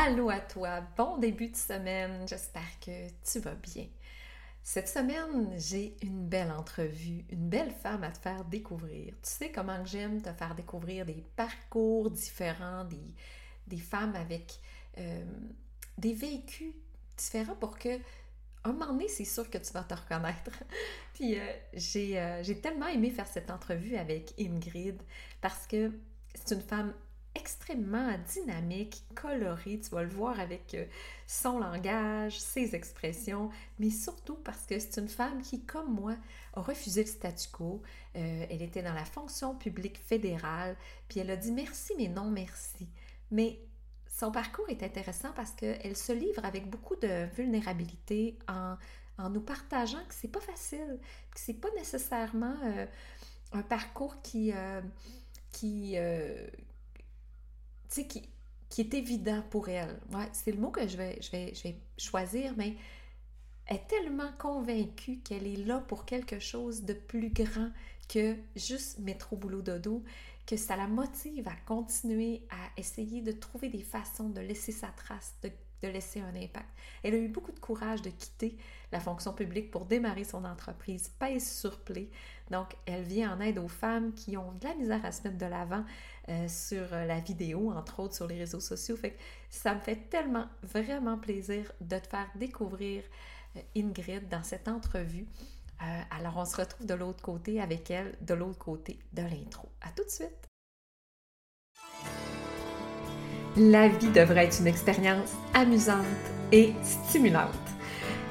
Allô 0.00 0.30
à 0.30 0.38
toi, 0.38 0.80
bon 0.96 1.18
début 1.18 1.48
de 1.48 1.56
semaine, 1.56 2.24
j'espère 2.28 2.78
que 2.80 3.08
tu 3.28 3.40
vas 3.40 3.56
bien. 3.56 3.86
Cette 4.62 4.86
semaine, 4.88 5.50
j'ai 5.58 5.96
une 6.02 6.24
belle 6.24 6.52
entrevue, 6.52 7.24
une 7.30 7.48
belle 7.48 7.72
femme 7.72 8.04
à 8.04 8.12
te 8.12 8.18
faire 8.18 8.44
découvrir. 8.44 9.14
Tu 9.14 9.28
sais 9.28 9.50
comment 9.50 9.84
j'aime 9.84 10.22
te 10.22 10.32
faire 10.32 10.54
découvrir 10.54 11.04
des 11.04 11.24
parcours 11.34 12.12
différents, 12.12 12.84
des, 13.66 13.76
femmes 13.78 14.14
avec 14.14 14.60
euh, 14.98 15.24
des 15.98 16.12
vécus 16.12 16.74
différents 17.16 17.56
pour 17.56 17.76
que 17.76 17.98
un 18.62 18.72
moment 18.74 18.92
donné, 18.92 19.08
c'est 19.08 19.24
sûr 19.24 19.50
que 19.50 19.58
tu 19.58 19.72
vas 19.72 19.82
te 19.82 19.94
reconnaître. 19.94 20.62
Puis 21.14 21.36
euh, 21.36 21.42
euh, 21.96 22.42
j'ai 22.44 22.60
tellement 22.60 22.86
aimé 22.86 23.10
faire 23.10 23.26
cette 23.26 23.50
entrevue 23.50 23.96
avec 23.96 24.32
Ingrid 24.38 25.02
parce 25.40 25.66
que 25.66 25.90
c'est 26.36 26.54
une 26.54 26.62
femme 26.62 26.94
extrêmement 27.34 28.16
dynamique, 28.34 29.02
colorée, 29.14 29.80
tu 29.80 29.90
vas 29.90 30.02
le 30.02 30.08
voir 30.08 30.38
avec 30.40 30.74
euh, 30.74 30.84
son 31.26 31.58
langage, 31.58 32.38
ses 32.38 32.74
expressions, 32.74 33.50
mais 33.78 33.90
surtout 33.90 34.36
parce 34.36 34.66
que 34.66 34.78
c'est 34.78 35.00
une 35.00 35.08
femme 35.08 35.42
qui, 35.42 35.64
comme 35.64 35.94
moi, 35.94 36.14
a 36.54 36.60
refusé 36.60 37.02
le 37.02 37.08
statu 37.08 37.48
quo. 37.50 37.82
Euh, 38.16 38.46
elle 38.50 38.62
était 38.62 38.82
dans 38.82 38.94
la 38.94 39.04
fonction 39.04 39.54
publique 39.54 39.98
fédérale, 39.98 40.76
puis 41.08 41.20
elle 41.20 41.30
a 41.30 41.36
dit 41.36 41.52
merci, 41.52 41.92
mais 41.96 42.08
non 42.08 42.30
merci. 42.30 42.88
Mais 43.30 43.60
son 44.08 44.32
parcours 44.32 44.68
est 44.68 44.82
intéressant 44.82 45.32
parce 45.36 45.52
qu'elle 45.52 45.96
se 45.96 46.12
livre 46.12 46.44
avec 46.44 46.68
beaucoup 46.68 46.96
de 46.96 47.26
vulnérabilité 47.36 48.38
en, 48.48 48.76
en 49.18 49.30
nous 49.30 49.42
partageant 49.42 50.04
que 50.08 50.14
c'est 50.14 50.28
pas 50.28 50.40
facile, 50.40 50.98
que 51.32 51.40
c'est 51.40 51.54
pas 51.60 51.70
nécessairement 51.76 52.56
euh, 52.64 52.86
un 53.52 53.62
parcours 53.62 54.20
qui, 54.22 54.52
qui, 55.52 55.96
tu 57.88 58.02
sais, 58.02 58.06
qui, 58.06 58.28
qui 58.68 58.82
est 58.82 58.94
évident 58.94 59.42
pour 59.50 59.68
elle. 59.68 60.00
Ouais, 60.12 60.28
c'est 60.32 60.52
le 60.52 60.58
mot 60.58 60.70
que 60.70 60.86
je 60.86 60.96
vais, 60.96 61.18
je, 61.22 61.30
vais, 61.30 61.54
je 61.54 61.62
vais 61.64 61.76
choisir, 61.96 62.54
mais 62.56 62.76
elle 63.66 63.76
est 63.76 63.86
tellement 63.86 64.32
convaincue 64.38 65.18
qu'elle 65.18 65.46
est 65.46 65.64
là 65.64 65.80
pour 65.80 66.04
quelque 66.04 66.38
chose 66.38 66.84
de 66.84 66.94
plus 66.94 67.30
grand 67.30 67.70
que 68.08 68.36
juste 68.56 68.98
métro 69.00 69.36
boulot 69.36 69.62
dodo, 69.62 70.02
que 70.46 70.56
ça 70.56 70.76
la 70.76 70.86
motive 70.86 71.46
à 71.46 71.54
continuer 71.66 72.46
à 72.50 72.80
essayer 72.80 73.20
de 73.20 73.32
trouver 73.32 73.68
des 73.68 73.82
façons 73.82 74.30
de 74.30 74.40
laisser 74.40 74.72
sa 74.72 74.88
trace, 74.88 75.34
de 75.42 75.50
de 75.82 75.88
laisser 75.88 76.20
un 76.20 76.34
impact. 76.34 76.68
Elle 77.02 77.14
a 77.14 77.18
eu 77.18 77.28
beaucoup 77.28 77.52
de 77.52 77.58
courage 77.58 78.02
de 78.02 78.10
quitter 78.10 78.56
la 78.92 79.00
fonction 79.00 79.32
publique 79.32 79.70
pour 79.70 79.84
démarrer 79.84 80.24
son 80.24 80.44
entreprise 80.44 81.10
Pèse 81.18 81.50
sur 81.50 81.78
Play. 81.80 82.08
Donc, 82.50 82.74
elle 82.86 83.02
vient 83.02 83.36
en 83.36 83.40
aide 83.40 83.58
aux 83.58 83.68
femmes 83.68 84.12
qui 84.14 84.36
ont 84.36 84.52
de 84.52 84.66
la 84.66 84.74
misère 84.74 85.04
à 85.04 85.12
se 85.12 85.22
mettre 85.22 85.38
de 85.38 85.46
l'avant 85.46 85.84
euh, 86.28 86.48
sur 86.48 86.92
euh, 86.92 87.04
la 87.04 87.20
vidéo, 87.20 87.70
entre 87.70 88.00
autres 88.00 88.14
sur 88.14 88.26
les 88.26 88.38
réseaux 88.38 88.60
sociaux. 88.60 88.96
Ça 89.50 89.74
me 89.74 89.80
fait 89.80 90.08
tellement, 90.08 90.46
vraiment 90.62 91.18
plaisir 91.18 91.70
de 91.80 91.98
te 91.98 92.06
faire 92.06 92.30
découvrir 92.34 93.02
euh, 93.56 93.60
Ingrid 93.76 94.28
dans 94.28 94.42
cette 94.42 94.68
entrevue. 94.68 95.26
alors, 96.10 96.36
on 96.36 96.44
se 96.44 96.56
retrouve 96.56 96.86
de 96.86 96.94
l'autre 96.94 97.22
côté 97.22 97.60
avec 97.60 97.90
elle, 97.90 98.16
de 98.20 98.34
l'autre 98.34 98.58
côté 98.58 98.98
de 99.12 99.22
l'intro. 99.22 99.68
À 99.80 99.90
tout 99.92 100.04
de 100.04 100.10
suite! 100.10 100.48
La 103.58 103.88
vie 103.88 104.08
devrait 104.08 104.44
être 104.44 104.60
une 104.60 104.68
expérience 104.68 105.30
amusante 105.52 106.04
et 106.52 106.72
stimulante. 106.82 107.50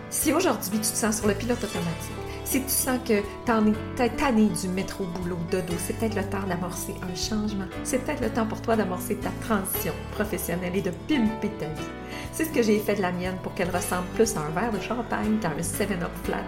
Si 0.09 0.31
aujourd'hui 0.33 0.79
tu 0.79 0.89
te 0.89 0.95
sens 0.95 1.17
sur 1.17 1.27
le 1.27 1.33
pilote 1.33 1.61
automatique, 1.63 2.15
si 2.45 2.61
tu 2.61 2.69
sens 2.69 2.99
que 3.05 3.21
tu 3.45 4.01
es 4.01 4.09
tanné 4.09 4.47
du 4.47 4.69
métro 4.69 5.03
boulot 5.03 5.37
dodo, 5.51 5.73
c'est 5.77 5.97
peut-être 5.97 6.15
le 6.15 6.23
temps 6.23 6.47
d'amorcer 6.47 6.95
un 7.03 7.13
changement. 7.13 7.65
C'est 7.83 7.97
peut-être 8.05 8.21
le 8.21 8.29
temps 8.29 8.45
pour 8.45 8.61
toi 8.61 8.77
d'amorcer 8.77 9.15
ta 9.15 9.31
transition 9.41 9.91
professionnelle 10.13 10.73
et 10.73 10.81
de 10.81 10.91
pimper 11.09 11.51
ta 11.59 11.65
vie. 11.65 11.89
C'est 12.31 12.45
ce 12.45 12.51
que 12.51 12.63
j'ai 12.63 12.79
fait 12.79 12.95
de 12.95 13.01
la 13.01 13.11
mienne 13.11 13.35
pour 13.43 13.53
qu'elle 13.53 13.69
ressemble 13.69 14.07
plus 14.15 14.37
à 14.37 14.41
un 14.41 14.49
verre 14.51 14.71
de 14.71 14.79
champagne 14.79 15.39
qu'à 15.41 15.49
un 15.49 15.59
7-up 15.59 16.11
flat. 16.23 16.45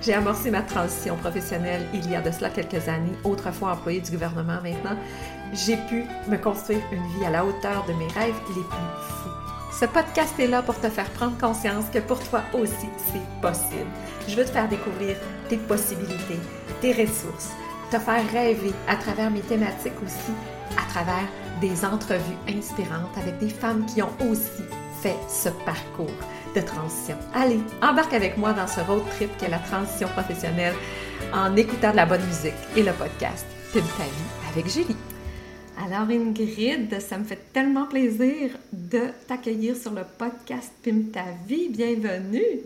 J'ai 0.00 0.14
amorcé 0.14 0.50
ma 0.50 0.62
transition 0.62 1.16
professionnelle 1.16 1.86
il 1.92 2.10
y 2.10 2.14
a 2.14 2.22
de 2.22 2.30
cela 2.30 2.48
quelques 2.48 2.88
années, 2.88 3.12
autrefois 3.22 3.72
employée 3.72 4.00
du 4.00 4.12
gouvernement 4.12 4.62
maintenant. 4.62 4.96
J'ai 5.54 5.76
pu 5.76 6.04
me 6.26 6.36
construire 6.36 6.82
une 6.90 7.06
vie 7.16 7.24
à 7.24 7.30
la 7.30 7.44
hauteur 7.44 7.84
de 7.86 7.92
mes 7.92 8.08
rêves 8.08 8.34
les 8.48 8.62
plus 8.62 8.62
fous. 8.62 9.30
Ce 9.72 9.84
podcast 9.84 10.34
est 10.40 10.48
là 10.48 10.62
pour 10.62 10.80
te 10.80 10.88
faire 10.88 11.08
prendre 11.10 11.38
conscience 11.38 11.84
que 11.92 12.00
pour 12.00 12.18
toi 12.28 12.42
aussi, 12.54 12.88
c'est 13.12 13.40
possible. 13.40 13.88
Je 14.26 14.34
veux 14.34 14.44
te 14.44 14.50
faire 14.50 14.68
découvrir 14.68 15.16
tes 15.48 15.56
possibilités, 15.56 16.40
tes 16.80 16.92
ressources, 16.92 17.52
te 17.92 17.98
faire 18.00 18.28
rêver 18.32 18.72
à 18.88 18.96
travers 18.96 19.30
mes 19.30 19.42
thématiques 19.42 20.02
aussi, 20.04 20.32
à 20.76 20.90
travers 20.90 21.28
des 21.60 21.84
entrevues 21.84 22.36
inspirantes 22.48 23.16
avec 23.16 23.38
des 23.38 23.48
femmes 23.48 23.86
qui 23.86 24.02
ont 24.02 24.12
aussi 24.28 24.64
fait 25.02 25.16
ce 25.28 25.50
parcours 25.64 26.18
de 26.56 26.60
transition. 26.62 27.16
Allez, 27.32 27.60
embarque 27.80 28.14
avec 28.14 28.36
moi 28.36 28.54
dans 28.54 28.66
ce 28.66 28.80
road 28.80 29.04
trip 29.16 29.30
qu'est 29.38 29.50
la 29.50 29.58
transition 29.58 30.08
professionnelle 30.08 30.74
en 31.32 31.54
écoutant 31.54 31.92
de 31.92 31.96
la 31.96 32.06
bonne 32.06 32.24
musique 32.26 32.54
et 32.74 32.82
le 32.82 32.92
podcast 32.92 33.46
Pim 33.72 33.82
ta 33.96 34.04
vie 34.04 34.50
avec 34.52 34.68
Julie. 34.68 35.13
Alors 35.76 36.08
Ingrid, 36.08 37.00
ça 37.00 37.18
me 37.18 37.24
fait 37.24 37.52
tellement 37.52 37.86
plaisir 37.86 38.50
de 38.72 39.00
t'accueillir 39.26 39.76
sur 39.76 39.92
le 39.92 40.02
podcast 40.18 40.72
Pim 40.82 41.10
ta 41.12 41.24
vie. 41.46 41.68
Bienvenue. 41.68 42.60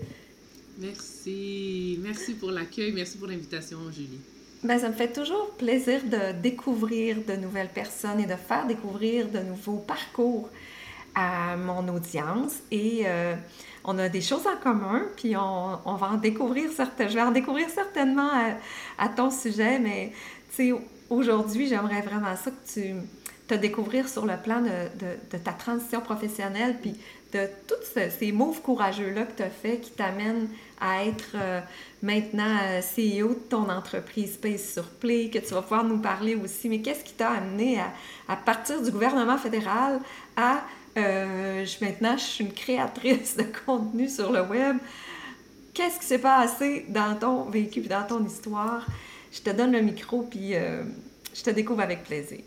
Merci. 0.78 1.98
Merci 2.02 2.34
pour 2.34 2.50
l'accueil. 2.50 2.92
Merci 2.92 3.16
pour 3.16 3.28
l'invitation, 3.28 3.78
Julie. 3.90 4.20
Ben, 4.62 4.78
ça 4.78 4.88
me 4.88 4.94
fait 4.94 5.12
toujours 5.12 5.50
plaisir 5.56 6.02
de 6.04 6.38
découvrir 6.40 7.16
de 7.26 7.34
nouvelles 7.34 7.70
personnes 7.70 8.20
et 8.20 8.26
de 8.26 8.34
faire 8.34 8.66
découvrir 8.66 9.28
de 9.28 9.38
nouveaux 9.38 9.78
parcours 9.78 10.50
à 11.14 11.56
mon 11.56 11.88
audience. 11.88 12.56
Et 12.70 13.04
euh, 13.06 13.34
on 13.84 13.98
a 13.98 14.08
des 14.10 14.20
choses 14.20 14.46
en 14.46 14.56
commun, 14.62 15.06
puis 15.16 15.34
on, 15.34 15.78
on, 15.84 15.94
va 15.94 16.10
en 16.10 16.16
découvrir 16.18 16.70
certaines. 16.72 17.08
Je 17.08 17.14
vais 17.14 17.22
en 17.22 17.32
découvrir 17.32 17.70
certainement 17.70 18.30
à, 18.98 19.08
ton 19.08 19.30
sujet, 19.30 19.78
mais 19.78 20.12
tu 20.54 20.72
sais, 20.72 20.72
aujourd'hui, 21.10 21.68
j'aimerais 21.68 22.02
vraiment 22.02 22.36
ça 22.36 22.50
que 22.50 22.72
tu 22.72 22.94
te 23.46 23.54
découvrir 23.54 24.08
sur 24.08 24.26
le 24.26 24.36
plan 24.36 24.60
de, 24.60 25.06
de, 25.32 25.38
ta 25.38 25.52
transition 25.52 26.00
professionnelle, 26.00 26.76
puis 26.80 26.94
de 27.32 27.46
tous 27.66 28.00
ces 28.18 28.32
moves 28.32 28.60
courageux-là 28.62 29.24
que 29.24 29.36
tu 29.36 29.42
as 29.42 29.50
fait 29.50 29.78
qui 29.78 29.90
t'amènent 29.90 30.48
à 30.80 31.04
être 31.04 31.32
euh, 31.34 31.60
maintenant 32.02 32.56
euh, 32.62 32.80
CEO 32.80 33.30
de 33.30 33.40
ton 33.50 33.68
entreprise 33.68 34.34
Space 34.34 34.72
sur 34.72 34.84
Play, 34.84 35.28
que 35.28 35.38
tu 35.38 35.52
vas 35.52 35.62
pouvoir 35.62 35.84
nous 35.84 35.98
parler 35.98 36.36
aussi. 36.36 36.68
Mais 36.68 36.80
qu'est-ce 36.80 37.04
qui 37.04 37.14
t'a 37.14 37.30
amené 37.30 37.80
à, 38.28 38.36
partir 38.36 38.80
du 38.82 38.90
gouvernement 38.90 39.38
fédéral 39.38 40.00
à 40.36 40.62
euh, 40.96 41.64
je, 41.64 41.84
maintenant 41.84 42.16
je 42.16 42.22
suis 42.22 42.44
une 42.44 42.52
créatrice 42.52 43.36
de 43.36 43.44
contenu 43.66 44.08
sur 44.08 44.32
le 44.32 44.42
web? 44.42 44.76
Qu'est-ce 45.74 46.00
qui 46.00 46.06
s'est 46.06 46.18
passé 46.18 46.86
dans 46.88 47.14
ton 47.16 47.44
vécu 47.44 47.80
dans 47.82 48.04
ton 48.04 48.24
histoire? 48.24 48.86
Je 49.32 49.40
te 49.40 49.56
donne 49.56 49.72
le 49.72 49.82
micro 49.82 50.22
puis 50.22 50.52
je 50.52 51.42
te 51.42 51.50
découvre 51.50 51.80
avec 51.80 52.04
plaisir. 52.04 52.40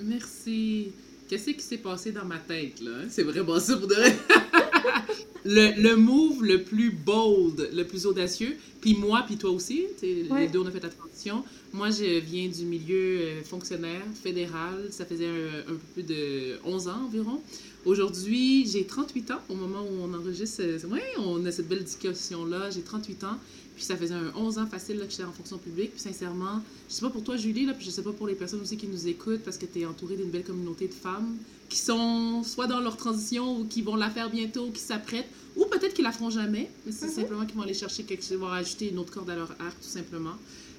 Merci. 0.00 0.92
Qu'est-ce 1.28 1.50
qui 1.50 1.62
s'est 1.62 1.78
passé 1.78 2.12
dans 2.12 2.24
ma 2.24 2.38
tête, 2.38 2.80
là? 2.80 2.92
C'est 3.08 3.22
vraiment 3.22 3.58
ça 3.58 3.76
pour 3.76 3.88
de 3.88 3.94
le, 5.44 5.80
le 5.80 5.96
move 5.96 6.44
le 6.44 6.62
plus 6.62 6.90
bold, 6.90 7.70
le 7.72 7.84
plus 7.84 8.06
audacieux, 8.06 8.56
puis 8.80 8.94
moi, 8.94 9.24
puis 9.26 9.36
toi 9.38 9.50
aussi, 9.50 9.86
les 10.02 10.48
deux, 10.48 10.58
on 10.58 10.66
a 10.66 10.70
fait 10.70 10.82
la 10.82 10.90
transition. 10.90 11.42
Moi, 11.72 11.88
je 11.90 12.18
viens 12.20 12.48
du 12.48 12.64
milieu 12.64 13.20
euh, 13.20 13.42
fonctionnaire 13.42 14.02
fédéral. 14.22 14.88
Ça 14.90 15.06
faisait 15.06 15.26
un, 15.26 15.72
un, 15.72 15.76
peu 15.76 15.86
plus 15.94 16.02
de 16.02 16.58
11 16.64 16.88
ans 16.88 17.04
environ. 17.06 17.40
Aujourd'hui, 17.86 18.66
j'ai 18.66 18.84
38 18.84 19.30
ans 19.30 19.40
au 19.48 19.54
moment 19.54 19.82
où 19.82 20.02
on 20.02 20.12
enregistre. 20.12 20.62
Oui, 20.90 21.00
on 21.18 21.44
a 21.46 21.50
cette 21.50 21.68
belle 21.68 21.84
discussion-là. 21.84 22.68
J'ai 22.70 22.82
38 22.82 23.24
ans. 23.24 23.38
Puis 23.74 23.84
ça 23.84 23.96
faisait 23.96 24.14
un 24.14 24.32
11 24.36 24.58
ans 24.58 24.66
facile 24.66 24.98
là, 24.98 25.04
que 25.04 25.10
j'étais 25.10 25.24
en 25.24 25.32
fonction 25.32 25.58
publique. 25.58 25.92
Puis 25.92 26.00
sincèrement, 26.00 26.62
je 26.88 26.94
sais 26.94 27.00
pas 27.00 27.10
pour 27.10 27.24
toi, 27.24 27.36
Julie, 27.36 27.66
là, 27.66 27.74
puis 27.74 27.84
je 27.84 27.90
sais 27.90 28.02
pas 28.02 28.12
pour 28.12 28.26
les 28.26 28.34
personnes 28.34 28.60
aussi 28.60 28.76
qui 28.76 28.86
nous 28.86 29.08
écoutent, 29.08 29.42
parce 29.42 29.58
que 29.58 29.66
tu 29.66 29.80
es 29.80 29.86
entourée 29.86 30.16
d'une 30.16 30.30
belle 30.30 30.44
communauté 30.44 30.88
de 30.88 30.94
femmes 30.94 31.36
qui 31.68 31.78
sont 31.78 32.42
soit 32.44 32.66
dans 32.66 32.80
leur 32.80 32.96
transition 32.96 33.58
ou 33.58 33.64
qui 33.64 33.82
vont 33.82 33.96
la 33.96 34.10
faire 34.10 34.30
bientôt, 34.30 34.66
ou 34.66 34.70
qui 34.70 34.80
s'apprêtent, 34.80 35.28
ou 35.56 35.64
peut-être 35.66 35.94
qu'ils 35.94 36.04
la 36.04 36.12
feront 36.12 36.30
jamais, 36.30 36.70
mais 36.84 36.92
c'est 36.92 37.06
mm-hmm. 37.06 37.10
simplement 37.10 37.46
qu'ils 37.46 37.56
vont 37.56 37.62
aller 37.62 37.74
chercher 37.74 38.04
quelque 38.04 38.24
chose, 38.24 38.36
vont 38.36 38.48
ajouter 38.48 38.90
une 38.90 38.98
autre 38.98 39.12
corde 39.12 39.30
à 39.30 39.34
leur 39.36 39.50
arc, 39.58 39.80
tout 39.80 39.88
simplement. 39.88 40.34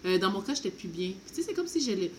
Euh, 0.05 0.17
dans 0.19 0.31
mon 0.31 0.41
cas, 0.41 0.53
j'étais 0.53 0.69
plus 0.69 0.87
bien. 0.87 1.09
Tu 1.27 1.35
sais, 1.35 1.41
c'est 1.41 1.53
comme 1.53 1.67
si 1.67 1.81
j'allais 1.81 2.11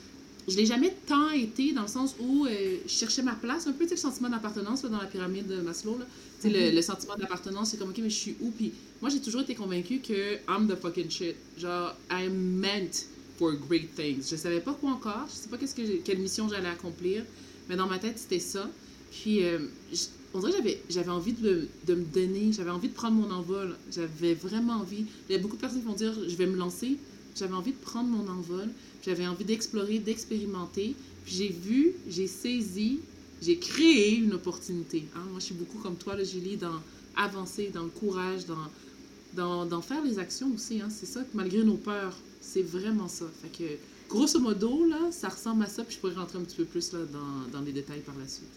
je 0.49 0.57
l'ai 0.57 0.67
jamais 0.67 0.95
tant 1.07 1.31
été 1.31 1.73
dans 1.73 1.83
le 1.83 1.89
sens 1.89 2.15
où 2.21 2.47
euh, 2.47 2.77
je 2.87 2.91
cherchais 2.91 3.23
ma 3.23 3.35
place, 3.35 3.67
un 3.67 3.73
peu 3.73 3.87
le 3.89 3.97
sentiment 3.97 4.29
d'appartenance 4.29 4.83
dans 4.83 4.99
la 4.99 5.07
pyramide 5.07 5.49
de 5.49 5.61
Maslow. 5.61 5.99
Là. 5.99 6.07
le, 6.45 6.75
le, 6.75 6.83
sentiment 6.83 7.17
d'appartenance, 7.17 7.71
c'est 7.71 7.79
comme, 7.79 7.91
OK, 7.91 7.99
mais 7.99 8.11
je 8.11 8.15
suis 8.15 8.37
où? 8.41 8.51
Puis 8.51 8.73
moi, 9.01 9.11
j'ai 9.11 9.21
toujours 9.21 9.41
été 9.41 9.55
convaincue 9.55 9.99
que 9.99 10.37
I'm 10.49 10.69
the 10.69 10.77
fucking 10.77 11.11
shit. 11.11 11.37
Genre, 11.59 11.97
I'm 12.11 12.61
meant 12.61 13.07
for 13.39 13.53
great 13.53 13.95
things. 13.95 14.29
Je 14.31 14.37
savais 14.37 14.61
pas 14.61 14.75
quoi 14.75 14.91
encore, 14.91 15.27
je 15.29 15.35
sais 15.35 15.49
pas 15.49 15.59
qu'est-ce 15.59 15.75
que 15.75 15.99
quelle 15.99 16.19
mission 16.19 16.49
j'allais 16.49 16.69
accomplir, 16.69 17.25
mais 17.69 17.77
dans 17.77 17.87
ma 17.87 17.99
tête, 17.99 18.19
c'était 18.19 18.39
ça. 18.39 18.71
Puis, 19.11 19.45
euh, 19.45 19.59
on 20.35 20.41
dirait 20.41 20.53
que 20.53 20.59
j'avais, 20.59 20.83
j'avais 20.89 21.11
envie 21.11 21.33
de, 21.33 21.69
de 21.87 21.95
me 21.95 22.05
donner, 22.05 22.53
j'avais 22.53 22.71
envie 22.71 22.89
de 22.89 22.95
prendre 22.95 23.17
mon 23.17 23.31
envol. 23.31 23.77
J'avais 23.91 24.35
vraiment 24.35 24.75
envie. 24.75 25.07
Il 25.29 25.33
y 25.33 25.39
a 25.39 25.39
beaucoup 25.39 25.57
de 25.57 25.61
personnes 25.61 25.81
qui 25.81 25.87
vont 25.87 25.95
dire, 25.95 26.15
je 26.29 26.37
vais 26.37 26.47
me 26.47 26.57
lancer. 26.57 26.99
J'avais 27.35 27.55
envie 27.55 27.73
de 27.73 27.79
prendre 27.79 28.09
mon 28.09 28.29
envol. 28.29 28.69
J'avais 29.06 29.26
envie 29.26 29.44
d'explorer, 29.44 29.99
d'expérimenter. 30.00 30.94
Puis 31.25 31.35
j'ai 31.35 31.49
vu, 31.49 31.94
j'ai 32.08 32.26
saisi 32.26 33.00
j'ai 33.43 33.58
créé 33.58 34.17
une 34.17 34.35
opportunité. 34.35 35.05
Hein. 35.14 35.20
Moi, 35.31 35.41
je 35.41 35.47
suis 35.47 35.55
beaucoup 35.55 35.79
comme 35.79 35.97
toi, 35.97 36.17
là, 36.17 36.25
Julie, 36.25 36.56
dans 36.56 36.81
avancer, 37.17 37.70
dans 37.73 37.85
le 37.85 37.91
courage, 37.91 38.44
dans, 39.35 39.67
dans, 39.67 39.81
faire 39.82 40.03
les 40.03 40.19
actions 40.19 40.50
aussi. 40.55 40.81
Hein. 40.81 40.88
C'est 40.91 41.06
ça, 41.06 41.20
malgré 41.35 41.62
nos 41.62 41.76
peurs, 41.76 42.14
c'est 42.41 42.62
vraiment 42.62 43.08
ça. 43.08 43.26
Fait 43.43 43.49
que, 43.49 43.70
grosso 44.08 44.38
modo, 44.38 44.87
là, 44.87 45.11
ça 45.11 45.29
ressemble 45.29 45.64
à 45.64 45.67
ça, 45.67 45.85
puis 45.85 45.94
je 45.97 46.00
pourrais 46.00 46.14
rentrer 46.14 46.38
un 46.38 46.43
petit 46.43 46.56
peu 46.56 46.64
plus 46.64 46.93
là, 46.93 47.00
dans, 47.12 47.59
dans 47.59 47.64
les 47.64 47.73
détails 47.73 48.00
par 48.00 48.14
la 48.19 48.29
suite. 48.29 48.49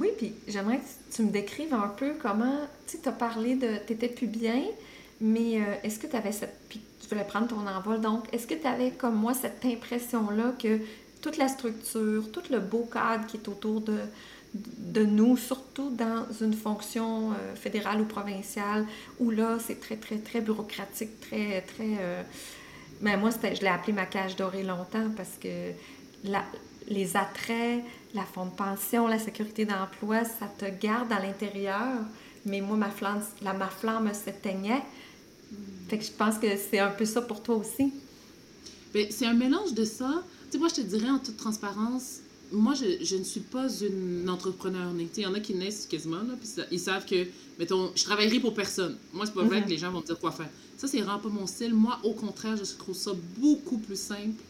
Oui, 0.00 0.08
puis 0.16 0.32
j'aimerais 0.48 0.78
que 0.78 1.14
tu 1.14 1.22
me 1.22 1.30
décrives 1.30 1.72
un 1.72 1.88
peu 1.88 2.12
comment, 2.20 2.66
tu 2.86 2.96
sais, 2.96 3.02
tu 3.02 3.08
as 3.08 3.12
parlé 3.12 3.54
de, 3.54 3.76
tu 3.86 3.92
n'étais 3.92 4.08
plus 4.08 4.26
bien, 4.26 4.64
mais 5.20 5.60
euh, 5.60 5.74
est-ce 5.84 5.98
que 5.98 6.06
tu 6.06 6.16
avais 6.16 6.32
cette, 6.32 6.58
tu 7.08 7.14
voulais 7.14 7.26
prendre 7.26 7.46
ton 7.46 7.66
envol, 7.66 8.00
donc 8.00 8.24
est-ce 8.32 8.46
que 8.46 8.54
tu 8.54 8.66
avais 8.66 8.90
comme 8.90 9.14
moi 9.14 9.32
cette 9.32 9.64
impression-là 9.64 10.54
que 10.58 10.80
toute 11.22 11.36
la 11.36 11.48
structure, 11.48 12.30
tout 12.32 12.42
le 12.50 12.58
beau 12.58 12.88
cadre 12.92 13.26
qui 13.26 13.36
est 13.36 13.48
autour 13.48 13.80
de, 13.80 13.98
de 14.54 15.04
nous, 15.04 15.36
surtout 15.36 15.90
dans 15.90 16.26
une 16.40 16.54
fonction 16.54 17.32
euh, 17.32 17.54
fédérale 17.54 18.00
ou 18.00 18.04
provinciale, 18.04 18.86
où 19.20 19.30
là, 19.30 19.58
c'est 19.64 19.80
très, 19.80 19.96
très, 19.96 20.18
très 20.18 20.40
bureaucratique, 20.40 21.20
très, 21.20 21.62
très... 21.62 21.96
Euh, 22.00 22.22
mais 23.00 23.16
moi, 23.16 23.30
je 23.30 23.60
l'ai 23.60 23.68
appelé 23.68 23.92
ma 23.92 24.06
cage 24.06 24.36
dorée 24.36 24.62
longtemps 24.62 25.10
parce 25.16 25.36
que 25.40 25.72
les 26.88 27.16
attraits, 27.16 27.84
la 28.14 28.22
fonds 28.22 28.46
de 28.46 28.54
pension, 28.54 29.06
la 29.06 29.18
sécurité 29.18 29.66
d'emploi, 29.66 30.24
ça 30.24 30.46
te 30.58 30.64
garde 30.80 31.12
à 31.12 31.20
l'intérieur. 31.20 31.98
Mais 32.46 32.60
moi, 32.60 32.76
ma 32.76 32.90
flamme, 32.90 33.22
la, 33.42 33.52
ma 33.52 33.66
flamme 33.66 34.12
s'éteignait. 34.14 34.82
Fait 35.88 35.98
que 35.98 36.04
je 36.04 36.10
pense 36.10 36.38
que 36.38 36.46
c'est 36.56 36.78
un 36.78 36.90
peu 36.90 37.04
ça 37.04 37.22
pour 37.22 37.42
toi 37.42 37.56
aussi. 37.56 37.92
Ben, 38.92 39.06
c'est 39.10 39.26
un 39.26 39.34
mélange 39.34 39.74
de 39.74 39.84
ça. 39.84 40.22
Tu 40.46 40.52
sais, 40.52 40.58
moi, 40.58 40.68
je 40.68 40.74
te 40.74 40.80
dirais 40.80 41.10
en 41.10 41.18
toute 41.18 41.36
transparence, 41.36 42.20
moi, 42.52 42.74
je, 42.74 43.04
je 43.04 43.16
ne 43.16 43.24
suis 43.24 43.40
pas 43.40 43.68
une 43.80 44.28
entrepreneur 44.28 44.92
née. 44.92 45.08
Il 45.16 45.22
y 45.22 45.26
en 45.26 45.34
a 45.34 45.40
qui 45.40 45.54
naissent 45.54 45.86
quasiment, 45.86 46.18
là, 46.18 46.34
puis 46.40 46.48
ils 46.70 46.80
savent 46.80 47.04
que, 47.04 47.26
mettons, 47.58 47.90
je 47.94 48.04
travaillerai 48.04 48.40
pour 48.40 48.54
personne. 48.54 48.96
Moi, 49.12 49.26
c'est 49.26 49.34
pas 49.34 49.42
vrai 49.42 49.60
mm-hmm. 49.60 49.64
que 49.64 49.70
les 49.70 49.78
gens 49.78 49.90
vont 49.90 50.00
me 50.00 50.06
dire 50.06 50.18
quoi 50.18 50.32
faire. 50.32 50.48
Ça, 50.76 50.86
c'est 50.86 51.00
vraiment 51.00 51.18
pas 51.18 51.28
mon 51.28 51.46
style. 51.46 51.74
Moi, 51.74 51.98
au 52.04 52.12
contraire, 52.12 52.56
je 52.56 52.64
trouve 52.76 52.96
ça 52.96 53.12
beaucoup 53.38 53.78
plus 53.78 53.98
simple 53.98 54.42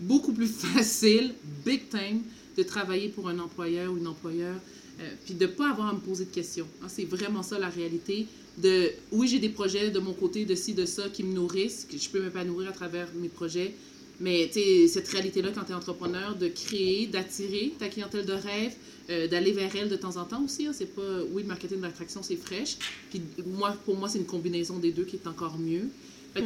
beaucoup 0.00 0.32
plus 0.32 0.48
facile, 0.74 1.34
big 1.64 1.88
time, 1.88 2.22
de 2.56 2.62
travailler 2.62 3.08
pour 3.08 3.28
un 3.28 3.38
employeur 3.38 3.92
ou 3.92 3.96
une 3.96 4.06
employeur, 4.06 4.56
euh, 5.00 5.10
puis 5.24 5.34
de 5.34 5.46
ne 5.46 5.50
pas 5.50 5.70
avoir 5.70 5.88
à 5.88 5.92
me 5.92 6.00
poser 6.00 6.24
de 6.24 6.30
questions. 6.30 6.66
Hein, 6.82 6.86
c'est 6.88 7.04
vraiment 7.04 7.42
ça 7.42 7.58
la 7.58 7.68
réalité. 7.68 8.26
De, 8.58 8.90
oui, 9.10 9.26
j'ai 9.26 9.40
des 9.40 9.48
projets 9.48 9.90
de 9.90 9.98
mon 9.98 10.12
côté, 10.12 10.44
de 10.44 10.54
ci, 10.54 10.74
de 10.74 10.86
ça, 10.86 11.08
qui 11.08 11.24
me 11.24 11.34
nourrissent, 11.34 11.86
que 11.90 11.98
je 11.98 12.08
peux 12.08 12.22
m'épanouir 12.22 12.68
à 12.68 12.72
travers 12.72 13.08
mes 13.14 13.28
projets, 13.28 13.74
mais 14.20 14.48
cette 14.86 15.08
réalité-là, 15.08 15.50
quand 15.52 15.64
tu 15.64 15.72
es 15.72 15.74
entrepreneur, 15.74 16.36
de 16.36 16.46
créer, 16.46 17.08
d'attirer 17.08 17.72
ta 17.78 17.88
clientèle 17.88 18.24
de 18.24 18.32
rêve, 18.32 18.74
euh, 19.10 19.26
d'aller 19.26 19.50
vers 19.50 19.74
elle 19.74 19.88
de 19.88 19.96
temps 19.96 20.16
en 20.16 20.24
temps 20.24 20.44
aussi. 20.44 20.66
Hein, 20.66 20.72
c'est 20.72 20.94
pas, 20.94 21.22
oui, 21.32 21.42
le 21.42 21.48
marketing 21.48 21.80
d'attraction, 21.80 22.22
c'est 22.22 22.36
fraîche. 22.36 22.76
Puis 23.10 23.20
moi, 23.44 23.76
pour 23.84 23.96
moi, 23.96 24.08
c'est 24.08 24.18
une 24.18 24.26
combinaison 24.26 24.78
des 24.78 24.92
deux 24.92 25.04
qui 25.04 25.16
est 25.16 25.26
encore 25.26 25.58
mieux. 25.58 25.88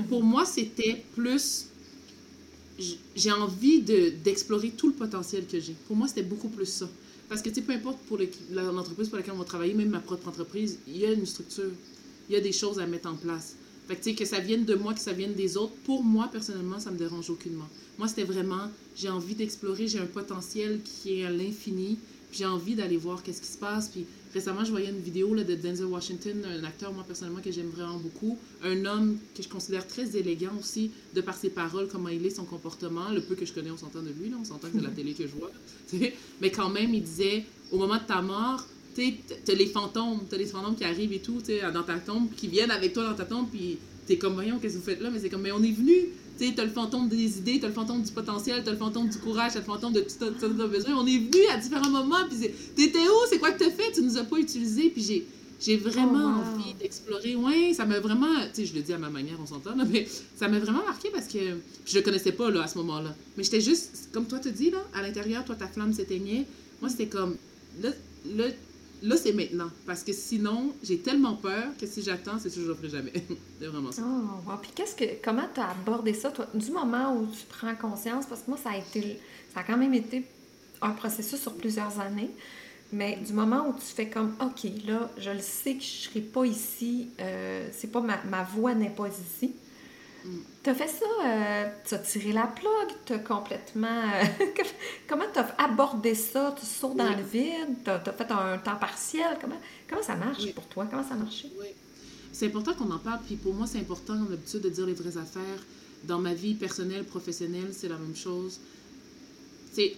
Pour 0.09 0.23
moi, 0.23 0.45
c'était 0.45 1.03
plus 1.15 1.69
j'ai 3.17 3.33
envie 3.33 3.81
d'explorer 3.81 4.71
tout 4.71 4.89
le 4.89 4.95
potentiel 4.95 5.47
que 5.47 5.59
j'ai. 5.59 5.75
Pour 5.87 5.97
moi, 5.97 6.09
c'était 6.09 6.23
beaucoup 6.23 6.49
plus 6.49 6.67
ça. 6.67 6.89
Parce 7.29 7.43
que, 7.43 7.51
tu 7.51 7.63
peu 7.63 7.73
importe 7.73 7.99
pour 8.07 8.19
l'entreprise 8.51 9.09
pour 9.09 9.19
laquelle 9.19 9.35
on 9.35 9.39
va 9.39 9.45
travailler, 9.45 9.75
même 9.75 9.91
ma 9.91 10.01
propre 10.01 10.29
entreprise, 10.29 10.79
il 10.87 10.97
y 10.97 11.05
a 11.05 11.13
une 11.13 11.27
structure. 11.27 11.71
Il 12.29 12.35
y 12.35 12.37
a 12.37 12.41
des 12.41 12.53
choses 12.53 12.79
à 12.79 12.87
mettre 12.87 13.09
en 13.09 13.17
place. 13.17 13.57
Fait 13.87 13.97
que, 13.97 14.03
tu 14.03 14.11
sais, 14.11 14.17
que 14.17 14.25
ça 14.25 14.39
vienne 14.39 14.65
de 14.65 14.75
moi, 14.75 14.95
que 14.95 15.01
ça 15.01 15.13
vienne 15.13 15.35
des 15.35 15.57
autres, 15.57 15.75
pour 15.85 16.03
moi, 16.05 16.29
personnellement, 16.31 16.79
ça 16.79 16.91
me 16.91 16.99
dérange 16.99 17.31
aucunement. 17.31 17.69
Moi, 17.99 18.07
c'était 18.07 18.25
vraiment, 18.25 18.71
j'ai 18.97 19.09
envie 19.09 19.35
d'explorer, 19.35 19.89
j'ai 19.89 19.99
un 19.99 20.07
potentiel 20.07 20.81
qui 20.83 21.21
est 21.21 21.25
à 21.25 21.31
l'infini, 21.31 21.99
j'ai 22.33 22.45
envie 22.45 22.75
d'aller 22.75 22.99
voir 22.99 23.23
qu'est-ce 23.23 23.41
qui 23.41 23.49
se 23.49 23.59
passe. 23.59 23.89
Puis 23.89 24.05
récemment, 24.35 24.65
je 24.65 24.71
voyais 24.71 24.91
une 24.91 25.01
vidéo 25.01 25.35
là, 25.35 25.45
de 25.45 25.55
Denzel 25.55 25.87
Washington, 25.87 26.45
un 26.45 26.65
acteur, 26.65 26.93
moi, 26.93 27.05
personnellement, 27.07 27.41
que 27.41 27.51
j'aime 27.51 27.69
vraiment 27.69 27.99
beaucoup. 27.99 28.39
Un 28.63 28.85
homme 28.85 29.19
que 29.35 29.43
je 29.43 29.49
considère 29.49 29.87
très 29.87 30.17
élégant 30.17 30.53
aussi, 30.59 30.91
de 31.15 31.21
par 31.21 31.37
ses 31.37 31.51
paroles, 31.51 31.89
comment 31.91 32.09
il 32.09 32.25
est, 32.25 32.31
son 32.31 32.45
comportement. 32.45 33.11
Le 33.11 33.21
peu 33.21 33.35
que 33.35 33.47
je 33.47 33.53
connais, 33.53 33.71
on 33.71 33.77
s'entend 33.77 34.03
de 34.03 34.11
lui, 34.11 34.31
là, 34.31 34.37
on 34.41 34.45
s'entend 34.45 34.69
que 34.69 34.75
c'est 34.79 34.85
la 34.85 34.91
télé 34.91 35.13
que 35.13 35.27
je 35.27 35.33
vois. 35.33 35.51
Mais 36.41 36.51
quand 36.51 36.71
même, 36.71 36.95
il 36.95 37.03
disait, 37.03 37.45
au 37.71 37.79
moment 37.79 37.97
de 37.97 38.07
ta 38.07 38.23
mort, 38.23 38.67
tu 38.95 39.15
as 39.49 39.55
les 39.55 39.67
fantômes, 39.67 40.21
tu 40.29 40.37
les 40.37 40.47
fantômes 40.47 40.75
qui 40.75 40.85
arrivent 40.85 41.13
et 41.13 41.21
tout, 41.21 41.41
dans 41.73 41.83
ta 41.83 41.99
tombe, 41.99 42.29
qui 42.37 42.49
viennent 42.49 42.71
avec 42.71 42.93
toi 42.93 43.05
dans 43.05 43.15
ta 43.15 43.25
tombe, 43.25 43.49
puis 43.51 43.79
t'es 44.07 44.19
comme, 44.19 44.35
voyons, 44.35 44.59
qu'est-ce 44.59 44.75
que 44.75 44.79
vous 44.79 44.85
faites 44.85 45.01
là? 45.01 45.11
Mais 45.11 45.21
c'est 45.21 45.29
comme, 45.29 45.43
mais 45.43 45.53
on 45.53 45.63
est 45.63 45.71
venu 45.71 46.09
tu 46.39 46.61
as 46.61 46.65
le 46.65 46.71
fantôme 46.71 47.09
des 47.09 47.39
idées, 47.39 47.59
tu 47.59 47.65
as 47.65 47.69
le 47.69 47.75
fantôme 47.75 48.03
du 48.03 48.13
potentiel, 48.13 48.63
tu 48.63 48.69
as 48.69 48.73
le 48.73 48.79
fantôme 48.79 49.09
du 49.09 49.19
courage, 49.19 49.53
tu 49.53 49.59
as 49.59 49.61
le 49.61 49.67
fantôme 49.67 49.93
de 49.93 50.01
tout 50.01 50.11
ce 50.11 50.19
que 50.19 50.39
tu 50.39 50.45
as 50.45 50.67
besoin. 50.67 50.95
On 50.97 51.07
est 51.07 51.19
venu 51.19 51.47
à 51.53 51.57
différents 51.57 51.91
moments, 51.91 52.25
puis 52.29 52.51
t'étais 52.77 52.99
où? 52.99 53.27
C'est 53.29 53.39
quoi 53.39 53.53
que 53.53 53.59
t'as 53.59 53.71
fait? 53.71 53.93
Tu 53.93 54.03
nous 54.03 54.17
as 54.17 54.25
pas 54.25 54.39
utilisé, 54.39 54.91
puis 54.91 55.03
j'ai. 55.03 55.27
J'ai 55.61 55.77
vraiment 55.77 56.37
oh, 56.37 56.57
envie 56.57 56.73
d'explorer. 56.75 57.35
Oui, 57.35 57.75
ça 57.75 57.85
m'a 57.85 57.99
vraiment. 57.99 58.33
Tu 58.55 58.61
sais, 58.61 58.67
je 58.67 58.75
le 58.75 58.81
dis 58.81 58.93
à 58.93 58.99
ma 58.99 59.11
manière, 59.11 59.37
on 59.43 59.47
s'entend, 59.47 59.75
mais 59.91 60.07
ça 60.37 60.47
m'a 60.47 60.61
vraiment 60.61 60.85
marqué 60.85 61.11
parce 61.11 61.27
que 61.27 61.39
je 61.85 61.97
le 61.97 62.03
connaissais 62.03 62.31
pas 62.31 62.49
là, 62.49 62.63
à 62.63 62.69
ce 62.69 62.79
moment-là. 62.79 63.13
Mais 63.37 63.43
j'étais 63.43 63.61
juste, 63.61 64.09
comme 64.13 64.27
toi 64.27 64.39
te 64.39 64.49
dis, 64.49 64.71
là, 64.71 64.79
à 64.95 65.03
l'intérieur, 65.03 65.45
toi, 65.45 65.57
ta 65.57 65.67
flamme 65.67 65.93
s'éteignait. 65.93 66.47
Moi, 66.81 66.91
c'était 66.91 67.09
comme. 67.09 67.35
Là, 67.83 67.91
là 68.37 68.45
là, 69.03 69.17
c'est 69.17 69.33
maintenant. 69.33 69.71
Parce 69.87 70.03
que 70.03 70.13
sinon, 70.13 70.73
j'ai 70.83 70.99
tellement 70.99 71.35
peur 71.35 71.65
que 71.81 71.87
si 71.87 72.03
j'attends, 72.03 72.39
c'est 72.39 72.51
sûr 72.51 72.63
que 72.63 72.67
je 72.67 72.73
ne 72.73 72.77
ferai 72.77 72.89
jamais. 72.89 73.13
c'est 73.61 73.67
vraiment 73.67 73.93
ça. 73.93 74.03
Oh, 74.05 74.53
Puis 74.63 74.71
qu'est-ce 74.75 74.95
que, 74.95 75.05
comment 75.23 75.49
tu 75.53 75.61
as 75.61 75.71
abordé 75.71 76.15
ça, 76.15 76.31
toi, 76.31 76.47
du 76.55 76.71
moment 76.71 77.17
où 77.17 77.27
tu 77.27 77.45
prends 77.49 77.75
conscience? 77.75 78.27
Parce 78.27 78.43
que 78.43 78.51
moi, 78.51 78.59
ça 78.63 78.71
a 78.71 78.77
été, 78.77 79.21
ça 79.55 79.61
a 79.61 79.63
quand 79.63 79.77
même 79.77 79.95
été 79.95 80.25
un 80.81 80.91
processus 80.91 81.41
sur 81.41 81.55
plusieurs 81.55 82.01
années. 82.01 82.31
Mais 82.93 83.17
du 83.17 83.33
moment 83.35 83.69
où 83.69 83.73
tu 83.75 83.85
fais 83.85 84.09
comme, 84.09 84.35
OK, 84.41 84.71
là, 84.87 85.11
je 85.19 85.31
le 85.31 85.41
sais 85.41 85.75
que 85.75 85.83
je 85.83 85.97
ne 85.97 86.03
serai 86.09 86.21
pas 86.21 86.45
ici, 86.47 87.11
euh, 87.21 87.69
c'est 87.73 87.93
pas 87.93 88.01
ma, 88.01 88.23
ma 88.25 88.45
voix 88.45 88.75
n'est 88.75 88.89
pas 88.91 89.09
ici. 89.09 89.53
Tu 90.63 90.71
as 90.71 90.75
fait 90.75 90.89
ça, 90.89 91.07
euh, 91.25 91.69
tu 91.87 91.95
as 91.95 91.99
tiré 91.99 92.33
la 92.33 92.47
plug, 92.47 92.89
tu 93.07 93.13
as 93.13 93.19
complètement. 93.19 93.87
Euh, 93.89 94.25
comment 95.09 95.25
tu 95.33 95.39
as 95.39 95.55
abordé 95.59 96.15
ça? 96.15 96.55
Tu 96.59 96.67
sautes 96.67 96.97
dans 96.97 97.17
le 97.17 97.23
vide, 97.23 97.77
tu 97.85 97.91
as, 97.91 98.01
fait 98.01 98.31
un 98.31 98.59
temps 98.59 98.77
partiel. 98.77 99.39
Comment, 99.41 99.61
comment 99.89 100.03
ça 100.03 100.17
marche 100.17 100.53
pour 100.53 100.67
toi? 100.67 100.87
Comment 100.91 101.07
ça 101.07 101.15
a 101.15 101.19
marché? 101.19 101.51
Oui. 101.59 101.69
C'est 102.33 102.47
important 102.47 102.75
qu'on 102.75 102.91
en 102.91 102.99
parle, 102.99 103.21
puis 103.27 103.37
pour 103.37 103.55
moi, 103.55 103.67
c'est 103.67 103.79
important, 103.79 104.15
l'habitude, 104.29 104.61
de 104.61 104.69
dire 104.69 104.87
les 104.87 104.95
vraies 104.95 105.17
affaires. 105.17 105.63
Dans 106.05 106.19
ma 106.19 106.35
vie 106.35 106.55
personnelle, 106.55 107.05
professionnelle, 107.05 107.71
c'est 107.73 107.89
la 107.89 107.99
même 107.99 108.15
chose. 108.15 108.61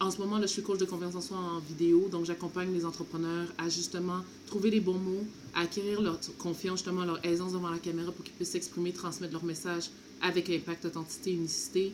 en 0.01 0.11
ce 0.11 0.19
moment, 0.19 0.39
là, 0.39 0.47
je 0.47 0.53
suis 0.53 0.63
coach 0.63 0.79
de 0.79 0.85
confiance 0.85 1.15
en 1.15 1.21
soi 1.21 1.37
en 1.37 1.59
vidéo, 1.59 2.09
donc 2.11 2.25
j'accompagne 2.25 2.73
les 2.73 2.85
entrepreneurs 2.85 3.49
à 3.59 3.69
justement 3.69 4.21
trouver 4.47 4.71
les 4.71 4.81
bons 4.81 4.99
mots, 4.99 5.25
à 5.55 5.63
acquérir 5.63 6.01
leur 6.01 6.19
confiance, 6.39 6.79
justement, 6.79 7.05
leur 7.05 7.25
aisance 7.27 7.53
devant 7.53 7.71
la 7.71 7.79
caméra 7.79 8.13
pour 8.13 8.25
qu'ils 8.25 8.35
puissent 8.35 8.53
s'exprimer, 8.53 8.93
transmettre 8.93 9.33
leur 9.33 9.45
message 9.45 9.91
avec 10.23 10.51
impact, 10.51 10.87
authenticité, 10.87 11.33
unicité. 11.33 11.93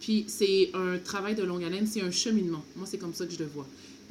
Puis 0.00 0.24
c'est 0.28 0.70
un 0.74 0.98
travail 0.98 1.34
de 1.34 1.42
longue 1.42 1.64
haleine, 1.64 1.86
c'est 1.86 2.02
un 2.02 2.10
cheminement. 2.10 2.62
Moi, 2.76 2.86
c'est 2.86 2.98
comme 2.98 3.14
ça 3.14 3.26
que 3.26 3.32
je 3.32 3.38
le 3.38 3.46
vois. 3.46 3.66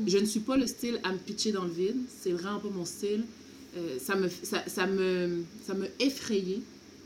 Je 0.06 0.18
ne 0.18 0.26
suis 0.26 0.40
pas 0.40 0.58
le 0.58 0.66
style 0.66 1.00
à 1.04 1.12
me 1.12 1.18
pitcher 1.18 1.52
dans 1.52 1.66
le 1.66 1.72
vide, 1.72 1.98
c'est 2.22 2.32
vraiment 2.32 2.60
pas 2.60 2.70
mon 2.70 2.86
style. 2.86 3.24
Euh, 3.78 3.98
ça, 4.00 4.16
me, 4.16 4.28
ça, 4.30 4.64
ça, 4.68 4.88
me, 4.88 5.44
ça 5.66 5.74
me 5.74 5.88
effrayé. 6.00 6.62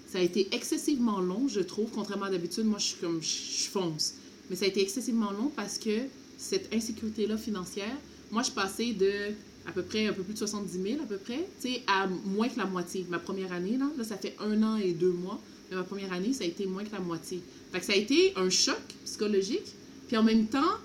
Ça 0.08 0.20
a 0.20 0.22
été 0.22 0.48
excessivement 0.54 1.20
long, 1.20 1.48
je 1.48 1.60
trouve, 1.60 1.90
contrairement 1.92 2.26
à 2.26 2.30
d'habitude. 2.30 2.66
Moi, 2.66 2.80
je 2.80 2.86
suis 2.86 2.98
comme, 2.98 3.22
je 3.22 3.70
fonce. 3.70 4.16
Mais 4.50 4.56
ça 4.56 4.66
a 4.66 4.68
été 4.70 4.82
excessivement 4.82 5.32
long 5.32 5.52
parce 5.56 5.78
que 5.78 6.00
cette 6.38 6.74
insécurité-là 6.74 7.38
financière, 7.38 7.96
moi, 8.32 8.44
je 8.44 8.52
passais 8.52 8.94
de 8.94 9.34
à 9.66 9.72
peu 9.72 9.84
près 9.84 10.08
un 10.08 10.14
peu 10.14 10.24
plus 10.24 10.34
de 10.34 10.40
70 10.40 10.82
000 10.82 11.02
à 11.04 11.06
peu 11.06 11.18
près, 11.18 11.46
tu 11.62 11.74
sais, 11.74 11.82
à 11.88 12.08
moins 12.08 12.48
que 12.48 12.58
la 12.58 12.66
moitié. 12.66 13.06
Ma 13.10 13.20
première 13.20 13.52
année, 13.52 13.78
là, 13.78 13.90
là, 13.98 14.04
ça 14.06 14.16
fait 14.18 14.34
un 14.40 14.64
an 14.64 14.78
et 14.78 14.94
deux 14.94 15.12
mois 15.12 15.42
mais 15.70 15.78
ma 15.78 15.84
première 15.84 16.14
année, 16.14 16.34
ça 16.34 16.44
a 16.44 16.48
été 16.48 16.66
moins 16.66 16.84
que 16.84 16.92
la 16.92 17.00
moitié. 17.00 17.42
Fait 17.72 17.82
ça 17.82 17.94
a 17.94 17.96
été 17.96 18.34
un 18.36 18.50
choc 18.50 18.80
psychologique. 19.06 19.74
Puis 20.08 20.18
en 20.18 20.24
même 20.24 20.48
temps, 20.48 20.78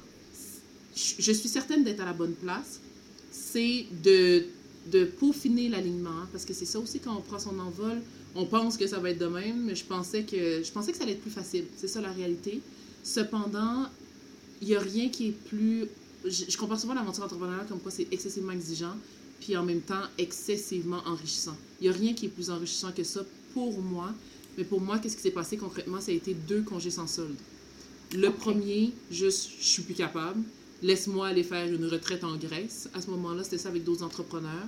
je 0.94 1.32
suis 1.32 1.48
certaine 1.48 1.84
d'être 1.84 2.00
à 2.00 2.04
la 2.04 2.12
bonne 2.12 2.34
place. 2.34 2.80
C'est 3.30 3.86
de, 4.02 4.44
de 4.90 5.04
peaufiner 5.04 5.68
l'alignement. 5.68 6.26
Parce 6.32 6.44
que 6.44 6.52
c'est 6.52 6.66
ça 6.66 6.78
aussi, 6.78 6.98
quand 7.00 7.16
on 7.16 7.20
prend 7.20 7.38
son 7.38 7.58
envol, 7.58 8.00
on 8.34 8.46
pense 8.46 8.76
que 8.76 8.86
ça 8.86 8.98
va 8.98 9.10
être 9.10 9.18
de 9.18 9.26
même, 9.26 9.64
mais 9.64 9.74
je 9.74 9.84
pensais 9.84 10.24
que, 10.24 10.62
je 10.62 10.72
pensais 10.72 10.92
que 10.92 10.98
ça 10.98 11.04
allait 11.04 11.12
être 11.12 11.22
plus 11.22 11.30
facile. 11.30 11.64
C'est 11.76 11.88
ça 11.88 12.00
la 12.00 12.10
réalité. 12.10 12.60
Cependant, 13.04 13.86
il 14.60 14.68
n'y 14.68 14.74
a 14.74 14.80
rien 14.80 15.08
qui 15.08 15.28
est 15.28 15.36
plus. 15.48 15.86
Je, 16.24 16.44
je 16.48 16.56
compare 16.56 16.78
souvent 16.78 16.94
l'aventure 16.94 17.24
entrepreneuriale 17.24 17.66
comme 17.68 17.80
quoi 17.80 17.90
c'est 17.90 18.06
excessivement 18.12 18.52
exigeant, 18.52 18.96
puis 19.40 19.56
en 19.56 19.64
même 19.64 19.80
temps 19.80 20.02
excessivement 20.18 21.02
enrichissant. 21.04 21.56
Il 21.80 21.88
n'y 21.88 21.94
a 21.94 21.98
rien 21.98 22.14
qui 22.14 22.26
est 22.26 22.30
plus 22.30 22.50
enrichissant 22.50 22.92
que 22.92 23.02
ça 23.02 23.24
pour 23.54 23.80
moi. 23.80 24.12
Mais 24.58 24.64
pour 24.64 24.80
moi, 24.80 24.98
qu'est-ce 24.98 25.16
qui 25.16 25.22
s'est 25.22 25.30
passé 25.30 25.56
concrètement? 25.56 26.00
Ça 26.00 26.12
a 26.12 26.14
été 26.14 26.34
deux 26.34 26.62
congés 26.62 26.90
sans 26.90 27.06
solde. 27.06 27.36
Le 28.14 28.30
premier, 28.30 28.92
juste, 29.10 29.50
je 29.60 29.64
suis 29.64 29.82
plus 29.82 29.94
capable. 29.94 30.42
Laisse-moi 30.82 31.28
aller 31.28 31.44
faire 31.44 31.66
une 31.72 31.86
retraite 31.86 32.24
en 32.24 32.36
Grèce. 32.36 32.88
À 32.94 33.00
ce 33.00 33.08
moment-là, 33.10 33.44
c'était 33.44 33.58
ça 33.58 33.68
avec 33.70 33.84
d'autres 33.84 34.02
entrepreneurs. 34.02 34.66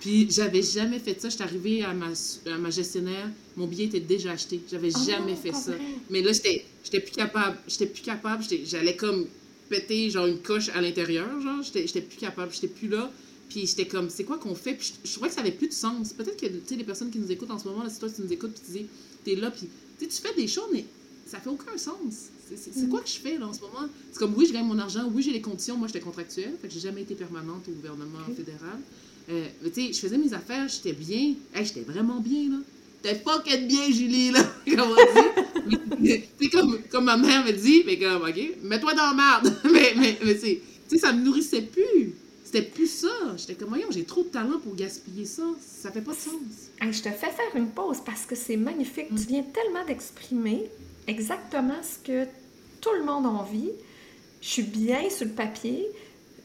Puis, 0.00 0.26
j'avais 0.30 0.62
jamais 0.62 0.98
fait 0.98 1.18
ça. 1.20 1.28
J'étais 1.28 1.44
arrivée 1.44 1.84
à 1.84 1.94
ma, 1.94 2.08
à 2.46 2.58
ma 2.58 2.70
gestionnaire, 2.70 3.30
mon 3.56 3.66
billet 3.66 3.84
était 3.84 4.00
déjà 4.00 4.32
acheté. 4.32 4.60
J'avais 4.70 4.90
oh, 4.94 4.98
jamais 5.06 5.36
fait 5.36 5.54
ça. 5.54 5.72
Mais 6.10 6.22
là, 6.22 6.32
j'étais, 6.32 6.66
j'étais 6.84 7.00
plus 7.00 7.12
capable. 7.12 7.56
J'étais 7.68 7.86
plus 7.86 8.02
capable. 8.02 8.44
J'allais 8.64 8.96
comme 8.96 9.26
pété, 9.70 10.10
genre, 10.10 10.26
une 10.26 10.40
coche 10.40 10.68
à 10.74 10.80
l'intérieur, 10.80 11.40
genre. 11.40 11.62
J'étais 11.62 12.02
plus 12.02 12.18
capable, 12.18 12.52
j'étais 12.52 12.68
plus 12.68 12.88
là. 12.88 13.10
Puis 13.52 13.66
j'étais 13.66 13.86
comme, 13.86 14.08
c'est 14.08 14.24
quoi 14.24 14.38
qu'on 14.38 14.54
fait? 14.54 14.72
Puis 14.72 14.94
je, 15.04 15.12
trouvais 15.12 15.28
que 15.28 15.34
ça 15.34 15.42
avait 15.42 15.52
plus 15.52 15.68
de 15.68 15.74
sens. 15.74 16.14
Peut-être 16.14 16.40
que, 16.40 16.46
tu 16.46 16.60
sais, 16.64 16.74
les 16.74 16.84
personnes 16.84 17.10
qui 17.10 17.18
nous 17.18 17.30
écoutent 17.30 17.50
en 17.50 17.58
ce 17.58 17.68
moment, 17.68 17.82
là, 17.82 17.90
c'est 17.90 17.98
toi 17.98 18.08
qui 18.08 18.22
nous 18.22 18.32
écoutes, 18.32 18.54
puis 18.54 18.62
tu 18.64 18.72
dis, 18.78 18.86
t'es 19.24 19.34
là, 19.34 19.50
puis 19.50 19.68
tu 19.98 20.08
fais 20.08 20.32
des 20.34 20.48
choses, 20.48 20.70
mais 20.72 20.86
ça 21.26 21.38
fait 21.38 21.50
aucun 21.50 21.76
sens. 21.76 22.30
C'est 22.56 22.88
quoi 22.88 23.00
que 23.02 23.08
je 23.08 23.18
fais 23.18 23.36
là 23.36 23.46
en 23.46 23.52
ce 23.52 23.60
moment? 23.60 23.88
C'est 24.10 24.18
comme 24.18 24.34
oui, 24.36 24.46
je 24.46 24.54
gagne 24.54 24.64
mon 24.64 24.78
argent, 24.78 25.06
oui, 25.12 25.22
j'ai 25.22 25.32
les 25.32 25.42
conditions, 25.42 25.76
moi 25.76 25.86
j'étais 25.86 26.00
contractuelle, 26.00 26.54
fait 26.62 26.68
que 26.68 26.72
j'ai 26.72 26.80
jamais 26.80 27.02
été 27.02 27.14
permanente 27.14 27.68
au 27.68 27.72
gouvernement 27.72 28.24
fédéral. 28.34 28.78
Euh, 29.28 29.46
mais 29.62 29.70
tu 29.70 29.86
sais, 29.86 29.92
je 29.92 29.98
faisais 29.98 30.16
mes 30.18 30.32
affaires, 30.32 30.66
j'étais 30.68 30.94
bien. 30.94 31.34
Hey, 31.54 31.66
j'étais 31.66 31.82
vraiment 31.82 32.20
bien 32.20 32.48
là. 32.50 32.56
T'es 33.02 33.16
pas 33.16 33.40
qu'être 33.40 33.68
bien, 33.68 33.90
Julie, 33.90 34.30
là. 34.30 34.40
Comment 34.66 34.94
dire? 34.94 36.20
c'est 36.40 36.48
comme, 36.48 36.78
comme 36.90 37.04
ma 37.04 37.18
mère 37.18 37.44
me 37.44 37.52
dit, 37.52 37.82
mais 37.84 37.98
comme, 37.98 38.22
OK, 38.22 38.40
mets-toi 38.62 38.94
dans 38.94 39.14
la 39.14 39.14
merde. 39.14 39.54
mais, 39.72 39.92
mais, 39.96 40.18
mais 40.24 40.38
tu 40.38 40.58
sais, 40.88 40.98
ça 40.98 41.12
me 41.12 41.22
nourrissait 41.22 41.62
plus. 41.62 42.14
C'était 42.52 42.68
plus 42.68 42.86
ça. 42.86 43.08
J'étais 43.38 43.54
comme, 43.54 43.70
voyons, 43.70 43.86
j'ai 43.90 44.04
trop 44.04 44.24
de 44.24 44.28
talent 44.28 44.58
pour 44.62 44.74
gaspiller 44.74 45.24
ça. 45.24 45.42
Ça 45.58 45.90
fait 45.90 46.02
pas 46.02 46.12
de 46.12 46.18
sens. 46.18 46.32
je 46.82 47.02
te 47.02 47.08
fais 47.08 47.30
faire 47.30 47.56
une 47.56 47.68
pause 47.68 48.02
parce 48.04 48.26
que 48.26 48.34
c'est 48.34 48.58
magnifique. 48.58 49.08
Tu 49.08 49.14
mm. 49.14 49.26
viens 49.26 49.42
tellement 49.42 49.86
d'exprimer 49.86 50.70
exactement 51.06 51.80
ce 51.82 52.06
que 52.06 52.28
tout 52.82 52.92
le 52.98 53.04
monde 53.04 53.24
a 53.24 53.30
envie. 53.30 53.70
Je 54.42 54.48
suis 54.48 54.62
bien 54.64 55.08
sur 55.08 55.24
le 55.24 55.32
papier. 55.32 55.86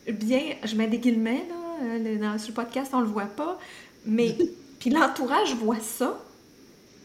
Bien, 0.08 0.56
je 0.64 0.78
mets 0.78 0.88
des 0.88 1.00
guillemets, 1.00 1.46
là. 1.50 1.84
Euh, 1.84 2.18
dans, 2.18 2.38
sur 2.38 2.50
le 2.50 2.54
podcast, 2.54 2.92
on 2.94 3.02
le 3.02 3.08
voit 3.08 3.26
pas. 3.26 3.60
Mais, 4.06 4.38
puis 4.80 4.90
l'entourage 4.90 5.56
voit 5.56 5.82
ça. 5.82 6.24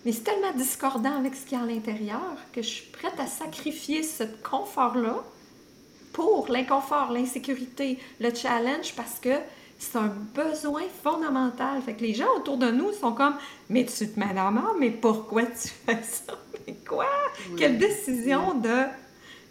Mais 0.05 0.13
c'est 0.13 0.23
tellement 0.23 0.53
discordant 0.53 1.19
avec 1.19 1.35
ce 1.35 1.45
qu'il 1.45 1.59
y 1.59 1.61
a 1.61 1.65
à 1.65 1.67
l'intérieur 1.67 2.37
que 2.53 2.63
je 2.63 2.69
suis 2.69 2.91
prête 2.93 3.19
à 3.19 3.27
sacrifier 3.27 4.05
ce 4.05 4.23
confort-là 4.49 5.25
pour 6.13 6.49
l'inconfort, 6.49 7.11
l'insécurité, 7.13 7.99
le 8.21 8.35
challenge 8.35 8.95
parce 8.95 9.19
que 9.19 9.31
c'est 9.79 9.99
un 9.99 10.13
besoin 10.35 10.83
fondamental. 11.03 11.83
Fait 11.83 11.95
que 11.95 12.03
les 12.03 12.15
gens 12.15 12.37
autour 12.37 12.57
de 12.57 12.71
nous 12.71 12.93
sont 12.93 13.13
comme 13.13 13.35
Mais 13.69 13.85
tu 13.85 14.09
te 14.09 14.19
mets 14.19 14.35
mais 14.79 14.91
pourquoi 14.91 15.45
tu 15.47 15.69
fais 15.87 16.03
ça? 16.03 16.39
Mais 16.67 16.77
quoi? 16.87 17.07
Quelle 17.57 17.79
décision 17.79 18.59
de. 18.59 18.85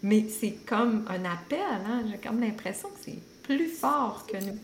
Mais 0.02 0.26
c'est 0.28 0.56
comme 0.66 1.04
un 1.08 1.24
appel, 1.24 1.60
hein? 1.60 2.02
J'ai 2.10 2.18
comme 2.18 2.40
l'impression 2.40 2.88
que 2.88 2.98
c'est 3.04 3.18
plus 3.42 3.68
fort 3.68 4.26
que 4.26 4.38
nous. 4.38 4.58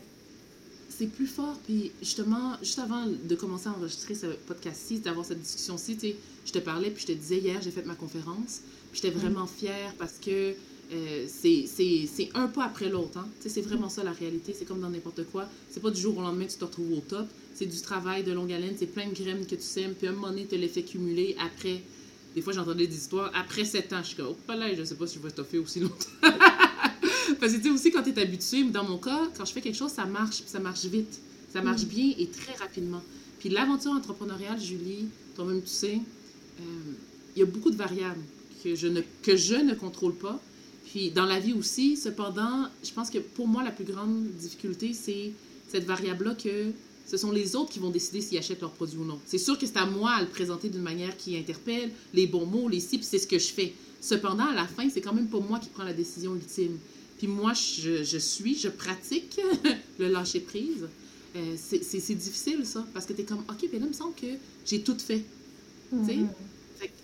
C'est 0.89 1.07
plus 1.07 1.27
fort, 1.27 1.55
puis 1.65 1.93
justement, 2.01 2.57
juste 2.61 2.79
avant 2.79 3.05
de 3.05 3.35
commencer 3.35 3.69
à 3.69 3.71
enregistrer 3.71 4.15
ce 4.15 4.25
podcast-ci, 4.25 4.99
d'avoir 4.99 5.25
cette 5.25 5.39
discussion-ci, 5.39 5.95
tu 5.95 6.07
sais, 6.09 6.15
je 6.45 6.51
te 6.51 6.59
parlais, 6.59 6.89
puis 6.89 7.03
je 7.03 7.13
te 7.13 7.17
disais 7.17 7.37
hier, 7.37 7.61
j'ai 7.61 7.71
fait 7.71 7.85
ma 7.85 7.95
conférence, 7.95 8.63
puis 8.91 8.99
j'étais 9.01 9.17
vraiment 9.17 9.45
fière 9.45 9.93
parce 9.97 10.17
que 10.17 10.55
euh, 10.91 11.25
c'est 11.27 12.29
un 12.33 12.47
pas 12.47 12.65
après 12.65 12.89
l'autre. 12.89 13.17
Hein? 13.19 13.27
C'est 13.45 13.61
vraiment 13.61 13.89
ça 13.89 14.03
la 14.03 14.11
réalité. 14.11 14.55
C'est 14.57 14.65
comme 14.65 14.79
dans 14.79 14.89
n'importe 14.89 15.23
quoi. 15.31 15.47
C'est 15.69 15.81
pas 15.81 15.91
du 15.91 16.01
jour 16.01 16.17
au 16.17 16.21
lendemain 16.21 16.45
que 16.45 16.51
tu 16.51 16.57
te 16.57 16.65
retrouves 16.65 16.93
au 16.93 17.01
top. 17.01 17.27
C'est 17.53 17.67
du 17.67 17.79
travail 17.81 18.23
de 18.23 18.31
longue 18.31 18.51
haleine. 18.51 18.73
C'est 18.77 18.87
plein 18.87 19.07
de 19.07 19.13
graines 19.13 19.45
que 19.45 19.55
tu 19.55 19.61
sèmes. 19.61 19.93
Puis 19.93 20.07
à 20.07 20.11
un 20.11 20.13
moment 20.13 20.29
donné, 20.29 20.47
tu 20.47 20.57
les 20.57 20.67
fait 20.67 20.83
cumuler 20.83 21.35
après. 21.39 21.81
Des 22.35 22.41
fois, 22.41 22.53
j'entendais 22.53 22.87
des 22.87 22.95
histoires. 22.95 23.31
Après 23.35 23.65
7 23.65 23.93
ans, 23.93 23.99
je 24.01 24.07
suis 24.07 24.15
comme, 24.15 24.27
oh, 24.31 24.37
pas 24.47 24.55
là, 24.55 24.73
je 24.73 24.83
sais 24.83 24.95
pas 24.95 25.05
si 25.05 25.15
je 25.15 25.23
vais 25.23 25.31
toffer 25.31 25.59
aussi 25.59 25.79
longtemps. 25.79 25.95
Parce 27.39 27.53
que 27.53 27.57
tu 27.57 27.63
sais, 27.63 27.69
aussi, 27.69 27.91
quand 27.91 28.03
tu 28.03 28.09
es 28.09 28.19
habitué, 28.19 28.63
dans 28.63 28.83
mon 28.83 28.97
cas, 28.97 29.29
quand 29.37 29.45
je 29.45 29.53
fais 29.53 29.61
quelque 29.61 29.77
chose, 29.77 29.91
ça 29.91 30.05
marche. 30.05 30.41
Puis 30.41 30.49
ça 30.49 30.59
marche 30.59 30.85
vite. 30.85 31.19
Ça 31.53 31.61
marche 31.61 31.83
mm. 31.83 31.87
bien 31.87 32.13
et 32.17 32.27
très 32.27 32.53
rapidement. 32.53 33.01
Puis 33.39 33.49
l'aventure 33.49 33.91
entrepreneuriale, 33.91 34.59
Julie, 34.59 35.07
toi-même, 35.35 35.61
tu 35.61 35.69
sais, 35.69 35.99
euh, 36.59 36.63
il 37.35 37.39
y 37.39 37.43
a 37.43 37.45
beaucoup 37.45 37.71
de 37.71 37.77
variables 37.77 38.21
que 38.63 38.75
je 38.75 38.87
ne, 38.87 39.01
que 39.23 39.35
je 39.35 39.55
ne 39.55 39.73
contrôle 39.73 40.15
pas 40.15 40.41
puis 40.89 41.11
dans 41.11 41.25
la 41.25 41.39
vie 41.39 41.53
aussi, 41.53 41.95
cependant, 41.95 42.67
je 42.83 42.91
pense 42.91 43.11
que 43.11 43.19
pour 43.19 43.47
moi, 43.47 43.63
la 43.63 43.71
plus 43.71 43.85
grande 43.85 44.23
difficulté, 44.39 44.93
c'est 44.93 45.31
cette 45.67 45.85
variable-là 45.85 46.33
que 46.33 46.71
ce 47.05 47.15
sont 47.15 47.31
les 47.31 47.55
autres 47.55 47.71
qui 47.71 47.79
vont 47.79 47.91
décider 47.91 48.21
s'ils 48.21 48.39
achètent 48.39 48.61
leur 48.61 48.71
produit 48.71 48.97
ou 48.97 49.05
non. 49.05 49.19
C'est 49.25 49.37
sûr 49.37 49.57
que 49.57 49.67
c'est 49.67 49.77
à 49.77 49.85
moi 49.85 50.11
à 50.11 50.21
le 50.21 50.27
présenter 50.27 50.67
d'une 50.69 50.81
manière 50.81 51.15
qui 51.15 51.37
interpelle, 51.37 51.91
les 52.13 52.25
bons 52.25 52.47
mots, 52.47 52.67
les 52.67 52.79
cibles, 52.79 53.03
c'est 53.03 53.19
ce 53.19 53.27
que 53.27 53.37
je 53.37 53.47
fais. 53.47 53.73
Cependant, 54.01 54.45
à 54.45 54.55
la 54.55 54.65
fin, 54.65 54.89
c'est 54.89 55.01
quand 55.01 55.13
même 55.13 55.27
pas 55.27 55.39
moi 55.39 55.59
qui 55.59 55.69
prends 55.69 55.83
la 55.83 55.93
décision 55.93 56.33
ultime. 56.35 56.77
Puis 57.19 57.27
moi, 57.27 57.53
je, 57.53 58.03
je 58.03 58.17
suis, 58.17 58.57
je 58.57 58.69
pratique 58.69 59.39
le 59.99 60.07
lâcher-prise. 60.07 60.87
Euh, 61.35 61.55
c'est 61.57 62.15
difficile, 62.15 62.65
ça, 62.65 62.83
parce 62.93 63.05
que 63.05 63.13
tu 63.13 63.21
es 63.21 63.25
comme, 63.25 63.43
OK, 63.47 63.69
ben 63.71 63.79
là, 63.79 63.85
il 63.85 63.89
me 63.89 63.93
semble 63.93 64.15
que 64.15 64.27
j'ai 64.65 64.81
tout 64.81 64.97
fait. 64.97 65.23
Tu 65.91 66.05
sais? 66.05 66.13
Mm-hmm. 66.13 66.27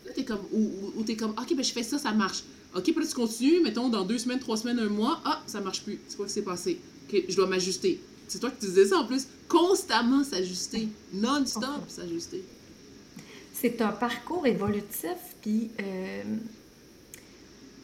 Là, 0.06 0.12
tu 0.14 0.22
es 0.22 0.26
comme, 0.26 0.42
ou, 0.52 0.72
ou, 0.96 1.04
tu 1.04 1.12
es 1.12 1.16
comme, 1.16 1.32
OK, 1.32 1.56
ben 1.56 1.64
je 1.64 1.72
fais 1.72 1.84
ça, 1.84 2.00
ça 2.00 2.12
marche. 2.12 2.44
OK, 2.76 2.84
puis 2.84 2.96
là, 2.96 3.08
tu 3.08 3.16
continues, 3.16 3.62
mettons, 3.62 3.88
dans 3.88 4.04
deux 4.04 4.18
semaines, 4.18 4.40
trois 4.40 4.58
semaines, 4.58 4.80
un 4.80 4.90
mois, 4.90 5.22
ah, 5.24 5.42
ça 5.48 5.62
marche 5.62 5.84
plus. 5.84 6.00
C'est 6.08 6.18
quoi 6.18 6.26
qui 6.26 6.34
s'est 6.34 6.42
passé? 6.42 6.80
OK, 7.08 7.24
je 7.30 7.36
dois 7.36 7.48
m'ajuster. 7.48 8.02
C'est 8.28 8.40
toi 8.40 8.52
qui 8.52 8.66
disais 8.66 8.88
ça 8.88 8.98
en 8.98 9.06
plus. 9.06 9.28
Constamment 9.48 10.24
s'ajuster. 10.24 10.90
Non-stop 11.14 11.88
s'ajuster. 11.88 12.44
C'est 13.54 13.82
un 13.82 13.94
parcours 13.94 14.46
évolutif, 14.46 15.16
puis 15.42 15.70
euh, 15.80 16.24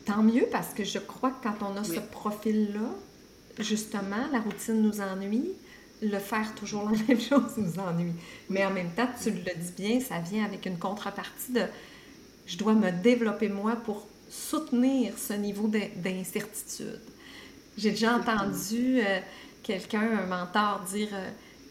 tant 0.05 0.23
mieux 0.23 0.47
parce 0.51 0.73
que 0.73 0.83
je 0.83 0.99
crois 0.99 1.31
que 1.31 1.43
quand 1.43 1.55
on 1.61 1.77
a 1.77 1.83
ce 1.83 1.99
profil-là, 1.99 2.93
justement, 3.59 4.27
la 4.31 4.39
routine 4.39 4.81
nous 4.81 4.99
ennuie. 4.99 5.51
Le 6.01 6.17
faire 6.17 6.53
toujours 6.55 6.89
la 6.89 6.97
même 7.07 7.21
chose 7.21 7.57
nous 7.57 7.79
ennuie. 7.79 8.13
Mais 8.49 8.65
en 8.65 8.71
même 8.71 8.91
temps, 8.91 9.07
tu 9.21 9.29
le 9.29 9.37
dis 9.37 9.71
bien, 9.77 9.99
ça 9.99 10.19
vient 10.19 10.43
avec 10.43 10.65
une 10.65 10.79
contrepartie 10.79 11.53
de 11.53 11.61
je 12.47 12.57
dois 12.57 12.73
me 12.73 12.91
développer 12.91 13.49
moi 13.49 13.75
pour 13.75 14.07
soutenir 14.31 15.13
ce 15.17 15.33
niveau 15.33 15.67
d'incertitude. 15.67 17.01
J'ai 17.77 17.91
déjà 17.91 18.15
entendu 18.15 19.01
euh, 19.01 19.19
quelqu'un, 19.61 20.19
un 20.19 20.25
mentor, 20.25 20.81
dire 20.91 21.09
euh, 21.13 21.29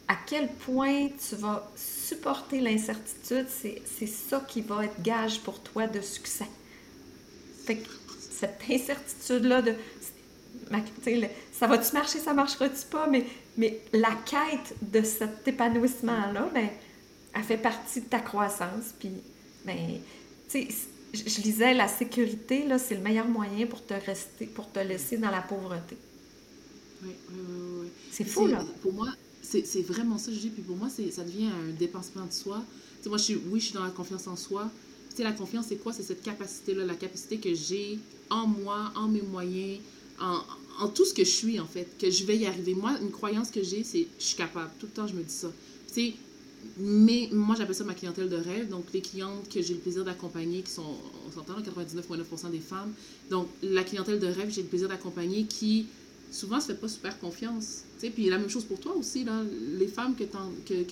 à 0.08 0.14
quel 0.26 0.48
point 0.48 1.08
tu 1.28 1.36
vas 1.36 1.68
supporter 1.74 2.60
l'incertitude, 2.60 3.46
c'est 3.48 4.06
ça 4.06 4.44
qui 4.46 4.60
va 4.60 4.84
être 4.84 5.00
gage 5.02 5.40
pour 5.40 5.60
toi 5.60 5.86
de 5.86 6.00
succès. 6.00 6.48
Fait 7.64 7.76
que 7.76 7.88
cette 8.30 8.60
incertitude-là 8.68 9.62
de 9.62 9.74
ça 11.52 11.66
va-tu 11.66 11.92
marcher, 11.92 12.18
ça 12.18 12.32
marchera-tu 12.32 12.86
pas, 12.90 13.06
mais, 13.06 13.24
mais 13.56 13.80
la 13.92 14.12
quête 14.24 14.74
de 14.82 15.02
cet 15.02 15.46
épanouissement-là, 15.46 16.48
ben, 16.54 16.68
elle 17.34 17.42
fait 17.42 17.56
partie 17.56 18.00
de 18.00 18.06
ta 18.06 18.20
croissance. 18.20 18.94
Puis, 18.98 19.10
ben, 19.64 19.76
tu 20.48 20.62
sais, 20.62 20.68
je, 21.12 21.40
lisais 21.42 21.74
la 21.74 21.88
sécurité, 21.88 22.66
là, 22.66 22.78
c'est 22.78 22.94
le 22.94 23.00
meilleur 23.00 23.26
moyen 23.26 23.66
pour 23.66 23.84
te 23.84 23.94
rester, 23.94 24.46
pour 24.46 24.70
te 24.70 24.78
laisser 24.78 25.16
dans 25.16 25.30
la 25.30 25.42
pauvreté. 25.42 25.96
Oui, 27.02 27.10
oui, 27.30 27.38
oui. 27.82 27.88
C'est 28.10 28.24
fou, 28.24 28.46
là. 28.46 28.64
Pour 28.82 28.92
moi, 28.92 29.08
c'est 29.42 29.82
vraiment 29.82 30.18
ça, 30.18 30.30
je 30.32 30.38
dis. 30.38 30.50
Puis 30.50 30.62
pour 30.62 30.76
moi, 30.76 30.88
ça 30.88 31.24
devient 31.24 31.46
un 31.46 31.72
dépensement 31.78 32.26
de 32.26 32.32
soi. 32.32 32.62
Tu 32.98 33.04
sais, 33.04 33.08
moi, 33.08 33.18
je 33.18 33.24
suis, 33.24 33.36
oui, 33.50 33.60
je 33.60 33.66
suis 33.66 33.74
dans 33.74 33.84
la 33.84 33.90
confiance 33.90 34.26
en 34.26 34.36
soi. 34.36 34.70
Tu 35.10 35.16
sais, 35.16 35.22
la 35.24 35.32
confiance, 35.32 35.66
c'est 35.68 35.76
quoi? 35.76 35.92
C'est 35.92 36.02
cette 36.02 36.22
capacité-là, 36.22 36.84
la 36.84 36.94
capacité 36.94 37.38
que 37.38 37.54
j'ai 37.54 37.98
en 38.28 38.46
moi, 38.46 38.92
en 38.94 39.08
mes 39.08 39.22
moyens, 39.22 39.80
en, 40.20 40.40
en, 40.78 40.88
tout 40.88 41.04
ce 41.04 41.14
que 41.14 41.24
je 41.24 41.30
suis, 41.30 41.58
en 41.58 41.66
fait, 41.66 41.88
que 41.98 42.10
je 42.10 42.24
vais 42.24 42.36
y 42.36 42.46
arriver. 42.46 42.74
Moi, 42.74 42.96
une 43.00 43.10
croyance 43.10 43.50
que 43.50 43.62
j'ai, 43.62 43.82
c'est 43.82 44.06
je 44.18 44.24
suis 44.24 44.36
capable. 44.36 44.70
Tout 44.78 44.86
le 44.86 44.92
temps, 44.92 45.06
je 45.06 45.14
me 45.14 45.22
dis 45.22 45.34
ça. 45.34 45.50
Tu 45.88 45.94
sais, 45.94 46.14
mais 46.78 47.28
moi, 47.32 47.54
j'appelle 47.56 47.74
ça 47.74 47.84
ma 47.84 47.94
clientèle 47.94 48.28
de 48.28 48.36
rêve. 48.36 48.68
Donc, 48.68 48.86
les 48.92 49.00
clientes 49.00 49.48
que 49.52 49.60
j'ai 49.60 49.74
le 49.74 49.80
plaisir 49.80 50.04
d'accompagner, 50.04 50.62
qui 50.62 50.70
sont, 50.70 50.96
on 51.26 51.32
s'entend, 51.32 51.60
99,9% 51.60 52.50
des 52.50 52.58
femmes. 52.58 52.92
Donc, 53.30 53.48
la 53.62 53.84
clientèle 53.84 54.18
de 54.18 54.26
rêve, 54.26 54.50
j'ai 54.50 54.62
le 54.62 54.68
plaisir 54.68 54.88
d'accompagner 54.88 55.44
qui, 55.44 55.86
souvent, 56.30 56.56
ne 56.56 56.60
se 56.60 56.66
fait 56.68 56.80
pas 56.80 56.88
super 56.88 57.18
confiance. 57.18 57.82
sais 57.98 58.10
Puis 58.10 58.30
la 58.30 58.38
même 58.38 58.48
chose 58.48 58.64
pour 58.64 58.80
toi 58.80 58.94
aussi, 58.94 59.24
là, 59.24 59.42
les 59.78 59.88
femmes 59.88 60.14
que, 60.16 60.24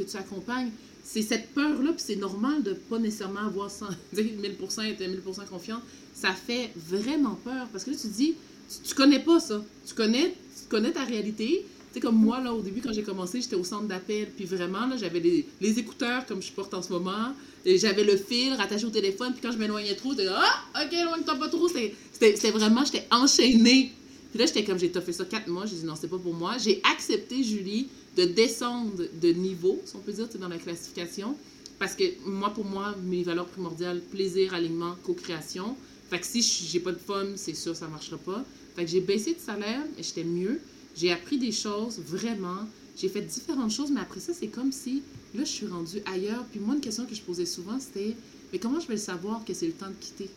tu 0.03 0.17
accompagnes, 0.17 0.71
c'est 1.05 1.23
cette 1.23 1.55
peur-là, 1.55 1.93
puis 1.93 2.05
c'est 2.05 2.17
normal 2.17 2.63
de 2.63 2.75
pas 2.75 2.99
nécessairement 2.99 3.47
avoir 3.47 3.71
100, 3.71 3.87
1000% 4.15 4.85
et 4.85 4.95
1000% 4.95 5.47
confiance. 5.49 5.83
Ça 6.13 6.33
fait 6.33 6.71
vraiment 6.77 7.39
peur 7.45 7.67
parce 7.73 7.85
que 7.85 7.91
là, 7.91 7.97
tu 7.99 8.09
dis, 8.09 8.35
tu, 8.69 8.89
tu 8.89 8.95
connais 8.95 9.21
pas 9.21 9.41
ça. 9.41 9.65
Tu 9.87 9.95
connais, 9.95 10.31
tu 10.33 10.69
connais 10.69 10.93
ta 10.93 11.05
réalité, 11.05 11.65
sais, 11.95 12.01
comme 12.01 12.17
moi, 12.17 12.41
là, 12.41 12.53
au 12.53 12.61
début, 12.61 12.81
quand 12.81 12.93
j'ai 12.93 13.03
commencé, 13.03 13.41
j'étais 13.41 13.57
au 13.57 13.65
centre 13.65 13.87
d'appel. 13.87 14.31
Puis 14.37 14.45
vraiment, 14.45 14.87
là, 14.87 14.97
j'avais 14.97 15.21
les, 15.21 15.79
écouteurs 15.79 16.27
comme 16.27 16.43
je 16.43 16.53
porte 16.53 16.75
en 16.75 16.83
ce 16.83 16.93
moment. 16.93 17.35
J'avais 17.65 18.05
le 18.05 18.17
fil 18.17 18.55
rattaché 18.55 18.87
au 18.87 18.91
téléphone. 18.91 19.33
Puis 19.33 19.41
quand 19.43 19.53
je 19.53 19.59
m'éloignais 19.59 19.95
trop, 19.95 20.13
c'était 20.13 20.29
Ah, 20.29 20.85
ok, 20.85 20.93
éloigne-toi 20.93 21.35
pas 21.37 21.49
trop. 21.49 21.69
C'était 21.69 22.51
vraiment, 22.51 22.85
j'étais 22.85 23.07
enchaînée. 23.11 23.93
Puis 24.31 24.39
là, 24.39 24.47
j'étais 24.47 24.65
comme, 24.65 24.79
j'ai 24.79 24.89
fait 24.89 25.13
ça 25.13 25.25
quatre 25.25 25.49
mois. 25.49 25.67
J'ai 25.67 25.77
dit 25.77 25.85
non, 25.85 25.95
c'est 25.99 26.09
pas 26.09 26.19
pour 26.19 26.35
moi. 26.35 26.57
J'ai 26.59 26.81
accepté, 26.91 27.43
Julie, 27.43 27.89
de 28.17 28.25
descendre 28.25 29.05
de 29.21 29.29
niveau, 29.33 29.81
si 29.85 29.97
on 29.97 30.01
peut 30.01 30.13
dire, 30.13 30.29
dans 30.39 30.49
la 30.49 30.59
classification. 30.59 31.37
Parce 31.79 31.95
que 31.95 32.05
moi, 32.27 32.51
pour 32.51 32.65
moi, 32.65 32.95
mes 33.05 33.23
valeurs 33.23 33.47
primordiales, 33.47 34.01
plaisir, 34.01 34.55
alignement, 34.55 34.97
co-création. 35.05 35.77
Fait 36.11 36.19
que 36.19 36.27
si 36.27 36.43
j'ai 36.43 36.81
pas 36.81 36.93
de 36.93 36.99
fun, 36.99 37.27
c'est 37.37 37.55
sûr, 37.55 37.77
ça 37.77 37.87
marchera 37.87 38.17
pas. 38.17 38.45
Fait 38.75 38.85
que 38.85 38.91
j'ai 38.91 39.01
baissé 39.01 39.35
de 39.35 39.41
salaire 39.41 39.83
et 39.99 40.03
j'étais 40.03 40.25
mieux. 40.25 40.61
J'ai 40.99 41.13
appris 41.13 41.39
des 41.39 41.53
choses, 41.53 42.01
vraiment. 42.01 42.69
J'ai 42.97 43.09
fait 43.09 43.23
différentes 43.23 43.73
choses, 43.73 43.91
mais 43.93 44.01
après 44.03 44.21
ça, 44.21 44.35
c'est 44.35 44.51
comme 44.51 44.73
si, 44.73 45.07
là, 45.35 45.45
je 45.45 45.51
suis 45.51 45.67
rendue 45.69 46.03
ailleurs. 46.07 46.47
Puis 46.51 46.61
moi, 46.61 46.75
une 46.77 46.81
question 46.83 47.07
que 47.07 47.15
je 47.15 47.23
posais 47.23 47.47
souvent, 47.47 47.81
c'était, 47.81 48.19
mais 48.53 48.61
comment 48.61 48.81
je 48.81 48.89
vais 48.89 48.95
le 48.97 49.01
savoir 49.01 49.45
que 49.45 49.55
c'est 49.55 49.69
le 49.69 49.75
temps 49.75 49.91
de 49.91 49.97
quitter? 49.97 50.37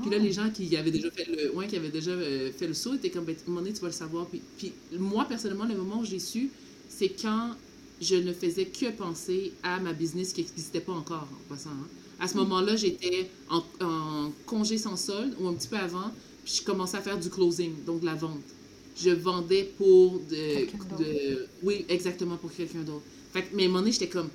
Puis 0.00 0.10
là, 0.10 0.18
les 0.18 0.32
gens 0.32 0.50
qui 0.50 0.76
avaient 0.76 0.92
déjà 0.92 1.10
fait 1.10 1.26
le, 1.26 1.54
ouais, 1.54 1.68
qui 1.68 1.76
avaient 1.76 1.90
déjà 1.90 2.12
euh, 2.12 2.52
fait 2.52 2.68
le 2.68 2.74
saut 2.74 2.94
étaient 2.94 3.10
comme, 3.10 3.24
ben, 3.26 3.36
à 3.36 3.40
un 3.40 3.44
moment 3.48 3.60
donné, 3.62 3.74
tu 3.74 3.80
vas 3.80 3.88
le 3.88 3.92
savoir. 3.94 4.28
Puis, 4.28 4.44
puis 4.56 4.78
moi, 4.92 5.26
personnellement, 5.26 5.66
le 5.66 5.76
moment 5.76 6.00
où 6.00 6.04
j'ai 6.04 6.20
su, 6.20 6.52
c'est 6.88 7.10
quand 7.10 7.56
je 8.00 8.16
ne 8.16 8.32
faisais 8.32 8.66
que 8.68 8.90
penser 8.92 9.58
à 9.62 9.80
ma 9.80 9.92
business 9.94 10.32
qui 10.32 10.42
n'existait 10.42 10.80
pas 10.80 10.92
encore, 10.94 11.28
en 11.32 11.44
passant. 11.48 11.70
hein. 11.70 11.90
À 12.18 12.28
ce 12.28 12.36
moment-là, 12.38 12.76
j'étais 12.76 13.30
en, 13.48 13.64
en 13.80 14.32
congé 14.46 14.78
sans 14.78 14.96
solde, 14.96 15.34
ou 15.40 15.48
un 15.48 15.54
petit 15.54 15.68
peu 15.68 15.76
avant, 15.76 16.14
puis 16.44 16.54
je 16.56 16.62
commençais 16.64 16.98
à 16.98 17.02
faire 17.02 17.18
du 17.18 17.30
closing, 17.30 17.84
donc 17.84 18.00
de 18.00 18.06
la 18.06 18.14
vente. 18.14 18.56
Je 19.02 19.10
vendais 19.10 19.72
pour 19.78 20.20
de... 20.20 20.66
De 21.02 21.46
oui, 21.62 21.84
exactement, 21.88 22.36
pour 22.36 22.52
quelqu'un 22.52 22.80
d'autre. 22.82 23.04
Fait 23.32 23.42
que, 23.42 23.54
mais 23.54 23.62
à 23.62 23.66
un 23.66 23.68
moment 23.68 23.80
donné, 23.80 23.92
j'étais 23.92 24.08
comme, 24.08 24.28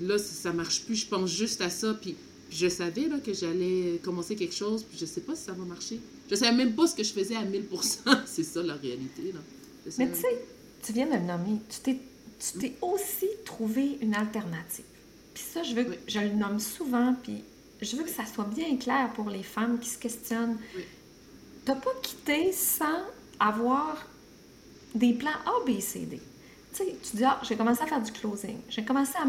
là, 0.00 0.18
ça, 0.18 0.52
marche 0.52 0.82
plus, 0.84 0.96
je 0.96 1.06
pense 1.06 1.30
juste 1.30 1.60
à 1.60 1.70
ça, 1.70 1.94
puis 1.94 2.14
puis 2.48 2.58
je 2.58 2.68
savais 2.68 3.08
là, 3.08 3.18
que 3.18 3.34
j'allais 3.34 3.98
commencer 4.04 4.36
quelque 4.36 4.54
chose, 4.54 4.84
puis 4.84 4.96
je 4.98 5.04
sais 5.04 5.20
pas 5.20 5.34
si 5.34 5.42
ça 5.42 5.52
va 5.52 5.64
marcher. 5.64 5.98
Je 6.30 6.36
savais 6.36 6.56
même 6.56 6.74
pas 6.74 6.86
ce 6.86 6.94
que 6.94 7.02
je 7.02 7.12
faisais 7.12 7.34
à 7.34 7.44
1000%. 7.44 8.20
C'est 8.26 8.44
ça 8.44 8.62
la 8.62 8.74
réalité. 8.74 9.32
Là. 9.34 9.40
Mais 9.98 10.10
tu 10.12 10.20
sais, 10.20 10.44
tu 10.82 10.92
viens 10.92 11.06
de 11.06 11.14
le 11.14 11.20
nommer, 11.20 11.58
tu 11.68 11.80
t'es, 11.80 11.98
tu 12.38 12.58
t'es 12.58 12.74
aussi 12.82 13.26
trouvé 13.44 13.98
une 14.00 14.14
alternative. 14.14 14.84
Puis 15.34 15.42
ça, 15.52 15.62
je 15.64 15.74
veux 15.74 15.84
que 15.84 15.90
Oui. 15.90 15.96
je 16.06 16.20
le 16.20 16.30
nomme 16.34 16.60
souvent, 16.60 17.16
puis 17.20 17.42
je 17.82 17.96
veux 17.96 18.04
que 18.04 18.10
ça 18.10 18.24
soit 18.32 18.48
bien 18.54 18.76
clair 18.76 19.12
pour 19.14 19.28
les 19.28 19.42
femmes 19.42 19.78
qui 19.80 19.88
se 19.88 19.98
questionnent. 19.98 20.56
Oui. 20.76 20.82
T'as 21.64 21.74
pas 21.74 21.94
quitté 22.00 22.52
sans 22.52 23.02
avoir 23.40 23.96
des 24.94 25.12
plans 25.12 25.30
A, 25.46 25.64
B, 25.70 25.80
C, 25.80 26.00
D. 26.00 26.20
Tu 26.74 26.84
sais, 26.84 26.96
tu 27.10 27.16
dis, 27.16 27.24
ah, 27.24 27.38
j'ai 27.42 27.56
commencé 27.56 27.82
à 27.82 27.86
faire 27.86 28.02
du 28.02 28.12
closing. 28.12 28.58
J'ai 28.68 28.84
commencé 28.84 29.12
à. 29.16 29.24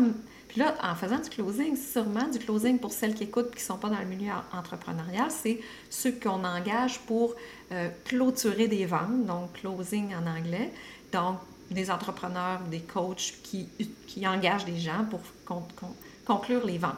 Puis 0.48 0.60
là, 0.62 0.76
en 0.82 0.96
faisant 0.96 1.20
du 1.20 1.30
closing, 1.30 1.76
sûrement 1.76 2.28
du 2.30 2.40
closing 2.40 2.80
pour 2.80 2.92
celles 2.94 3.14
qui 3.14 3.24
écoutent 3.24 3.52
qui 3.52 3.58
ne 3.62 3.66
sont 3.68 3.78
pas 3.78 3.90
dans 3.90 4.00
le 4.00 4.06
milieu 4.06 4.32
en- 4.32 4.58
entrepreneurial, 4.58 5.30
c'est 5.30 5.60
ceux 5.90 6.14
qu'on 6.14 6.44
engage 6.46 7.00
pour 7.00 7.36
euh, 7.74 7.90
clôturer 8.06 8.68
des 8.70 8.86
ventes, 8.86 9.26
donc 9.26 9.54
closing 9.54 10.14
en 10.16 10.26
anglais. 10.26 10.72
Donc, 11.12 11.38
des 11.70 11.92
entrepreneurs, 11.92 12.62
des 12.72 12.80
coachs 12.80 13.34
qui, 13.44 13.68
qui 14.08 14.26
engagent 14.26 14.64
des 14.64 14.78
gens 14.80 15.04
pour 15.10 15.20
con- 15.46 15.68
con- 15.76 15.96
conclure 16.26 16.66
les 16.66 16.78
ventes. 16.78 16.94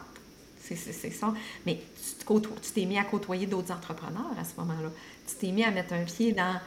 C'est 0.62 0.76
ça. 1.12 1.34
Mais 1.66 1.82
tu 2.04 2.72
t'es 2.76 2.86
mis 2.86 3.00
à 3.00 3.04
côtoyer 3.04 3.48
d'autres 3.48 3.72
entrepreneurs 3.74 4.32
à 4.40 4.44
ce 4.44 4.52
moment-là. 4.60 4.90
Tu 5.28 5.36
t'es 5.36 5.52
mis 5.52 5.64
à 5.64 5.72
mettre 5.72 5.94
un 5.94 6.04
pied 6.04 6.34
dans, 6.34 6.60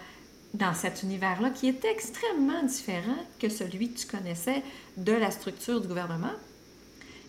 dans 0.54 0.75
cet 0.75 1.02
univers-là 1.02 1.50
qui 1.50 1.68
était 1.68 1.90
extrêmement 1.90 2.62
différent 2.62 3.16
que 3.40 3.49
celui 3.49 3.92
que 3.92 3.99
tu 3.99 4.06
connaissais 4.06 4.62
de 4.97 5.12
la 5.12 5.30
structure 5.30 5.80
du 5.80 5.88
gouvernement. 5.88 6.32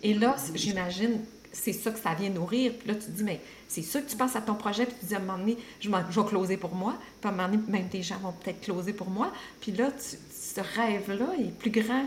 Et 0.01 0.13
là, 0.13 0.35
j'imagine, 0.53 1.21
c'est 1.53 1.71
ça 1.71 1.91
que 1.91 1.99
ça 1.99 2.13
vient 2.13 2.29
nourrir. 2.29 2.73
Puis 2.77 2.87
là, 2.89 2.95
tu 2.95 3.05
te 3.05 3.11
dis, 3.11 3.23
mais 3.23 3.39
c'est 3.69 3.81
ça 3.81 4.01
que 4.01 4.09
tu 4.09 4.17
penses 4.17 4.35
à 4.35 4.41
ton 4.41 4.55
projet, 4.55 4.85
puis 4.85 4.95
tu 4.99 5.05
dis 5.05 5.15
à 5.15 5.19
un 5.19 5.21
moment 5.21 5.37
donné, 5.37 5.57
je, 5.79 5.89
vais 5.89 6.25
closer 6.27 6.57
pour 6.57 6.75
moi. 6.75 6.95
Puis 7.21 7.29
à 7.29 7.33
un 7.33 7.35
moment 7.35 7.47
donné, 7.47 7.63
même 7.69 7.87
des 7.87 8.01
gens 8.01 8.17
vont 8.17 8.33
peut-être 8.33 8.59
closer 8.61 8.91
pour 8.91 9.09
moi. 9.09 9.31
Puis 9.61 9.71
là, 9.71 9.91
tu- 9.91 10.17
ce 10.31 10.59
rêve-là 10.75 11.33
est 11.39 11.57
plus 11.57 11.71
grand 11.71 12.05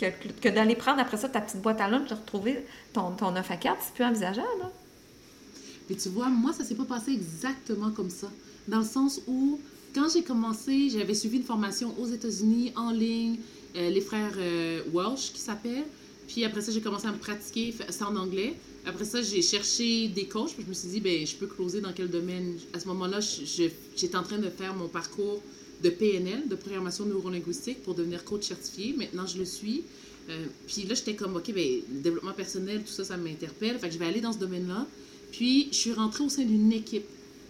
que, 0.00 0.06
que 0.40 0.48
d'aller 0.48 0.74
prendre 0.74 1.00
après 1.00 1.18
ça 1.18 1.28
ta 1.28 1.40
petite 1.40 1.60
boîte 1.60 1.80
à 1.80 1.88
lunch, 1.88 2.08
de 2.08 2.14
retrouver 2.14 2.66
ton, 2.92 3.12
ton 3.12 3.30
9 3.30 3.48
à 3.50 3.56
4. 3.56 3.76
C'est 3.80 3.94
plus 3.94 4.04
envisageable. 4.04 4.48
Là. 4.58 4.70
Puis 5.86 5.96
tu 5.96 6.08
vois, 6.08 6.28
moi, 6.28 6.52
ça 6.52 6.64
s'est 6.64 6.74
pas 6.74 6.84
passé 6.84 7.12
exactement 7.12 7.90
comme 7.90 8.10
ça. 8.10 8.28
Dans 8.68 8.78
le 8.78 8.84
sens 8.84 9.20
où, 9.26 9.60
quand 9.94 10.08
j'ai 10.12 10.22
commencé, 10.22 10.90
j'avais 10.90 11.14
suivi 11.14 11.38
une 11.38 11.44
formation 11.44 11.94
aux 12.00 12.06
États-Unis, 12.06 12.72
en 12.76 12.90
ligne, 12.90 13.38
euh, 13.76 13.90
les 13.90 14.00
frères 14.00 14.34
euh, 14.36 14.82
Welsh 14.92 15.32
qui 15.32 15.40
s'appellent. 15.40 15.86
Puis 16.28 16.44
après 16.44 16.60
ça, 16.60 16.70
j'ai 16.70 16.80
commencé 16.80 17.06
à 17.06 17.12
me 17.12 17.18
pratiquer, 17.18 17.74
c'est 17.88 18.04
en 18.04 18.14
anglais. 18.14 18.54
Après 18.86 19.04
ça, 19.04 19.20
j'ai 19.20 19.42
cherché 19.42 20.08
des 20.08 20.26
coachs, 20.26 20.54
puis 20.54 20.62
je 20.64 20.68
me 20.68 20.74
suis 20.74 20.88
dit, 20.88 21.00
ben, 21.00 21.26
je 21.26 21.34
peux 21.34 21.46
closer 21.46 21.80
dans 21.80 21.92
quel 21.92 22.08
domaine? 22.08 22.56
À 22.72 22.78
ce 22.78 22.86
moment-là, 22.88 23.18
j'étais 23.20 24.16
en 24.16 24.22
train 24.22 24.38
de 24.38 24.48
faire 24.48 24.74
mon 24.74 24.88
parcours 24.88 25.42
de 25.82 25.90
PNL, 25.90 26.46
de 26.48 26.54
programmation 26.54 27.04
neurolinguistique, 27.04 27.82
pour 27.82 27.94
devenir 27.94 28.24
coach 28.24 28.46
certifié. 28.46 28.94
Maintenant, 28.96 29.26
je 29.26 29.38
le 29.38 29.44
suis. 29.44 29.82
Euh, 30.28 30.46
puis 30.68 30.84
là, 30.84 30.94
j'étais 30.94 31.14
comme, 31.14 31.36
OK, 31.36 31.52
ben, 31.52 31.80
le 31.92 32.00
développement 32.00 32.32
personnel, 32.32 32.82
tout 32.84 32.92
ça, 32.92 33.04
ça 33.04 33.16
m'interpelle. 33.16 33.78
Fait 33.78 33.88
que 33.88 33.94
je 33.94 33.98
vais 33.98 34.06
aller 34.06 34.20
dans 34.20 34.32
ce 34.32 34.38
domaine-là. 34.38 34.86
Puis, 35.32 35.68
je 35.72 35.76
suis 35.76 35.92
rentrée 35.92 36.22
au 36.22 36.28
sein 36.28 36.44
d'une 36.44 36.72
équipe. 36.72 37.06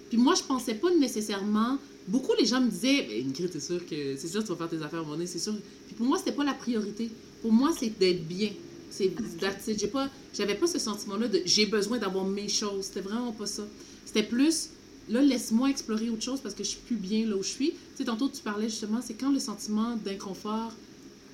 Puis 0.08 0.18
moi, 0.18 0.34
je 0.34 0.42
pensais 0.42 0.74
pas 0.74 0.90
nécessairement. 0.94 1.78
Beaucoup 2.10 2.32
les 2.38 2.44
gens 2.46 2.60
me 2.60 2.68
disaient, 2.70 3.06
ben, 3.08 3.28
Ingrid, 3.28 3.50
c'est 3.52 3.60
sûr 3.60 3.86
que 3.86 4.16
c'est 4.16 4.26
sûr 4.28 4.40
que 4.40 4.46
tu 4.46 4.52
vas 4.52 4.58
faire 4.58 4.68
tes 4.68 4.82
affaires 4.84 5.04
donné, 5.04 5.26
c'est 5.26 5.38
sûr. 5.38 5.54
Puis 5.86 5.94
pour 5.94 6.06
moi, 6.06 6.18
c'était 6.18 6.32
pas 6.32 6.44
la 6.44 6.54
priorité. 6.54 7.08
Pour 7.40 7.52
moi, 7.52 7.70
c'est 7.78 7.96
d'être 7.98 8.26
bien. 8.26 8.50
C'est 8.90 9.06
it. 9.06 9.78
J'ai 9.78 9.86
pas, 9.86 10.08
j'avais 10.34 10.56
pas 10.56 10.66
ce 10.66 10.80
sentiment-là 10.80 11.28
de 11.28 11.40
j'ai 11.44 11.66
besoin 11.66 11.98
d'avoir 11.98 12.24
mes 12.24 12.48
choses. 12.48 12.86
C'était 12.86 13.00
vraiment 13.08 13.32
pas 13.32 13.46
ça. 13.46 13.62
C'était 14.04 14.24
plus 14.24 14.70
là, 15.08 15.22
laisse-moi 15.22 15.70
explorer 15.70 16.10
autre 16.10 16.22
chose 16.22 16.40
parce 16.40 16.54
que 16.54 16.64
je 16.64 16.70
suis 16.70 16.80
plus 16.80 16.96
bien 16.96 17.26
là 17.26 17.36
où 17.36 17.42
je 17.42 17.48
suis. 17.48 17.70
Tu 17.70 17.76
sais, 17.98 18.04
tantôt 18.04 18.28
tu 18.28 18.42
parlais 18.42 18.68
justement, 18.68 19.00
c'est 19.02 19.14
quand 19.14 19.30
le 19.30 19.38
sentiment 19.38 19.96
d'inconfort 20.04 20.72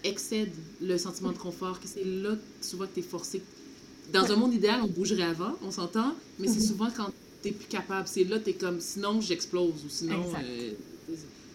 excède 0.05 0.53
le 0.81 0.99
sentiment 0.99 1.33
de 1.33 1.39
confort, 1.39 1.81
que 1.81 1.89
c'est 1.89 2.05
là 2.05 2.37
souvent 2.61 2.85
que 2.87 2.95
tu 2.95 3.01
es 3.01 3.03
forcé. 3.03 3.43
Dans 4.13 4.31
un 4.31 4.37
monde 4.37 4.55
idéal, 4.55 4.81
on 4.83 4.87
bougerait 4.89 5.23
avant, 5.25 5.57
on 5.63 5.71
s'entend, 5.71 6.15
mais 6.39 6.47
c'est 6.47 6.61
Mhm. 6.61 6.67
souvent 6.67 6.89
quand 6.97 7.11
plus 7.53 7.67
capable. 7.69 8.07
C'est 8.09 8.25
là, 8.25 8.39
tu 8.39 8.51
es 8.51 8.55
comme, 8.55 8.81
sinon 8.81 9.21
j'explose 9.21 9.85
ou 9.85 9.89
sinon 9.89 10.23
euh, 10.43 10.73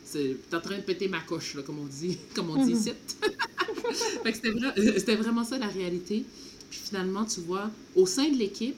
c'est- 0.05 0.35
t'es 0.49 0.55
en 0.55 0.61
train 0.61 0.77
de 0.77 0.83
péter 0.83 1.07
ma 1.07 1.21
coche, 1.21 1.55
là, 1.55 1.61
comme 1.63 1.79
on 1.79 1.85
dit, 1.85 2.17
comme 2.35 2.49
on 2.49 2.63
dit 2.65 2.73
Mhm. 2.73 2.79
ici. 2.79 2.91
Fait 4.23 4.31
que 4.31 4.35
c'était, 4.37 4.51
vra- 4.51 4.77
euh, 4.77 4.93
c'était 4.97 5.15
vraiment 5.15 5.43
ça 5.43 5.57
la 5.57 5.67
réalité. 5.67 6.23
Puis 6.69 6.79
finalement, 6.83 7.25
tu 7.25 7.41
vois, 7.41 7.69
au 7.95 8.05
sein 8.05 8.29
de 8.29 8.37
l'équipe, 8.37 8.75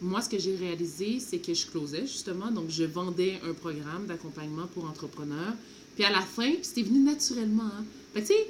moi, 0.00 0.22
ce 0.22 0.28
que 0.28 0.38
j'ai 0.38 0.54
réalisé, 0.56 1.18
c'est 1.20 1.38
que 1.38 1.52
je 1.52 1.66
closais 1.66 2.02
justement. 2.06 2.50
Donc, 2.50 2.70
je 2.70 2.84
vendais 2.84 3.40
un 3.44 3.52
programme 3.52 4.06
d'accompagnement 4.06 4.66
pour 4.68 4.84
entrepreneurs. 4.84 5.54
Puis 5.96 6.04
à 6.04 6.10
la 6.10 6.20
fin, 6.20 6.52
c'était 6.62 6.82
venu 6.82 7.00
naturellement. 7.00 7.64
Hein. 7.64 7.84
Fait 8.14 8.22
que 8.22 8.26
tu 8.28 8.32
sais, 8.34 8.46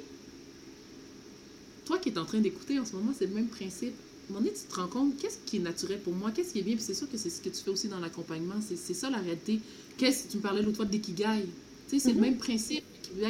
toi 1.85 1.97
qui 1.97 2.09
es 2.09 2.17
en 2.19 2.25
train 2.25 2.39
d'écouter 2.39 2.79
en 2.79 2.85
ce 2.85 2.93
moment, 2.93 3.11
c'est 3.17 3.25
le 3.25 3.33
même 3.33 3.47
principe. 3.47 3.95
Moment 4.29 4.41
donné, 4.41 4.53
tu 4.53 4.67
te 4.67 4.75
rends 4.75 4.87
compte, 4.87 5.17
qu'est-ce 5.17 5.37
qui 5.45 5.57
est 5.57 5.61
naturel 5.61 5.99
pour 5.99 6.13
moi, 6.13 6.31
qu'est-ce 6.31 6.53
qui 6.53 6.59
est 6.59 6.63
bien, 6.63 6.75
puis 6.75 6.83
c'est 6.83 6.93
sûr 6.93 7.09
que 7.09 7.17
c'est 7.17 7.29
ce 7.29 7.41
que 7.41 7.49
tu 7.49 7.61
fais 7.63 7.71
aussi 7.71 7.87
dans 7.87 7.99
l'accompagnement, 7.99 8.55
c'est, 8.61 8.93
ça 8.93 9.09
la 9.09 9.17
réalité. 9.17 9.59
Qu'est-ce 9.97 10.27
tu 10.27 10.37
me 10.37 10.41
parlais 10.41 10.61
l'autre 10.61 10.77
fois 10.77 10.85
d'ikigai, 10.85 11.45
tu 11.89 11.99
sais, 11.99 12.09
c'est 12.09 12.13
le 12.13 12.21
même 12.21 12.37
principe. 12.37 12.83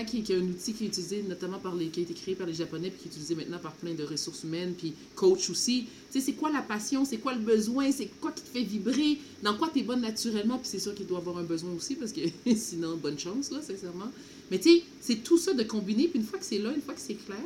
Qui, 0.06 0.24
qui 0.24 0.34
est 0.34 0.36
un 0.36 0.42
outil 0.42 0.74
qui 0.74 0.84
est 0.84 0.88
utilisé 0.88 1.24
notamment 1.24 1.58
par 1.58 1.74
les, 1.74 1.88
qui 1.88 2.02
a 2.02 2.04
été 2.04 2.14
créé 2.14 2.36
par 2.36 2.46
les 2.46 2.54
Japonais, 2.54 2.90
puis 2.90 3.00
qui 3.00 3.06
est 3.08 3.12
utilisé 3.12 3.34
maintenant 3.34 3.60
par 3.60 3.72
plein 3.72 3.94
de 3.94 4.04
ressources 4.04 4.44
humaines, 4.44 4.74
puis 4.78 4.94
coach 5.16 5.50
aussi. 5.50 5.88
Tu 6.12 6.20
sais, 6.20 6.26
c'est 6.26 6.34
quoi 6.34 6.52
la 6.52 6.62
passion, 6.62 7.06
c'est 7.06 7.20
quoi 7.20 7.34
le 7.34 7.40
besoin, 7.40 7.90
c'est 7.94 8.08
quoi 8.20 8.34
qui 8.34 8.44
te 8.44 8.50
fait 8.50 8.64
vibrer, 8.64 9.18
dans 9.42 9.56
quoi 9.56 9.70
tu 9.74 9.80
es 9.80 9.84
bonne 9.84 10.02
naturellement, 10.02 10.58
puis 10.58 10.68
c'est 10.68 10.80
sûr 10.80 10.94
qu'il 10.94 11.08
doit 11.08 11.20
avoir 11.20 11.38
un 11.38 11.44
besoin 11.44 11.72
aussi, 11.72 11.96
parce 11.96 12.12
que 12.12 12.20
sinon, 12.58 12.98
bonne 12.98 13.18
chance, 13.18 13.52
là, 13.52 13.62
sincèrement. 13.62 14.12
Mais 14.52 14.60
tu 14.60 14.70
sais, 14.70 14.84
c'est 15.00 15.24
tout 15.24 15.38
ça 15.38 15.54
de 15.54 15.64
combiner, 15.64 16.10
puis 16.10 16.20
une 16.20 16.26
fois 16.26 16.40
que 16.40 16.46
c'est 16.46 16.60
là, 16.60 16.74
une 16.74 16.82
fois 16.82 16.94
que 16.94 17.02
c'est 17.02 17.16
clair, 17.16 17.40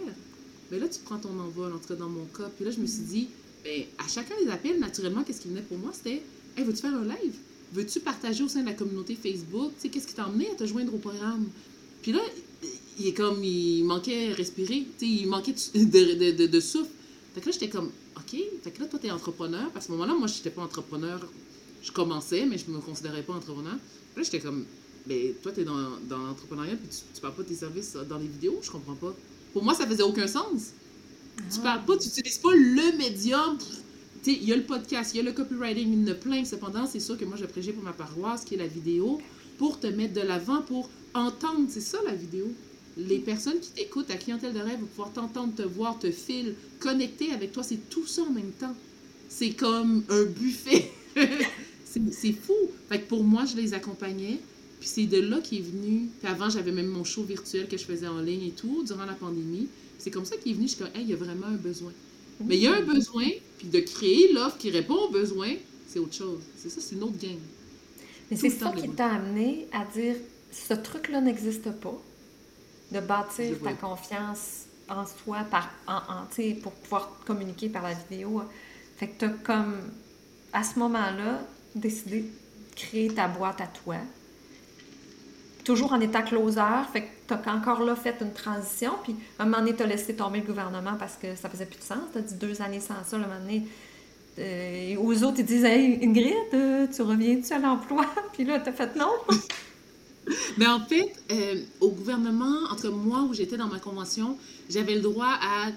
mais 0.71 0.79
là, 0.79 0.87
tu 0.87 0.99
prends 1.05 1.19
ton 1.19 1.37
envol, 1.39 1.71
en 1.71 1.77
tout 1.77 1.89
cas 1.89 1.95
dans 1.95 2.09
mon 2.09 2.25
cas. 2.25 2.49
Puis 2.55 2.65
là, 2.65 2.71
je 2.71 2.79
me 2.79 2.87
suis 2.87 3.03
dit, 3.03 3.27
ben, 3.63 3.83
à 3.97 4.07
chacun 4.07 4.35
des 4.43 4.49
appels, 4.49 4.79
naturellement, 4.79 5.23
qu'est-ce 5.23 5.41
qui 5.41 5.47
venait 5.47 5.61
pour 5.61 5.77
moi, 5.77 5.91
c'était, 5.93 6.21
hey, 6.57 6.63
veux-tu 6.63 6.81
faire 6.81 6.93
un 6.93 7.05
live? 7.05 7.33
Veux-tu 7.71 7.99
partager 8.01 8.43
au 8.43 8.47
sein 8.47 8.61
de 8.61 8.67
la 8.67 8.73
communauté 8.73 9.15
Facebook? 9.15 9.71
Tu 9.81 9.89
qu'est-ce 9.89 10.07
qui 10.07 10.13
t'a 10.13 10.27
emmené 10.27 10.49
à 10.51 10.55
te 10.55 10.65
joindre 10.65 10.93
au 10.93 10.97
programme? 10.97 11.47
Puis 12.01 12.11
là, 12.11 12.19
il 12.99 13.07
est 13.07 13.13
comme, 13.13 13.43
il 13.43 13.83
manquait 13.85 14.33
respirer, 14.33 14.85
tu 14.99 15.05
il 15.05 15.27
manquait 15.27 15.53
de, 15.53 16.59
souffle. 16.59 16.91
Fait 17.33 17.41
que 17.41 17.45
là, 17.47 17.51
j'étais 17.51 17.69
comme, 17.69 17.89
OK, 18.17 18.37
fait 18.63 18.71
que 18.71 18.81
là, 18.81 18.87
toi, 18.87 18.99
t'es 18.99 19.09
entrepreneur. 19.09 19.71
Qu'à 19.73 19.81
ce 19.81 19.91
moment-là, 19.91 20.13
moi, 20.13 20.27
je 20.27 20.35
n'étais 20.35 20.51
pas 20.51 20.61
entrepreneur. 20.61 21.19
Je 21.81 21.91
commençais, 21.91 22.45
mais 22.45 22.57
je 22.57 22.69
me 22.69 22.79
considérais 22.79 23.23
pas 23.23 23.33
entrepreneur. 23.33 23.77
Puis 24.13 24.23
là, 24.23 24.23
j'étais 24.23 24.39
comme, 24.39 24.65
ben, 25.07 25.33
toi, 25.41 25.51
t'es 25.51 25.63
dans, 25.63 25.97
dans 26.07 26.17
l'entrepreneuriat, 26.17 26.75
puis 26.75 26.89
tu, 26.89 26.97
tu 27.13 27.21
parles 27.21 27.33
pas 27.33 27.43
de 27.43 27.47
tes 27.47 27.55
services 27.55 27.97
dans 28.07 28.17
les 28.17 28.27
vidéos, 28.27 28.59
je 28.61 28.69
comprends 28.69 28.95
pas. 28.95 29.15
Pour 29.51 29.63
moi, 29.63 29.73
ça 29.73 29.87
faisait 29.87 30.03
aucun 30.03 30.27
sens. 30.27 30.73
Tu 31.51 31.59
parles 31.59 31.83
pas, 31.85 31.97
tu 31.97 32.07
n'utilises 32.07 32.37
pas 32.37 32.53
le 32.53 32.97
médium. 32.97 33.57
Il 34.25 34.43
y 34.43 34.53
a 34.53 34.55
le 34.55 34.63
podcast, 34.63 35.13
il 35.13 35.17
y 35.17 35.19
a 35.19 35.23
le 35.23 35.33
copywriting, 35.33 35.91
il 35.91 36.07
y 36.07 36.39
en. 36.39 36.45
Cependant, 36.45 36.85
c'est 36.85 36.99
sûr 36.99 37.17
que 37.17 37.25
moi, 37.25 37.35
je 37.37 37.45
prêchais 37.45 37.73
pour 37.73 37.83
ma 37.83 37.91
paroisse, 37.91 38.45
qui 38.45 38.55
est 38.55 38.57
la 38.57 38.67
vidéo, 38.67 39.19
pour 39.57 39.79
te 39.79 39.87
mettre 39.87 40.13
de 40.13 40.21
l'avant, 40.21 40.61
pour 40.61 40.89
entendre. 41.13 41.67
C'est 41.69 41.81
ça, 41.81 41.97
la 42.05 42.15
vidéo. 42.15 42.47
Les 42.95 43.19
personnes 43.19 43.59
qui 43.59 43.71
t'écoutent, 43.71 44.07
ta 44.07 44.15
clientèle 44.15 44.53
de 44.53 44.59
rêve, 44.59 44.79
vont 44.79 44.85
pouvoir 44.85 45.11
t'entendre, 45.11 45.53
te 45.55 45.63
voir, 45.63 45.99
te 45.99 46.11
fil, 46.11 46.55
connecter 46.79 47.31
avec 47.33 47.51
toi. 47.51 47.63
C'est 47.63 47.89
tout 47.89 48.05
ça 48.05 48.21
en 48.21 48.31
même 48.31 48.51
temps. 48.51 48.75
C'est 49.27 49.51
comme 49.51 50.03
un 50.09 50.23
buffet. 50.23 50.91
c'est 51.85 52.01
c'est 52.13 52.33
fou. 52.33 52.53
Fait 52.87 53.01
que 53.01 53.07
pour 53.07 53.23
moi, 53.23 53.45
je 53.45 53.55
les 53.55 53.73
accompagnais. 53.73 54.39
Puis 54.79 54.89
c'est 54.89 55.05
de 55.05 55.19
là 55.19 55.39
qui 55.39 55.57
est 55.57 55.61
venu. 55.61 56.09
Puis 56.19 56.31
avant, 56.31 56.49
j'avais 56.49 56.71
même 56.71 56.87
mon 56.87 57.03
show 57.03 57.23
virtuel 57.23 57.67
que 57.67 57.77
je 57.77 57.85
faisais 57.85 58.07
en 58.07 58.19
ligne 58.19 58.47
et 58.47 58.51
tout, 58.51 58.83
durant 58.83 59.05
la 59.05 59.13
pandémie. 59.13 59.67
C'est 60.03 60.11
comme 60.11 60.25
ça 60.25 60.35
qu'il 60.35 60.51
est 60.51 60.55
venu. 60.55 60.67
Je 60.67 60.73
suis 60.73 60.83
comme, 60.83 60.93
hey, 60.93 61.03
il 61.03 61.09
y 61.11 61.13
a 61.13 61.15
vraiment 61.15 61.47
un 61.47 61.55
besoin. 61.55 61.93
Mais 62.43 62.57
il 62.57 62.63
y 62.63 62.67
a 62.67 62.73
un 62.73 62.81
besoin, 62.81 63.25
puis 63.57 63.69
de 63.69 63.79
créer 63.79 64.33
l'offre 64.33 64.57
qui 64.57 64.69
répond 64.69 64.95
au 64.95 65.09
besoin, 65.09 65.53
c'est 65.87 65.99
autre 65.99 66.13
chose. 66.13 66.41
C'est 66.57 66.69
ça, 66.69 66.81
c'est 66.81 66.95
une 66.95 67.03
autre 67.03 67.17
game. 67.17 67.39
Mais 68.29 68.35
c'est 68.35 68.49
ça 68.49 68.71
qui 68.71 68.89
t'a 68.89 69.13
amené 69.13 69.65
à 69.71 69.85
dire 69.85 70.15
ce 70.51 70.73
truc-là 70.73 71.21
n'existe 71.21 71.71
pas, 71.79 71.97
de 72.91 72.99
bâtir 72.99 73.55
ta 73.63 73.73
confiance 73.73 74.65
en 74.89 75.05
soi 75.05 75.45
par, 75.49 75.71
en, 75.87 75.95
en, 75.95 76.61
pour 76.61 76.73
pouvoir 76.73 77.19
communiquer 77.25 77.69
par 77.69 77.83
la 77.83 77.93
vidéo. 77.93 78.41
Fait 78.97 79.07
que 79.07 79.19
t'as 79.19 79.29
comme, 79.29 79.77
à 80.51 80.65
ce 80.65 80.79
moment-là, 80.79 81.47
décidé 81.75 82.25
créer 82.75 83.07
ta 83.13 83.29
boîte 83.29 83.61
à 83.61 83.67
toi. 83.67 83.95
Toujours 85.63 85.93
en 85.93 86.01
état 86.01 86.23
closer, 86.23 86.61
fait 86.91 87.03
que 87.03 87.07
tu 87.37 87.49
as 87.49 87.53
encore 87.53 87.83
là 87.83 87.95
fait 87.95 88.15
une 88.21 88.33
transition, 88.33 88.93
puis 89.03 89.15
à 89.39 89.43
un 89.43 89.45
moment 89.45 89.59
donné, 89.59 89.75
tu 89.75 89.83
as 89.83 89.87
laissé 89.87 90.15
tomber 90.15 90.39
le 90.39 90.45
gouvernement 90.45 90.95
parce 90.97 91.15
que 91.15 91.35
ça 91.35 91.49
faisait 91.49 91.65
plus 91.65 91.79
de 91.79 91.83
sens. 91.83 91.99
Tu 92.11 92.17
as 92.19 92.21
dit 92.21 92.35
deux 92.35 92.61
années 92.61 92.79
sans 92.79 92.95
ça, 93.05 93.15
à 93.15 93.19
un 93.19 93.23
moment 93.23 93.39
donné. 93.39 93.63
Euh, 94.39 94.95
aux 94.97 95.23
autres, 95.23 95.39
ils 95.39 95.45
disent 95.45 95.63
Hey, 95.63 95.99
Ingrid, 96.03 96.33
euh, 96.53 96.87
tu 96.93 97.01
reviens-tu 97.01 97.53
à 97.53 97.59
l'emploi? 97.59 98.05
Puis 98.33 98.43
là, 98.43 98.59
tu 98.59 98.69
as 98.69 98.73
fait 98.73 98.95
non. 98.95 99.11
Mais 100.57 100.67
en 100.67 100.79
fait, 100.79 101.13
euh, 101.31 101.61
au 101.81 101.89
gouvernement, 101.89 102.55
entre 102.71 102.89
moi 102.89 103.23
où 103.23 103.33
j'étais 103.33 103.57
dans 103.57 103.67
ma 103.67 103.79
convention, 103.79 104.37
j'avais 104.69 104.95
le 104.95 105.01
droit 105.01 105.37
à 105.41 105.69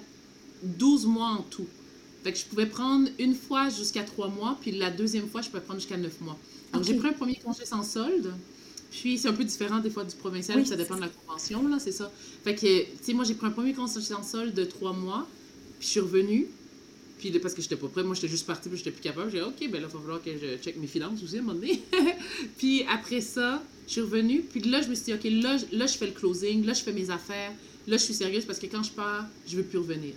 12 0.63 1.07
mois 1.07 1.29
en 1.29 1.43
tout. 1.43 1.67
Fait 2.23 2.33
que 2.33 2.39
je 2.39 2.45
pouvais 2.45 2.67
prendre 2.67 3.09
une 3.19 3.35
fois 3.35 3.69
jusqu'à 3.69 4.03
3 4.03 4.29
mois, 4.29 4.57
puis 4.61 4.73
la 4.73 4.91
deuxième 4.91 5.29
fois, 5.29 5.43
je 5.43 5.49
pouvais 5.49 5.63
prendre 5.63 5.81
jusqu'à 5.81 5.97
9 5.97 6.21
mois. 6.21 6.37
Donc, 6.73 6.85
j'ai 6.85 6.95
pris 6.95 7.09
un 7.09 7.13
premier 7.13 7.37
congé 7.37 7.65
sans 7.65 7.83
solde. 7.83 8.33
Puis, 8.91 9.19
c'est 9.19 9.29
un 9.29 9.33
peu 9.33 9.45
différent 9.45 9.79
des 9.79 9.91
fois 9.91 10.05
du 10.05 10.15
provincial, 10.17 10.65
ça 10.67 10.77
dépend 10.77 10.97
de 10.97 11.03
la 11.03 11.09
convention, 11.09 11.67
là, 11.69 11.79
c'est 11.79 11.93
ça. 11.93 12.11
Fait 12.45 12.55
que, 12.55 12.61
tu 12.61 12.87
sais, 13.03 13.13
moi, 13.13 13.25
j'ai 13.25 13.35
pris 13.35 13.47
un 13.47 13.51
premier 13.51 13.73
congé 13.73 14.01
sans 14.01 14.23
solde 14.23 14.55
de 14.55 14.65
3 14.65 14.93
mois, 14.93 15.27
puis 15.79 15.87
je 15.87 15.93
suis 15.93 16.01
revenue. 16.01 16.49
Puis 17.19 17.31
parce 17.39 17.55
que 17.55 17.63
j'étais 17.63 17.77
pas 17.77 17.89
prêt, 17.89 18.03
moi 18.03 18.15
j'étais 18.15 18.29
juste 18.29 18.47
partie, 18.47 18.69
puis 18.69 18.77
j'étais 18.77 18.91
plus 18.91 19.01
capable. 19.01 19.31
J'ai 19.31 19.39
dit, 19.39 19.45
OK, 19.45 19.71
ben 19.71 19.81
là, 19.81 19.89
il 19.89 19.93
va 19.93 20.01
falloir 20.01 20.23
que 20.23 20.31
je 20.37 20.63
check 20.63 20.77
mes 20.77 20.87
finances 20.87 21.23
aussi 21.23 21.37
à 21.37 21.41
un 21.41 21.43
moment 21.43 21.59
donné. 21.59 21.83
puis 22.59 22.85
après 22.89 23.23
ça, 23.23 23.63
je 23.87 23.93
suis 23.93 24.01
revenue. 24.03 24.43
Puis 24.43 24.61
là, 24.61 24.83
je 24.83 24.89
me 24.89 24.95
suis 24.95 25.05
dit, 25.05 25.15
OK, 25.15 25.25
là, 25.25 25.57
là, 25.73 25.87
je 25.87 25.97
fais 25.97 26.07
le 26.07 26.13
closing, 26.13 26.67
là, 26.67 26.75
je 26.75 26.83
fais 26.83 26.93
mes 26.93 27.11
affaires. 27.11 27.53
Là, 27.87 27.97
je 27.97 28.03
suis 28.03 28.15
sérieuse 28.15 28.45
parce 28.45 28.59
que 28.59 28.67
quand 28.67 28.83
je 28.83 28.91
pars, 28.91 29.25
je 29.47 29.57
veux 29.57 29.63
plus 29.63 29.79
revenir. 29.79 30.15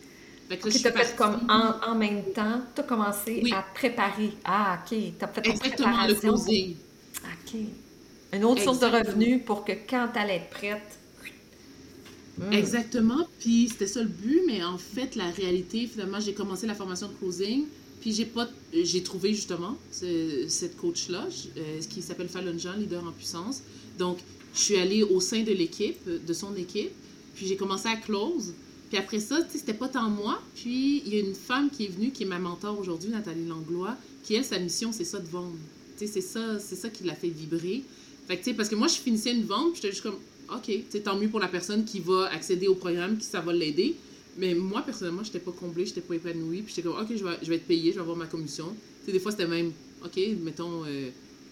Fait 0.49 0.57
que 0.57 0.67
là, 0.67 0.75
okay, 0.75 0.91
fait 0.91 1.15
comme 1.15 1.47
en, 1.47 1.91
en, 1.91 1.95
même 1.95 2.33
temps, 2.33 2.61
tu 2.73 2.81
as 2.81 2.83
commencé 2.83 3.43
à 3.53 3.61
préparer. 3.61 4.31
Ah, 4.43 4.79
OK, 4.81 4.97
tu 4.97 5.23
as 5.23 5.27
fait 5.27 5.47
Exactement, 5.47 6.07
le 6.07 6.15
closing. 6.15 6.75
OK. 7.23 7.59
Une 8.31 8.45
autre 8.45 8.61
source 8.61 8.79
de 8.79 8.85
revenus 8.85 9.43
pour 9.43 9.65
que 9.65 9.71
quand 9.87 10.09
allais 10.15 10.35
être 10.35 10.49
prête, 10.49 10.99
Mm. 12.39 12.53
Exactement. 12.53 13.27
Puis 13.39 13.69
c'était 13.69 13.87
ça 13.87 14.01
le 14.01 14.07
but, 14.07 14.41
mais 14.47 14.63
en 14.63 14.77
fait, 14.77 15.15
la 15.15 15.29
réalité, 15.29 15.87
finalement, 15.87 16.19
j'ai 16.19 16.33
commencé 16.33 16.67
la 16.67 16.75
formation 16.75 17.07
de 17.07 17.13
closing. 17.13 17.65
Puis 18.01 18.13
j'ai 18.13 18.25
pas, 18.25 18.47
j'ai 18.73 19.03
trouvé 19.03 19.33
justement 19.33 19.77
cette 19.91 20.77
coach-là, 20.77 21.27
euh, 21.57 21.81
qui 21.89 22.01
s'appelle 22.01 22.29
Fallon 22.29 22.57
Jean, 22.57 22.73
leader 22.73 23.03
en 23.05 23.11
puissance. 23.11 23.61
Donc, 23.97 24.19
je 24.53 24.59
suis 24.59 24.77
allée 24.77 25.03
au 25.03 25.19
sein 25.19 25.43
de 25.43 25.51
l'équipe, 25.51 25.99
de 26.07 26.33
son 26.33 26.55
équipe. 26.55 26.91
Puis 27.35 27.45
j'ai 27.45 27.57
commencé 27.57 27.89
à 27.89 27.97
close. 27.97 28.53
Puis 28.89 28.97
après 28.97 29.19
ça, 29.19 29.39
c'était 29.49 29.73
pas 29.73 29.89
tant 29.89 30.09
moi. 30.09 30.41
Puis 30.55 31.03
il 31.05 31.13
y 31.13 31.17
a 31.17 31.19
une 31.19 31.35
femme 31.35 31.69
qui 31.69 31.85
est 31.85 31.89
venue, 31.89 32.11
qui 32.11 32.23
est 32.23 32.25
ma 32.25 32.39
mentor 32.39 32.79
aujourd'hui, 32.79 33.09
Nathalie 33.09 33.45
Langlois, 33.45 33.97
qui, 34.23 34.35
elle, 34.35 34.45
sa 34.45 34.59
mission, 34.59 34.91
c'est 34.93 35.03
ça 35.03 35.19
de 35.19 35.27
vendre. 35.27 35.57
Tu 35.97 36.07
sais, 36.07 36.13
c'est 36.13 36.21
ça, 36.21 36.57
c'est 36.57 36.77
ça 36.77 36.89
qui 36.89 37.03
l'a 37.03 37.15
fait 37.15 37.27
vibrer. 37.27 37.83
Fait 38.29 38.37
que, 38.37 38.43
tu 38.43 38.51
sais, 38.51 38.55
parce 38.55 38.69
que 38.69 38.75
moi, 38.75 38.87
je 38.87 38.93
finissais 38.93 39.31
une 39.31 39.43
vente, 39.43 39.73
puis 39.73 39.81
j'étais 39.81 39.89
juste 39.89 40.03
comme, 40.03 40.19
OK, 40.53 40.71
c'est 40.89 41.01
tant 41.01 41.17
mieux 41.17 41.29
pour 41.29 41.39
la 41.39 41.47
personne 41.47 41.83
qui 41.83 41.99
va 41.99 42.29
accéder 42.31 42.67
au 42.67 42.75
programme, 42.75 43.17
qui 43.17 43.25
ça 43.25 43.41
va 43.41 43.51
l'aider. 43.51 43.95
Mais 44.37 44.53
moi, 44.53 44.83
personnellement, 44.83 45.23
je 45.23 45.29
n'étais 45.29 45.39
pas 45.39 45.51
comblée, 45.51 45.85
je 45.85 45.89
n'étais 45.89 46.01
pas 46.01 46.13
épanouie. 46.13 46.61
Puis 46.61 46.75
j'étais 46.75 46.87
comme, 46.87 47.01
OK, 47.01 47.07
je 47.09 47.23
vais, 47.23 47.37
je 47.41 47.49
vais 47.49 47.55
être 47.55 47.65
payée, 47.65 47.89
je 47.89 47.95
vais 47.95 48.01
avoir 48.01 48.15
ma 48.15 48.27
commission. 48.27 48.75
sais, 49.03 49.11
des 49.11 49.19
fois, 49.19 49.31
c'était 49.31 49.47
même, 49.47 49.71
OK, 50.05 50.19
mettons, 50.43 50.85
euh, 50.85 51.09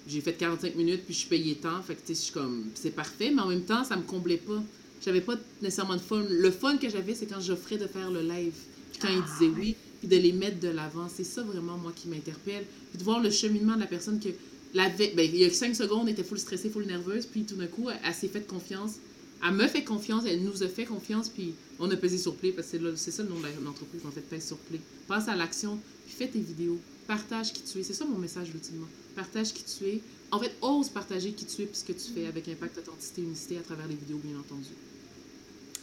j'ai 0.07 0.21
fait 0.21 0.33
45 0.33 0.75
minutes, 0.75 1.01
puis 1.03 1.15
je 1.15 1.19
suis 1.21 1.29
payée 1.29 1.55
tant. 1.55 1.81
Fait 1.81 1.95
que, 1.95 2.01
tu 2.01 2.07
sais, 2.07 2.13
je 2.13 2.19
suis 2.25 2.33
comme, 2.33 2.65
c'est 2.75 2.91
parfait, 2.91 3.31
mais 3.31 3.41
en 3.41 3.47
même 3.47 3.63
temps, 3.63 3.83
ça 3.83 3.97
me 3.97 4.03
comblait 4.03 4.37
pas. 4.37 4.61
J'avais 5.03 5.21
pas 5.21 5.35
nécessairement 5.63 5.95
de 5.95 6.01
fun. 6.01 6.23
Le 6.29 6.51
fun 6.51 6.77
que 6.77 6.89
j'avais, 6.89 7.15
c'est 7.15 7.25
quand 7.25 7.41
j'offrais 7.41 7.77
de 7.77 7.87
faire 7.87 8.11
le 8.11 8.21
live. 8.21 8.53
Puis 8.91 8.99
quand 9.01 9.09
ils 9.09 9.23
disaient 9.23 9.51
oui, 9.57 9.75
puis 9.99 10.07
de 10.07 10.15
les 10.15 10.31
mettre 10.31 10.59
de 10.59 10.67
l'avant. 10.67 11.07
C'est 11.09 11.23
ça 11.23 11.41
vraiment, 11.41 11.77
moi, 11.77 11.91
qui 11.95 12.07
m'interpelle. 12.07 12.65
Puis 12.91 12.99
de 12.99 13.03
voir 13.03 13.19
le 13.19 13.31
cheminement 13.31 13.73
de 13.73 13.79
la 13.79 13.87
personne 13.87 14.19
que 14.19 14.29
la 14.73 14.89
ben, 14.89 15.11
il 15.17 15.37
y 15.37 15.45
a 15.45 15.49
cinq 15.51 15.75
secondes, 15.75 16.07
elle 16.07 16.13
était 16.13 16.23
full 16.23 16.39
stressée, 16.39 16.69
full 16.69 16.85
nerveuse, 16.85 17.25
puis 17.25 17.43
tout 17.43 17.55
d'un 17.55 17.67
coup, 17.67 17.89
elle, 17.89 18.13
s'est 18.13 18.27
fait 18.27 18.45
confiance. 18.45 18.95
Elle 19.43 19.53
me 19.53 19.67
fait 19.67 19.83
confiance, 19.83 20.23
elle 20.27 20.43
nous 20.43 20.63
a 20.63 20.67
fait 20.67 20.85
confiance, 20.85 21.29
puis 21.29 21.53
on 21.79 21.89
a 21.91 21.95
pesé 21.95 22.17
sur 22.17 22.35
play, 22.35 22.51
parce 22.51 22.69
que 22.69 22.95
c'est 22.95 23.11
ça 23.11 23.23
le 23.23 23.29
nom 23.29 23.39
de 23.39 23.63
l'entreprise, 23.63 24.01
en 24.05 24.11
fait, 24.11 24.21
pèse 24.21 24.47
sur 24.47 24.57
play. 24.57 24.79
Passe 25.07 25.27
à 25.27 25.35
l'action, 25.35 25.79
puis 26.05 26.15
fais 26.15 26.27
tes 26.27 26.39
vidéos, 26.39 26.79
partage 27.07 27.53
qui 27.53 27.61
tu 27.61 27.79
es. 27.79 27.83
C'est 27.83 27.93
ça 27.93 28.05
mon 28.05 28.17
message, 28.17 28.49
ultimement. 28.49 28.87
Partage 29.15 29.53
qui 29.53 29.63
tu 29.63 29.85
es. 29.85 30.01
En 30.31 30.39
fait, 30.39 30.51
ose 30.61 30.89
partager 30.89 31.31
qui 31.31 31.45
tu 31.45 31.61
es, 31.61 31.65
puis 31.65 31.77
ce 31.77 31.83
que 31.83 31.93
tu 31.93 32.11
fais, 32.13 32.25
avec 32.25 32.47
impact, 32.47 32.79
authenticité, 32.79 33.21
unicité, 33.21 33.57
à 33.57 33.61
travers 33.61 33.87
les 33.87 33.95
vidéos, 33.95 34.17
bien 34.17 34.37
entendu. 34.37 34.69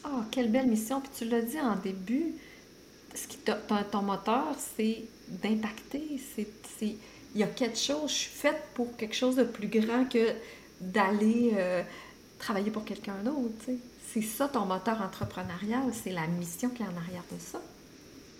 Oh, 0.04 0.20
quelle 0.30 0.50
belle 0.50 0.66
mission. 0.66 1.00
Puis 1.00 1.10
tu 1.16 1.24
l'as 1.24 1.40
dit 1.40 1.58
en 1.58 1.76
début, 1.76 2.34
ce 3.14 3.26
qui 3.26 3.38
ton, 3.38 3.54
ton 3.90 4.02
moteur, 4.02 4.54
c'est 4.76 5.04
d'impacter, 5.42 6.20
c'est 6.36 6.96
il 7.34 7.40
y 7.40 7.44
a 7.44 7.48
quelque 7.48 7.78
chose, 7.78 8.08
je 8.10 8.14
suis 8.14 8.30
faite 8.30 8.62
pour 8.74 8.96
quelque 8.96 9.14
chose 9.14 9.36
de 9.36 9.44
plus 9.44 9.68
grand 9.68 10.04
que 10.08 10.32
d'aller 10.80 11.52
euh, 11.54 11.82
travailler 12.38 12.70
pour 12.70 12.84
quelqu'un 12.84 13.16
d'autre. 13.24 13.54
C'est 14.12 14.22
ça 14.22 14.48
ton 14.48 14.66
moteur 14.66 15.00
entrepreneurial, 15.00 15.82
c'est 15.92 16.12
la 16.12 16.26
mission 16.28 16.68
qui 16.70 16.82
est 16.82 16.86
en 16.86 16.96
arrière 16.96 17.24
de 17.32 17.38
ça. 17.40 17.60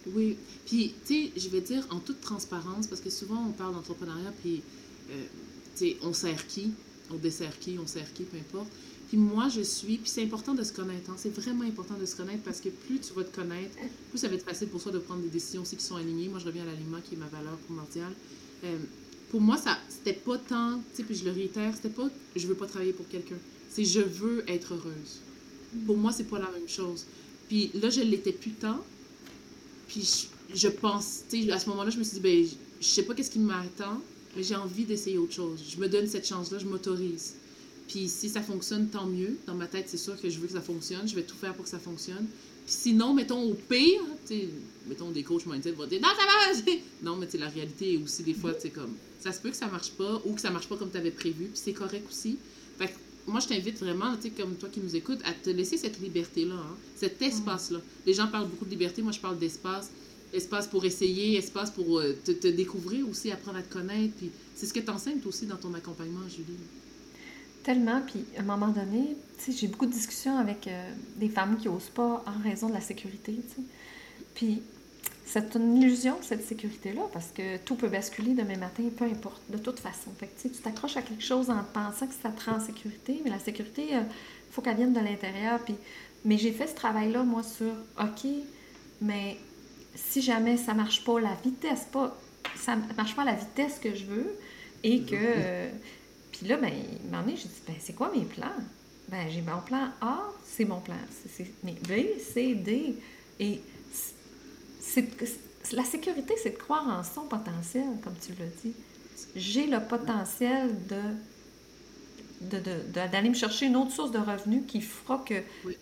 Oui, 0.07 0.37
puis 0.67 0.95
tu 1.07 1.15
sais, 1.15 1.33
je 1.37 1.49
vais 1.49 1.63
dire 1.63 1.87
en 1.91 1.99
toute 1.99 2.21
transparence, 2.21 2.87
parce 2.87 3.01
que 3.01 3.11
souvent 3.11 3.43
on 3.49 3.53
parle 3.53 3.75
d'entrepreneuriat, 3.75 4.33
puis 4.43 4.63
euh, 5.11 5.25
tu 5.77 5.91
sais, 5.91 5.97
on 6.03 6.13
sert 6.13 6.47
qui, 6.47 6.73
on 7.11 7.17
dessert 7.17 7.59
qui, 7.59 7.79
on 7.83 7.87
sert 7.87 8.13
qui, 8.13 8.25
peu 8.25 8.37
importe. 8.37 8.69
Puis 9.09 9.17
moi, 9.17 9.49
je 9.49 9.61
suis, 9.63 9.99
puis 9.99 10.09
c'est 10.09 10.23
important 10.23 10.55
de 10.55 10.63
se 10.63 10.73
connaître, 10.73 11.11
hein. 11.11 11.17
c'est 11.17 11.35
vraiment 11.35 11.65
important 11.65 11.95
de 11.95 12.07
se 12.07 12.17
connaître 12.17 12.43
parce 12.43 12.61
que 12.61 12.69
plus 12.69 13.01
tu 13.01 13.13
vas 13.15 13.25
te 13.25 13.35
connaître, 13.35 13.77
plus 14.11 14.19
ça 14.19 14.29
va 14.29 14.35
être 14.35 14.45
facile 14.45 14.69
pour 14.69 14.83
toi 14.83 14.93
de 14.93 14.99
prendre 14.99 15.23
des 15.23 15.29
décisions 15.29 15.63
aussi 15.63 15.77
qui 15.77 15.85
sont 15.85 15.97
alignées. 15.97 16.29
Moi, 16.29 16.39
je 16.39 16.47
reviens 16.47 16.63
à 16.63 16.67
l'alignement 16.67 17.01
qui 17.03 17.15
est 17.15 17.19
ma 17.19 17.27
valeur 17.27 17.57
primordiale. 17.59 18.13
Euh, 18.65 18.79
pour 19.31 19.41
moi, 19.41 19.57
ça 19.57 19.79
c'était 19.89 20.19
pas 20.19 20.39
tant, 20.39 20.79
tu 20.91 20.97
sais, 20.97 21.03
puis 21.03 21.15
je 21.15 21.25
le 21.25 21.31
réitère, 21.31 21.75
c'était 21.75 21.89
pas 21.89 22.09
je 22.37 22.47
veux 22.47 22.55
pas 22.55 22.67
travailler 22.67 22.93
pour 22.93 23.09
quelqu'un. 23.09 23.37
C'est 23.71 23.85
je 23.85 24.01
veux 24.01 24.45
être 24.49 24.75
heureuse. 24.75 25.21
Pour 25.87 25.97
moi, 25.97 26.13
c'est 26.13 26.25
pas 26.25 26.39
la 26.39 26.51
même 26.51 26.69
chose. 26.69 27.07
Puis 27.49 27.71
là, 27.75 27.91
je 27.91 28.01
l'étais 28.01 28.33
plus 28.33 28.53
tant. 28.53 28.81
Puis 29.89 30.29
je, 30.55 30.69
pense, 30.69 31.25
tu 31.29 31.43
sais, 31.43 31.53
à 31.53 31.59
ce 31.59 31.69
moment-là, 31.71 31.91
je 31.91 31.99
me 31.99 32.05
suis 32.05 32.15
dit, 32.15 32.21
ben, 32.21 32.47
je, 32.81 32.87
sais 32.87 33.03
pas 33.03 33.15
qu'est-ce 33.15 33.31
qui 33.31 33.39
m'attend, 33.39 34.01
mais 34.37 34.43
j'ai 34.43 34.55
envie 34.55 34.85
d'essayer 34.85 35.19
autre 35.19 35.33
chose. 35.35 35.63
Je 35.69 35.81
me 35.81 35.89
donne 35.89 36.07
cette 36.07 36.27
chance-là, 36.27 36.59
je 36.59 36.67
m'autorise. 36.67 37.35
Puis 37.89 38.09
si 38.09 38.29
ça 38.29 38.41
fonctionne, 38.41 38.89
tant 38.89 39.07
mieux. 39.07 39.37
Dans 39.47 39.55
ma 39.55 39.67
tête, 39.67 39.87
c'est 39.89 39.99
sûr 39.99 40.21
que 40.21 40.31
je 40.31 40.39
veux 40.39 40.47
que 40.47 40.55
ça 40.55 40.61
fonctionne. 40.61 41.07
Je 41.09 41.15
vais 41.15 41.23
tout 41.23 41.37
faire 41.37 41.55
pour 41.55 41.65
que 41.65 41.71
ça 41.71 41.79
fonctionne. 41.79 42.27
Puis 42.65 42.75
sinon, 42.75 43.15
mettons 43.15 43.43
au 43.43 43.55
pire, 43.55 44.01
mettons 44.87 45.11
des 45.11 45.23
coachs 45.23 45.47
mindset 45.47 45.73
vont 45.73 45.87
dire 45.87 46.01
non, 46.01 46.09
ça 46.09 46.25
va! 46.25 46.73
non, 47.03 47.17
mais 47.17 47.29
la 47.39 47.49
réalité 47.49 47.95
est 47.95 47.97
aussi 47.99 48.23
des 48.23 48.35
fois, 48.35 48.53
c'est 48.59 48.71
comme 48.71 48.95
ça 49.21 49.33
se 49.33 49.41
peut 49.41 49.51
que 49.51 49.57
ça 49.57 49.67
marche 49.67 49.91
pas 49.93 50.21
ou 50.25 50.35
que 50.35 50.41
ça 50.41 50.51
marche 50.51 50.69
pas 50.69 50.77
comme 50.77 50.91
tu 50.91 50.99
avais 50.99 51.11
prévu, 51.11 51.47
puis 51.47 51.61
c'est 51.63 51.73
correct 51.73 52.07
aussi. 52.09 52.39
Fait 52.79 52.89
que 52.89 52.93
moi, 53.27 53.41
je 53.41 53.49
t'invite 53.49 53.79
vraiment, 53.79 54.15
tu 54.17 54.25
sais, 54.25 54.31
comme 54.31 54.55
toi 54.57 54.69
qui 54.69 54.81
nous 54.81 54.95
écoutes, 54.97 55.21
à 55.25 55.33
te 55.33 55.49
laisser 55.49 55.79
cette 55.79 56.01
liberté-là, 56.01 56.57
hein, 56.57 56.77
cet 56.97 57.21
espace-là. 57.23 57.81
Les 58.07 58.13
gens 58.13 58.27
parlent 58.27 58.49
beaucoup 58.49 58.67
de 58.67 58.71
liberté, 58.71 59.01
moi 59.01 59.13
je 59.13 59.21
parle 59.21 59.39
d'espace. 59.39 59.91
Espace 60.33 60.67
pour 60.67 60.85
essayer, 60.85 61.39
espace 61.39 61.71
pour 61.71 62.01
euh, 62.01 62.17
te, 62.25 62.33
te, 62.33 62.49
découvrir 62.49 63.09
aussi, 63.09 63.31
apprendre 63.31 63.59
à 63.59 63.63
te 63.63 63.73
connaître. 63.73 64.15
Puis 64.19 64.31
c'est 64.55 64.67
ce 64.67 64.75
que 64.75 64.81
tu 64.81 64.91
enseignes 64.91 65.21
aussi 65.25 65.47
dans 65.47 65.57
ton 65.57 65.73
accompagnement, 65.75 66.29
Julie. 66.29 66.59
Tellement. 67.65 68.03
Puis 68.07 68.25
à 68.37 68.41
un 68.41 68.45
moment 68.45 68.69
donné, 68.69 69.17
j'ai 69.49 69.67
beaucoup 69.69 69.87
de 69.87 69.93
discussions 69.93 70.37
avec 70.37 70.69
euh, 70.69 70.93
des 71.17 71.29
femmes 71.29 71.57
qui 71.57 71.69
n'osent 71.69 71.91
pas 71.91 72.23
en 72.27 72.43
raison 72.43 72.69
de 72.69 72.75
la 72.75 72.81
sécurité, 72.81 73.35
tu 73.49 73.55
sais. 73.55 73.63
Puis 74.35 74.63
c'est 75.27 75.55
une 75.57 75.77
illusion, 75.79 76.19
cette 76.21 76.45
sécurité-là, 76.47 77.03
parce 77.13 77.29
que 77.35 77.57
tout 77.59 77.77
peut 77.77 77.89
basculer 77.89 78.35
demain 78.35 78.59
matin, 78.59 78.83
peu 78.95 79.05
importe, 79.05 79.41
de 79.49 79.57
toute 79.57 79.81
façon. 79.81 80.11
Fait 80.19 80.27
que, 80.27 80.49
tu 80.49 80.51
t'accroches 80.51 80.99
à 80.99 81.03
quelque 81.03 81.25
chose 81.25 81.49
en 81.49 81.65
pensant 81.73 82.07
que 82.07 82.15
ça 82.15 82.29
te 82.29 82.45
rend 82.45 82.57
en 82.57 82.61
sécurité, 82.61 83.21
mais 83.25 83.31
la 83.31 83.39
sécurité, 83.39 83.87
il 83.91 83.97
euh, 83.97 84.03
faut 84.51 84.61
qu'elle 84.61 84.77
vienne 84.77 84.93
de 84.93 85.01
l'intérieur. 85.01 85.59
Puis, 85.61 85.75
mais 86.25 86.37
j'ai 86.37 86.53
fait 86.53 86.67
ce 86.67 86.75
travail-là, 86.75 87.23
moi, 87.25 87.43
sur 87.43 87.73
OK, 87.99 88.31
mais 89.01 89.39
si 89.95 90.21
jamais 90.21 90.59
ça 90.59 90.75
marche 90.75 91.03
pas 91.05 91.19
la 91.19 91.35
vitesse, 91.43 91.87
pas 91.91 92.17
ça 92.57 92.77
marche 92.97 93.17
pas 93.17 93.23
à 93.23 93.27
la 93.27 93.35
vitesse 93.35 93.79
que 93.79 93.95
je 93.95 94.05
veux, 94.05 94.37
et 94.83 95.01
que. 95.03 95.17
puis 96.37 96.49
là, 96.49 96.57
ben, 96.57 96.73
un 96.73 97.05
moment 97.11 97.23
donné, 97.23 97.37
j'ai 97.37 97.49
dit, 97.49 97.63
ben, 97.67 97.77
c'est 97.79 97.95
quoi 97.95 98.11
mes 98.15 98.25
plans? 98.25 98.49
Ben, 99.09 99.29
j'ai 99.31 99.41
mon 99.41 99.61
plan 99.61 99.91
A, 100.01 100.19
c'est 100.45 100.65
mon 100.65 100.81
plan. 100.81 100.97
C'est, 101.29 101.47
mais 101.63 101.75
B, 101.89 102.19
C, 102.19 102.55
D. 102.55 102.97
Et 103.39 103.61
la 105.73 105.85
sécurité, 105.85 106.35
c'est 106.43 106.51
de 106.51 106.57
croire 106.57 106.89
en 106.89 107.05
son 107.05 107.23
potentiel, 107.23 107.85
comme 108.03 108.15
tu 108.21 108.33
l'as 108.33 108.47
dit. 108.63 108.75
J'ai 109.37 109.67
le 109.67 109.81
potentiel 109.81 110.75
de, 110.89 112.59
d'aller 112.93 113.29
me 113.29 113.35
chercher 113.35 113.67
une 113.67 113.77
autre 113.77 113.93
source 113.93 114.11
de 114.11 114.19
revenus 114.19 114.63
qui 114.67 114.81
fera 114.81 115.19
que 115.19 115.35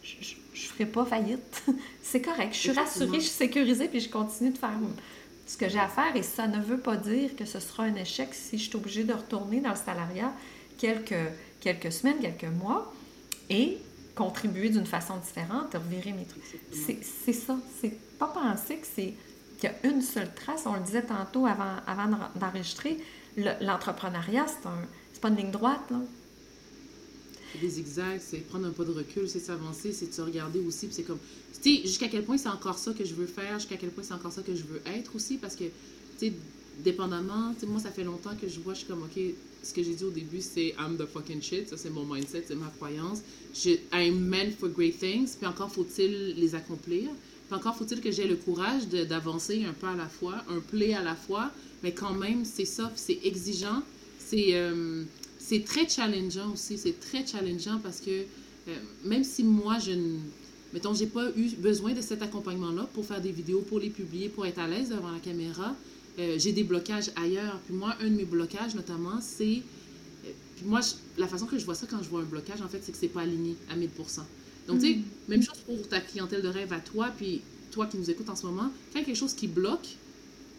je 0.03 0.35
ne 0.35 0.59
ferai 0.59 0.87
pas 0.87 1.07
faillite. 1.07 1.65
c'est 2.03 2.21
correct. 2.21 2.53
Je 2.53 2.59
suis 2.59 2.73
rassurée, 2.73 3.21
je 3.21 3.25
suis 3.25 3.31
sécurisée, 3.31 3.89
puis 3.89 4.01
je 4.01 4.11
continue 4.11 4.51
de 4.51 4.59
faire 4.59 4.79
ce 5.53 5.57
que 5.59 5.69
j'ai 5.69 5.79
à 5.79 5.89
faire. 5.89 6.17
Et 6.17 6.23
ça 6.23 6.47
ne 6.47 6.61
veut 6.61 6.79
pas 6.79 6.97
dire 6.97 7.37
que 7.37 7.45
ce 7.45 7.61
sera 7.61 7.85
un 7.85 7.95
échec 7.95 8.31
si 8.33 8.59
je 8.59 8.69
suis 8.69 8.77
obligée 8.77 9.05
de 9.05 9.13
retourner 9.13 9.61
dans 9.61 9.71
le 9.71 9.77
salariat 9.77 10.33
quelques, 10.79 11.15
quelques 11.61 11.93
semaines, 11.93 12.19
quelques 12.21 12.53
mois. 12.53 12.93
Et 13.51 13.79
contribuer 14.15 14.69
d'une 14.71 14.87
façon 14.87 15.17
différente, 15.17 15.75
revirer 15.75 16.13
mes 16.13 16.25
trucs. 16.25 16.43
C'est 16.73 17.33
ça. 17.33 17.57
C'est 17.81 17.99
pas 18.19 18.29
penser 18.29 18.81
qu'il 18.95 19.15
y 19.63 19.67
a 19.67 19.75
une 19.85 20.03
seule 20.03 20.33
trace. 20.35 20.65
On 20.67 20.75
le 20.75 20.81
disait 20.81 21.03
tantôt 21.03 21.47
avant, 21.47 21.77
avant 21.87 22.17
d'enregistrer, 22.37 22.99
l'entrepreneuriat, 23.37 24.47
c'est 24.47 24.67
un, 24.67 24.77
pas 25.21 25.29
une 25.29 25.37
ligne 25.37 25.51
droite. 25.51 25.93
Des 27.61 27.69
zigzags, 27.69 28.21
c'est 28.21 28.39
prendre 28.39 28.67
un 28.67 28.71
pas 28.71 28.85
de 28.85 28.93
recul, 28.93 29.29
c'est 29.29 29.41
s'avancer, 29.41 29.93
c'est 29.93 30.09
de 30.09 30.15
se 30.15 30.23
regarder 30.23 30.61
aussi. 30.61 30.87
Puis 30.87 30.97
c'est 30.97 31.03
comme, 31.03 31.19
tu 31.63 31.77
sais, 31.77 31.83
jusqu'à 31.83 32.09
quel 32.09 32.25
point 32.25 32.39
c'est 32.39 32.49
encore 32.49 32.79
ça 32.79 32.93
que 32.93 33.05
je 33.05 33.15
veux 33.15 33.27
faire, 33.27 33.59
jusqu'à 33.59 33.77
quel 33.77 33.91
point 33.91 34.05
c'est 34.05 34.15
encore 34.15 34.33
ça 34.33 34.43
que 34.43 34.55
je 34.55 34.65
veux 34.65 34.81
être 34.87 35.15
aussi, 35.15 35.37
parce 35.37 35.57
que, 35.57 35.65
tu 35.65 35.71
sais, 36.29 36.33
dépendamment, 36.79 37.53
tu 37.55 37.61
sais, 37.61 37.67
moi, 37.67 37.81
ça 37.81 37.91
fait 37.91 38.05
longtemps 38.05 38.35
que 38.41 38.49
je 38.49 38.61
vois, 38.61 38.75
je 38.75 38.81
suis 38.81 38.89
comme, 38.89 39.03
OK, 39.03 39.19
ce 39.63 39.73
que 39.73 39.83
j'ai 39.83 39.95
dit 39.95 40.05
au 40.05 40.11
début, 40.11 40.41
c'est 40.41 40.75
I'm 40.79 40.97
the 40.97 41.07
fucking 41.07 41.41
shit, 41.41 41.69
ça 41.69 41.77
c'est 41.77 41.91
mon 41.91 42.05
mindset, 42.05 42.45
c'est 42.49 42.55
ma 42.55 42.73
croyance. 42.77 43.21
Je, 43.55 43.71
I'm 43.93 44.19
meant 44.19 44.51
for 44.59 44.69
great 44.69 44.99
things, 44.99 45.37
puis 45.37 45.47
encore 45.47 45.71
faut-il 45.71 46.35
les 46.37 46.55
accomplir. 46.55 47.11
Puis 47.49 47.57
encore 47.57 47.77
faut-il 47.77 48.01
que 48.01 48.11
j'ai 48.11 48.27
le 48.27 48.37
courage 48.37 48.89
d'avancer 48.89 49.65
un 49.65 49.73
pas 49.73 49.91
à 49.91 49.97
la 49.97 50.09
fois, 50.09 50.43
un 50.49 50.61
play 50.61 50.95
à 50.95 51.03
la 51.03 51.15
fois, 51.15 51.51
mais 51.83 51.93
quand 51.93 52.15
même, 52.15 52.45
c'est 52.45 52.65
ça, 52.65 52.91
c'est 52.97 53.21
exigeant, 53.25 53.83
c'est. 54.19 54.55
Euh, 54.55 55.05
c'est 55.45 55.65
très 55.65 55.89
challengeant 55.89 56.53
aussi. 56.53 56.79
C'est 56.79 56.99
très 56.99 57.27
challengeant 57.27 57.79
parce 57.83 58.01
que 58.01 58.25
euh, 58.69 58.77
même 59.05 59.25
si 59.25 59.43
moi, 59.43 59.79
je 59.79 59.93
ne. 59.93 60.19
Mettons, 60.73 60.95
j'ai 60.95 61.07
pas 61.07 61.29
eu 61.37 61.51
besoin 61.59 61.93
de 61.93 62.01
cet 62.01 62.23
accompagnement-là 62.23 62.89
pour 62.95 63.05
faire 63.05 63.21
des 63.21 63.33
vidéos, 63.33 63.61
pour 63.61 63.79
les 63.79 63.91
publier, 63.91 64.29
pour 64.29 64.47
être 64.47 64.59
à 64.59 64.67
l'aise 64.67 64.89
devant 64.89 65.11
la 65.11 65.19
caméra. 65.19 65.75
Euh, 66.19 66.39
j'ai 66.39 66.53
des 66.53 66.65
blocages 66.65 67.11
ailleurs. 67.17 67.59
Puis 67.67 67.75
moi, 67.75 67.95
un 68.01 68.09
de 68.09 68.15
mes 68.15 68.25
blocages, 68.25 68.75
notamment, 68.75 69.21
c'est. 69.21 69.63
Euh, 70.25 70.31
puis 70.57 70.65
moi, 70.65 70.81
la 71.19 71.27
façon 71.27 71.47
que 71.47 71.59
je 71.59 71.65
vois 71.65 71.75
ça 71.75 71.87
quand 71.91 72.03
je 72.03 72.09
vois 72.09 72.21
un 72.21 72.25
blocage, 72.25 72.63
en 72.63 72.69
fait, 72.69 72.81
c'est 72.83 72.93
que 72.93 72.99
c'est 72.99 73.09
pas 73.09 73.23
aligné 73.23 73.57
à 73.71 73.77
1000% 73.77 73.89
Donc, 74.69 74.81
tu 74.81 74.87
sais, 74.87 74.95
mm. 74.95 75.03
même 75.29 75.43
chose 75.43 75.59
pour 75.67 75.89
ta 75.89 76.01
clientèle 76.01 76.43
de 76.43 76.49
rêve 76.49 76.73
à 76.73 76.81
toi, 76.81 77.11
puis 77.17 77.43
toi 77.71 77.87
qui 77.87 77.99
nous 77.99 78.11
écoutes 78.11 78.29
en 78.29 78.37
ce 78.37 78.47
moment, 78.47 78.71
quand 78.93 78.99
il 78.99 79.01
y 79.01 79.03
a 79.03 79.05
quelque 79.07 79.17
chose 79.17 79.35
qui 79.35 79.49
bloque, 79.49 79.97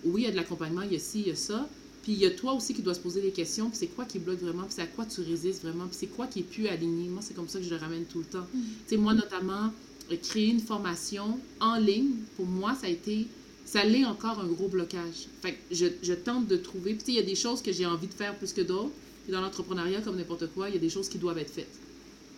oui, 0.04 0.24
il 0.24 0.26
y 0.26 0.28
a 0.28 0.32
de 0.32 0.36
l'accompagnement, 0.36 0.82
il 0.82 0.94
y 0.94 0.96
a 0.96 1.00
ci, 1.00 1.22
il 1.22 1.28
y 1.28 1.32
a 1.32 1.36
ça, 1.36 1.68
puis 2.04 2.12
il 2.12 2.20
y 2.20 2.26
a 2.26 2.32
toi 2.32 2.54
aussi 2.54 2.74
qui 2.74 2.82
dois 2.82 2.94
se 2.94 3.00
poser 3.00 3.22
des 3.22 3.32
questions, 3.32 3.70
puis 3.70 3.78
c'est 3.80 3.88
quoi 3.88 4.04
qui 4.04 4.20
bloque 4.20 4.42
vraiment, 4.42 4.64
puis 4.64 4.74
c'est 4.76 4.82
à 4.82 4.88
quoi 4.88 5.06
tu 5.06 5.22
résistes 5.22 5.64
vraiment, 5.64 5.88
puis 5.88 5.96
c'est 5.98 6.08
quoi 6.08 6.28
qui 6.28 6.40
est 6.40 6.44
plus 6.44 6.68
aligné. 6.68 7.08
Moi, 7.08 7.22
c'est 7.22 7.34
comme 7.34 7.48
ça 7.48 7.60
que 7.60 7.66
je 7.66 7.70
le 7.70 7.78
ramène 7.78 8.04
tout 8.04 8.20
le 8.20 8.26
temps. 8.26 8.46
Mm. 8.54 8.60
Tu 8.60 8.68
sais, 8.88 8.98
moi, 8.98 9.14
notamment, 9.14 9.72
euh, 10.12 10.18
créer 10.22 10.48
une 10.48 10.60
formation 10.60 11.40
en 11.62 11.78
ligne, 11.78 12.12
pour 12.36 12.46
moi, 12.46 12.76
ça 12.76 12.88
a 12.88 12.90
été, 12.90 13.28
ça 13.64 13.86
l'est 13.86 14.04
encore 14.04 14.40
un 14.42 14.48
gros 14.48 14.68
blocage. 14.68 15.28
Fait 15.42 15.54
que 15.54 15.58
je, 15.72 15.86
je 16.02 16.14
tente 16.14 16.48
de 16.48 16.58
trouver, 16.58 16.94
puis 16.94 17.00
tu 17.00 17.06
sais, 17.06 17.12
il 17.14 17.16
y 17.16 17.20
a 17.20 17.26
des 17.26 17.36
choses 17.36 17.62
que 17.62 17.72
j'ai 17.72 17.86
envie 17.86 18.08
de 18.08 18.14
faire 18.14 18.38
plus 18.38 18.52
que 18.52 18.62
d'autres. 18.62 18.92
Puis 19.24 19.32
dans 19.32 19.40
l'entrepreneuriat, 19.40 20.02
comme 20.02 20.18
n'importe 20.18 20.48
quoi, 20.48 20.68
il 20.68 20.76
y 20.76 20.78
a 20.78 20.82
des 20.82 20.90
choses 20.90 21.08
qui 21.08 21.18
doivent 21.18 21.38
être 21.38 21.52
faites. 21.52 21.72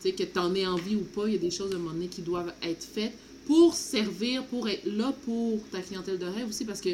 Tu 0.04 0.10
sais, 0.10 0.12
que 0.12 0.22
tu 0.22 0.38
en 0.38 0.54
aies 0.54 0.68
envie 0.68 0.96
ou 0.96 1.02
pas, 1.02 1.28
il 1.28 1.34
y 1.34 1.38
a 1.38 1.40
des 1.40 1.50
choses 1.50 1.72
à 1.72 1.76
un 1.76 1.80
moment 1.80 1.94
donné 1.94 2.08
qui 2.08 2.22
doivent 2.22 2.54
être 2.62 2.84
faites 2.84 3.14
pour 3.48 3.74
servir, 3.74 4.46
pour 4.46 4.70
être 4.70 4.86
là 4.86 5.12
pour 5.26 5.60
ta 5.72 5.82
clientèle 5.82 6.20
de 6.20 6.26
rêve 6.26 6.50
aussi, 6.50 6.66
parce 6.66 6.82
que 6.82 6.90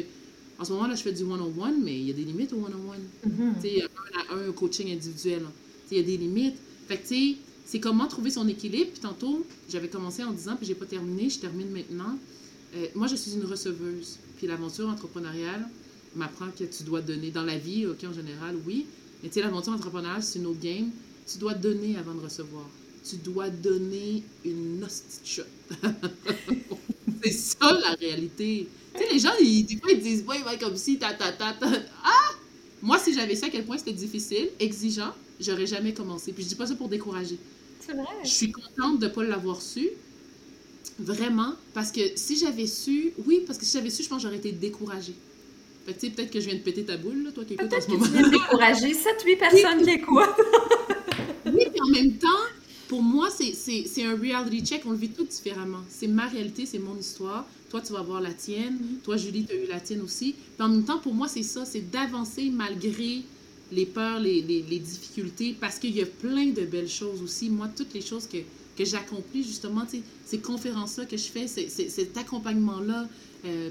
en 0.62 0.64
ce 0.64 0.72
moment, 0.72 0.86
là, 0.86 0.94
je 0.94 1.02
fais 1.02 1.12
du 1.12 1.24
one-on-one, 1.24 1.82
mais 1.82 1.98
il 1.98 2.06
y 2.06 2.10
a 2.10 2.14
des 2.14 2.22
limites 2.22 2.52
au 2.52 2.58
one-on-one. 2.58 3.02
Tu 3.60 3.68
sais, 3.68 3.82
un 3.82 4.36
à 4.36 4.38
un 4.38 4.52
coaching 4.52 4.92
individuel. 4.92 5.42
Il 5.90 5.96
y 5.96 6.00
a 6.00 6.04
des 6.04 6.16
limites. 6.16 6.54
Fait 6.86 6.98
que, 6.98 7.02
tu 7.02 7.32
sais, 7.32 7.36
c'est 7.64 7.80
comment 7.80 8.06
trouver 8.06 8.30
son 8.30 8.46
équilibre. 8.46 8.92
Puis 8.92 9.00
tantôt, 9.00 9.44
j'avais 9.68 9.88
commencé 9.88 10.22
en 10.22 10.30
disant, 10.30 10.54
puis 10.54 10.64
j'ai 10.64 10.76
pas 10.76 10.86
terminé, 10.86 11.28
je 11.28 11.40
termine 11.40 11.68
maintenant. 11.70 12.16
Euh, 12.76 12.86
moi, 12.94 13.08
je 13.08 13.16
suis 13.16 13.32
une 13.32 13.44
receveuse. 13.44 14.18
Puis 14.36 14.46
l'aventure 14.46 14.88
entrepreneuriale 14.88 15.68
m'apprend 16.14 16.46
que 16.56 16.62
tu 16.62 16.84
dois 16.84 17.00
donner. 17.00 17.32
Dans 17.32 17.42
la 17.42 17.58
vie, 17.58 17.86
OK, 17.86 18.04
en 18.04 18.12
général, 18.12 18.54
oui. 18.64 18.86
Mais 19.24 19.30
tu 19.30 19.34
sais, 19.34 19.40
l'aventure 19.40 19.72
entrepreneuriale, 19.72 20.22
c'est 20.22 20.38
une 20.38 20.46
autre 20.46 20.60
game. 20.60 20.90
Tu 21.26 21.38
dois 21.38 21.54
donner 21.54 21.96
avant 21.96 22.14
de 22.14 22.20
recevoir. 22.20 22.68
Tu 23.04 23.16
dois 23.16 23.50
donner 23.50 24.22
une 24.44 24.84
hostie 24.84 25.40
c'est 27.24 27.32
ça, 27.32 27.72
la 27.72 27.94
réalité. 27.94 28.68
Tu 28.94 29.02
sais, 29.02 29.12
les 29.12 29.18
gens, 29.18 29.32
ils, 29.40 29.64
des 29.64 29.76
fois, 29.76 29.90
ils 29.90 30.00
disent, 30.00 30.24
ouais, 30.26 30.42
ouais, 30.42 30.58
comme 30.58 30.76
si, 30.76 30.98
ta, 30.98 31.12
ta, 31.12 31.32
ta, 31.32 31.52
ta. 31.52 31.66
Ah! 32.04 32.34
Moi, 32.82 32.98
si 32.98 33.14
j'avais 33.14 33.36
su 33.36 33.44
à 33.44 33.48
quel 33.48 33.64
point 33.64 33.78
c'était 33.78 33.92
difficile, 33.92 34.50
exigeant, 34.58 35.12
j'aurais 35.40 35.66
jamais 35.66 35.94
commencé. 35.94 36.32
Puis 36.32 36.42
je 36.42 36.48
dis 36.48 36.54
pas 36.56 36.66
ça 36.66 36.74
pour 36.74 36.88
décourager. 36.88 37.38
C'est 37.80 37.92
vrai. 37.92 38.04
Je 38.24 38.28
suis 38.28 38.52
contente 38.52 38.98
de 38.98 39.06
ne 39.06 39.12
pas 39.12 39.22
l'avoir 39.22 39.62
su. 39.62 39.88
Vraiment. 40.98 41.54
Parce 41.74 41.90
que 41.92 42.00
si 42.16 42.36
j'avais 42.36 42.66
su, 42.66 43.12
oui, 43.26 43.44
parce 43.46 43.58
que 43.58 43.64
si 43.64 43.72
j'avais 43.72 43.90
su, 43.90 44.02
je 44.02 44.08
pense 44.08 44.18
que 44.18 44.22
j'aurais 44.24 44.38
été 44.38 44.52
découragée. 44.52 45.14
Fait 45.86 45.94
tu 45.94 46.00
sais, 46.00 46.10
peut-être 46.10 46.30
que 46.30 46.40
je 46.40 46.46
viens 46.46 46.54
de 46.54 46.62
péter 46.62 46.84
ta 46.84 46.96
boule, 46.96 47.24
là, 47.24 47.32
toi 47.32 47.44
qui 47.44 47.54
écoutes 47.54 47.72
en 47.72 47.80
ce 47.80 47.88
moment. 47.88 48.04
Peut-être 48.04 48.12
que 48.12 48.16
tu 48.16 48.30
viens 48.30 48.30
de 48.30 48.44
décourager 48.44 48.92
7-8 48.92 49.38
personnes 49.38 49.82
qui 49.82 49.90
écoutent. 49.90 50.28
oui, 51.46 51.66
puis 51.70 51.80
en 51.80 51.88
même 51.88 52.18
temps, 52.18 52.28
pour 52.92 53.02
moi, 53.02 53.30
c'est 53.30 54.04
un 54.04 54.14
reality 54.14 54.60
check. 54.60 54.82
On 54.84 54.90
le 54.90 54.98
vit 54.98 55.08
tout 55.08 55.24
différemment. 55.24 55.80
C'est 55.88 56.08
ma 56.08 56.26
réalité, 56.26 56.66
c'est 56.66 56.78
mon 56.78 56.94
histoire. 56.94 57.46
Toi, 57.70 57.80
tu 57.80 57.94
vas 57.94 58.02
voir 58.02 58.20
la 58.20 58.34
tienne. 58.34 58.74
Mm-hmm. 58.74 59.02
Toi, 59.02 59.16
Julie, 59.16 59.46
tu 59.46 59.54
as 59.54 59.56
eu 59.56 59.66
la 59.66 59.80
tienne 59.80 60.02
aussi. 60.02 60.34
Puis 60.34 60.62
en 60.62 60.68
même 60.68 60.84
temps, 60.84 60.98
pour 60.98 61.14
moi, 61.14 61.26
c'est 61.26 61.42
ça. 61.42 61.64
C'est 61.64 61.90
d'avancer 61.90 62.50
malgré 62.50 63.22
les 63.70 63.86
peurs, 63.86 64.20
les, 64.20 64.42
les, 64.42 64.60
les 64.60 64.78
difficultés, 64.78 65.56
parce 65.58 65.78
qu'il 65.78 65.96
y 65.96 66.02
a 66.02 66.06
plein 66.06 66.48
de 66.48 66.66
belles 66.66 66.90
choses 66.90 67.22
aussi. 67.22 67.48
Moi, 67.48 67.70
toutes 67.74 67.94
les 67.94 68.02
choses 68.02 68.26
que, 68.26 68.36
que 68.76 68.84
j'accomplis, 68.84 69.42
justement, 69.42 69.86
ces 70.26 70.38
conférences-là 70.40 71.06
que 71.06 71.16
je 71.16 71.28
fais, 71.28 71.46
cet 71.46 72.18
accompagnement-là, 72.18 73.08
euh, 73.46 73.70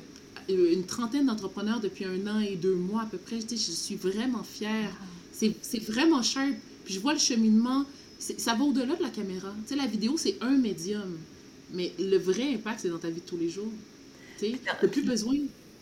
une 0.50 0.88
trentaine 0.88 1.28
d'entrepreneurs 1.28 1.80
depuis 1.80 2.06
un 2.06 2.26
an 2.26 2.40
et 2.40 2.56
deux 2.56 2.74
mois 2.74 3.04
à 3.04 3.06
peu 3.06 3.20
près, 3.20 3.38
je 3.40 3.56
suis 3.56 3.98
vraiment 3.98 4.42
fière. 4.42 4.90
C'est 5.32 5.84
vraiment 5.84 6.24
cher. 6.24 6.52
Puis 6.86 6.96
je 6.96 7.00
vois 7.00 7.14
le 7.14 7.20
cheminement 7.20 7.86
ça 8.22 8.54
va 8.54 8.64
au-delà 8.64 8.96
de 8.96 9.04
la 9.04 9.10
caméra. 9.10 9.54
Tu 9.64 9.74
sais, 9.74 9.76
la 9.76 9.88
vidéo, 9.88 10.16
c'est 10.18 10.38
un 10.42 10.58
médium. 10.58 11.18
Mais 11.74 11.94
le 12.00 12.18
vrai 12.18 12.54
impact, 12.54 12.82
c'est 12.82 12.90
dans 12.90 13.00
ta 13.00 13.10
vie 13.10 13.22
de 13.22 13.26
tous 13.26 13.38
les 13.38 13.50
jours. 13.50 13.72
Tu 14.38 14.52
sais, 14.52 14.60
n'as 14.66 14.88
plus 14.88 15.04
besoin. 15.04 15.36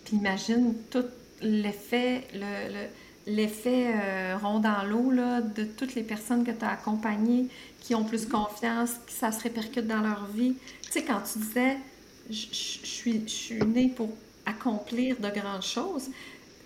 Puis 0.06 0.17
imagine 0.17 0.73
tout 0.89 1.06
l'effet, 1.41 2.28
le, 2.34 2.88
l'effet 3.28 3.93
euh, 3.93 4.38
rond 4.41 4.60
dans 4.60 4.84
l'eau 4.84 5.12
de 5.56 5.63
toutes 5.63 5.95
les 5.95 6.04
personnes 6.04 6.43
que 6.43 6.52
tu 6.52 6.63
as 6.63 6.71
accompagnées, 6.71 7.47
qui 7.82 7.95
ont 7.95 8.04
plus 8.04 8.25
confiance, 8.25 8.91
que 9.06 9.12
ça 9.12 9.32
se 9.32 9.41
répercute 9.43 9.88
dans 9.88 10.02
leur 10.02 10.28
vie. 10.28 10.56
Tu 10.84 10.91
sais, 10.91 11.04
quand 11.04 11.21
tu 11.32 11.39
disais, 11.39 11.78
je, 12.30 12.47
suis, 12.52 13.21
je 13.25 13.32
suis 13.32 13.60
née 13.63 13.89
pour 13.89 14.10
accomplir 14.45 15.17
de 15.19 15.30
grandes 15.30 15.63
choses, 15.63 16.10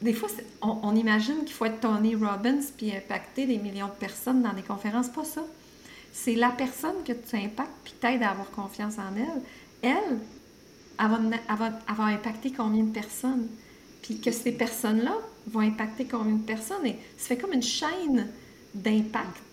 des 0.01 0.13
fois, 0.13 0.27
on, 0.61 0.79
on, 0.83 0.95
imagine 0.95 1.45
qu'il 1.45 1.53
faut 1.53 1.63
être 1.63 1.79
Tony 1.79 2.15
Robbins 2.15 2.59
puis 2.75 2.93
impacter 2.93 3.45
des 3.45 3.57
millions 3.57 3.87
de 3.87 3.93
personnes 3.93 4.41
dans 4.41 4.51
des 4.51 4.61
conférences. 4.61 5.07
Pas 5.07 5.23
ça 5.23 5.45
c'est 6.13 6.35
la 6.35 6.51
personne 6.51 7.03
que 7.03 7.11
tu 7.11 7.35
impactes 7.35 7.71
puis 7.83 7.93
t'aides 7.99 8.21
à 8.21 8.29
avoir 8.29 8.49
confiance 8.51 8.97
en 8.99 9.15
elle. 9.17 9.41
Elle, 9.81 10.19
elle 10.99 11.95
va, 11.97 12.03
impacter 12.03 12.51
combien 12.51 12.83
de 12.83 12.91
personnes? 12.91 13.47
Puis 14.03 14.21
que 14.21 14.31
ces 14.31 14.51
personnes-là 14.51 15.15
vont 15.47 15.61
impacter 15.61 16.05
combien 16.05 16.35
de 16.35 16.43
personnes? 16.43 16.85
Et 16.85 16.97
ça 17.17 17.29
fait 17.29 17.37
comme 17.37 17.53
une 17.53 17.63
chaîne 17.63 18.27
d'impact. 18.75 19.43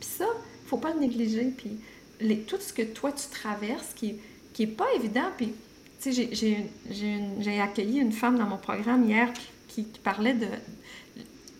Puis 0.00 0.08
ça, 0.08 0.24
faut 0.66 0.78
pas 0.78 0.94
le 0.94 1.00
négliger. 1.00 1.52
Puis 1.56 1.78
les, 2.20 2.40
tout 2.40 2.60
ce 2.60 2.72
que 2.72 2.82
toi, 2.82 3.12
tu 3.12 3.28
traverses, 3.28 3.92
qui 3.94 4.06
n'est 4.06 4.18
qui 4.54 4.62
est 4.62 4.68
pas 4.68 4.86
évident, 4.96 5.30
puis 5.36 5.52
tu 6.00 6.14
sais, 6.14 6.66
j'ai 6.90 7.60
accueilli 7.60 7.98
une 7.98 8.12
femme 8.12 8.38
dans 8.38 8.46
mon 8.46 8.56
programme 8.56 9.04
hier 9.04 9.30
qui, 9.68 9.84
qui, 9.84 9.98
parlait 10.00 10.32
de 10.32 10.46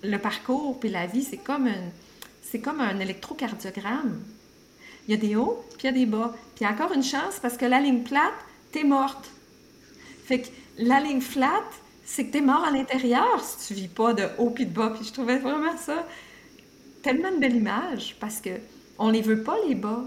le 0.03 0.19
parcours, 0.19 0.81
puis 0.81 0.89
la 0.89 1.07
vie, 1.07 1.23
c'est 1.23 1.37
comme, 1.37 1.69
c'est 2.43 2.61
comme 2.61 2.81
un 2.81 2.99
électrocardiogramme. 3.01 4.19
Il 5.07 5.15
y 5.15 5.15
a 5.15 5.21
des 5.21 5.37
hauts, 5.37 5.65
puis 5.79 5.85
il 5.85 5.87
y 5.87 5.89
a 5.89 5.93
des 5.93 6.07
bas. 6.07 6.35
Puis 6.55 6.67
encore 6.67 6.93
une 6.93 7.03
chance 7.03 7.39
parce 7.41 7.57
que 7.57 7.65
la 7.65 7.81
ligne 7.81 8.03
plate, 8.03 8.35
t'es 8.73 8.85
morte. 8.85 9.31
Fait 10.25 10.41
que 10.41 10.49
la 10.79 11.01
ligne 11.01 11.21
flat, 11.21 11.63
c'est 12.05 12.27
que 12.27 12.33
t'es 12.33 12.41
mort 12.41 12.65
à 12.65 12.71
l'intérieur 12.71 13.41
si 13.43 13.69
tu 13.69 13.75
vis 13.75 13.89
pas 13.89 14.15
de 14.15 14.27
haut 14.39 14.51
puis 14.51 14.67
de 14.67 14.73
bas. 14.73 14.91
Puis 14.91 15.07
je 15.07 15.13
trouvais 15.13 15.39
vraiment 15.39 15.77
ça 15.77 16.07
tellement 17.03 17.29
une 17.29 17.41
belle 17.41 17.55
image 17.55 18.17
parce 18.19 18.41
que 18.41 18.51
on 18.99 19.11
les 19.11 19.23
veut 19.23 19.43
pas 19.43 19.57
les 19.69 19.75
bas, 19.75 20.05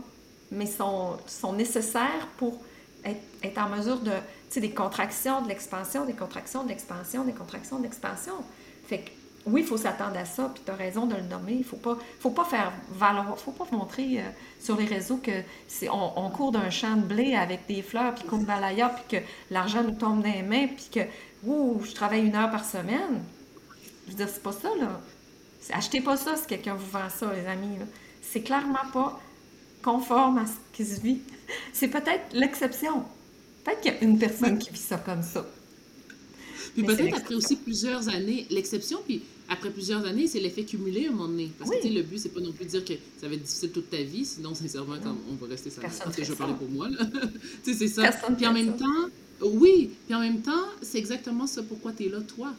mais 0.51 0.65
sont, 0.65 1.17
sont 1.27 1.53
nécessaires 1.53 2.27
pour 2.37 2.59
être, 3.05 3.21
être 3.43 3.57
en 3.59 3.69
mesure 3.69 3.99
de, 3.99 4.11
tu 4.11 4.17
sais, 4.49 4.59
des 4.61 4.71
contractions, 4.71 5.41
de 5.41 5.47
l'expansion, 5.47 6.05
des 6.05 6.13
contractions, 6.13 6.63
de 6.63 6.69
l'expansion, 6.69 7.23
des 7.23 7.33
contractions, 7.33 7.77
de 7.77 7.83
l'expansion. 7.83 8.33
Fait 8.87 8.99
que 8.99 9.11
oui, 9.45 9.61
il 9.61 9.67
faut 9.67 9.77
s'attendre 9.77 10.17
à 10.17 10.25
ça, 10.25 10.51
puis 10.53 10.61
tu 10.65 10.71
as 10.71 10.75
raison 10.75 11.05
de 11.05 11.15
le 11.15 11.21
nommer. 11.23 11.53
Il 11.53 11.59
ne 11.59 11.63
faut 11.63 11.77
pas, 11.77 11.97
faut 12.19 12.29
pas 12.29 12.45
faire 12.45 12.71
valoir, 12.91 13.37
faut 13.39 13.51
pas 13.51 13.65
montrer 13.71 14.19
euh, 14.19 14.29
sur 14.59 14.77
les 14.77 14.85
réseaux 14.85 15.17
que 15.17 15.31
c'est, 15.67 15.89
on, 15.89 16.29
court 16.29 16.51
d'un 16.51 16.69
champ 16.69 16.95
de 16.95 17.01
blé 17.01 17.35
avec 17.35 17.65
des 17.67 17.81
fleurs, 17.81 18.15
puis 18.15 18.25
qu'on 18.27 18.39
balaya, 18.39 18.89
puis 18.89 19.19
que 19.19 19.25
l'argent 19.49 19.83
nous 19.83 19.95
tombe 19.95 20.21
dans 20.21 20.31
les 20.31 20.43
mains, 20.43 20.67
puis 20.67 20.89
que, 20.91 20.99
ouh, 21.45 21.81
je 21.83 21.93
travaille 21.93 22.25
une 22.25 22.35
heure 22.35 22.51
par 22.51 22.65
semaine. 22.65 23.23
Je 24.05 24.11
veux 24.11 24.17
dire, 24.17 24.29
c'est 24.29 24.43
pas 24.43 24.51
ça, 24.51 24.69
là. 24.79 24.99
Achetez 25.71 26.01
pas 26.01 26.17
ça 26.17 26.35
si 26.35 26.47
quelqu'un 26.47 26.75
vous 26.75 26.89
vend 26.89 27.09
ça, 27.09 27.31
les 27.33 27.45
amis. 27.45 27.77
C'est 28.21 28.41
clairement 28.41 28.89
pas 28.91 29.19
conforme 29.83 30.39
à 30.39 30.45
ce 30.45 30.53
qui 30.73 30.85
se 30.85 30.99
vit. 30.99 31.21
C'est 31.73 31.87
peut-être 31.87 32.33
l'exception. 32.33 33.03
Peut-être 33.63 33.81
qu'il 33.81 33.93
y 33.93 33.95
a 33.95 34.01
une 34.01 34.17
personne 34.17 34.57
qui 34.57 34.71
vit 34.71 34.79
ça 34.79 34.97
comme 34.97 35.21
ça. 35.21 35.45
Puis 36.73 36.83
peut-être 36.83 37.15
après 37.15 37.35
aussi 37.35 37.55
plusieurs 37.55 38.09
années, 38.09 38.45
l'exception, 38.49 38.99
puis 39.05 39.21
après 39.49 39.71
plusieurs 39.71 40.05
années, 40.05 40.27
c'est 40.27 40.39
l'effet 40.39 40.63
cumulé 40.63 41.07
à 41.07 41.09
un 41.09 41.11
moment 41.11 41.27
donné. 41.27 41.51
Parce 41.57 41.71
que 41.71 41.87
le 41.87 42.03
but, 42.03 42.19
c'est 42.19 42.29
pas 42.29 42.39
non 42.39 42.51
plus 42.51 42.65
de 42.65 42.69
dire 42.69 42.85
que 42.85 42.93
ça 43.19 43.27
va 43.27 43.33
être 43.33 43.43
difficile 43.43 43.71
toute 43.71 43.89
ta 43.89 44.01
vie, 44.01 44.25
sinon, 44.25 44.53
sincèrement, 44.53 44.95
quand 45.03 45.15
on 45.29 45.35
va 45.35 45.47
rester 45.47 45.69
ça. 45.69 45.81
Parce 45.81 46.15
que 46.15 46.23
je 46.23 46.33
parler 46.33 46.53
pour 46.53 46.69
moi, 46.69 46.89
là. 46.89 47.05
tu 47.63 47.73
sais, 47.73 47.77
c'est 47.77 47.87
ça. 47.87 48.11
puis 48.37 48.45
en 48.45 48.53
même 48.53 48.77
temps, 48.77 49.09
oui, 49.41 49.91
puis 50.05 50.15
en 50.15 50.19
même 50.19 50.41
temps, 50.41 50.65
c'est 50.81 50.99
exactement 50.99 51.47
ça 51.47 51.63
pourquoi 51.63 51.93
tu 51.93 52.05
es 52.05 52.09
là, 52.09 52.19
toi. 52.21 52.53